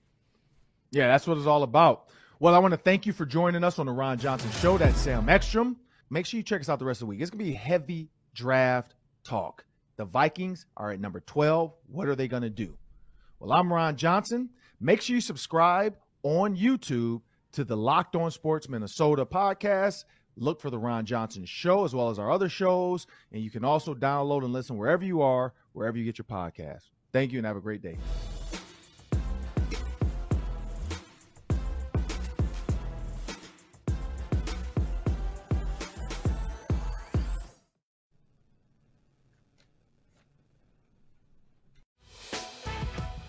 Yeah, 0.91 1.07
that's 1.07 1.27
what 1.27 1.37
it's 1.37 1.47
all 1.47 1.63
about. 1.63 2.09
Well, 2.39 2.53
I 2.53 2.59
want 2.59 2.73
to 2.73 2.77
thank 2.77 3.05
you 3.05 3.13
for 3.13 3.25
joining 3.25 3.63
us 3.63 3.79
on 3.79 3.85
the 3.85 3.91
Ron 3.91 4.19
Johnson 4.19 4.51
Show. 4.51 4.77
That's 4.77 4.99
Sam 4.99 5.29
Ekstrom. 5.29 5.77
Make 6.09 6.25
sure 6.25 6.37
you 6.37 6.43
check 6.43 6.61
us 6.61 6.69
out 6.69 6.79
the 6.79 6.85
rest 6.85 7.01
of 7.01 7.07
the 7.07 7.09
week. 7.11 7.21
It's 7.21 7.31
going 7.31 7.39
to 7.39 7.45
be 7.45 7.53
heavy 7.53 8.09
draft 8.35 8.93
talk. 9.23 9.65
The 9.97 10.05
Vikings 10.05 10.67
are 10.77 10.91
at 10.91 10.99
number 10.99 11.21
12. 11.21 11.73
What 11.87 12.07
are 12.07 12.15
they 12.15 12.27
going 12.27 12.43
to 12.43 12.49
do? 12.49 12.77
Well, 13.39 13.51
I'm 13.51 13.71
Ron 13.71 13.95
Johnson. 13.95 14.49
Make 14.79 15.01
sure 15.01 15.15
you 15.15 15.21
subscribe 15.21 15.95
on 16.21 16.55
YouTube 16.55 17.21
to 17.53 17.63
the 17.63 17.77
Locked 17.77 18.15
On 18.15 18.29
Sports 18.29 18.69
Minnesota 18.69 19.25
podcast. 19.25 20.03
Look 20.37 20.59
for 20.59 20.69
the 20.69 20.77
Ron 20.77 21.05
Johnson 21.05 21.45
Show 21.45 21.85
as 21.85 21.95
well 21.95 22.09
as 22.09 22.19
our 22.19 22.29
other 22.29 22.49
shows. 22.49 23.07
And 23.31 23.41
you 23.41 23.49
can 23.49 23.63
also 23.63 23.95
download 23.95 24.43
and 24.43 24.51
listen 24.51 24.77
wherever 24.77 25.05
you 25.05 25.21
are, 25.21 25.53
wherever 25.71 25.97
you 25.97 26.03
get 26.03 26.17
your 26.17 26.25
podcast. 26.25 26.89
Thank 27.13 27.31
you 27.31 27.39
and 27.39 27.47
have 27.47 27.55
a 27.55 27.61
great 27.61 27.81
day. 27.81 27.97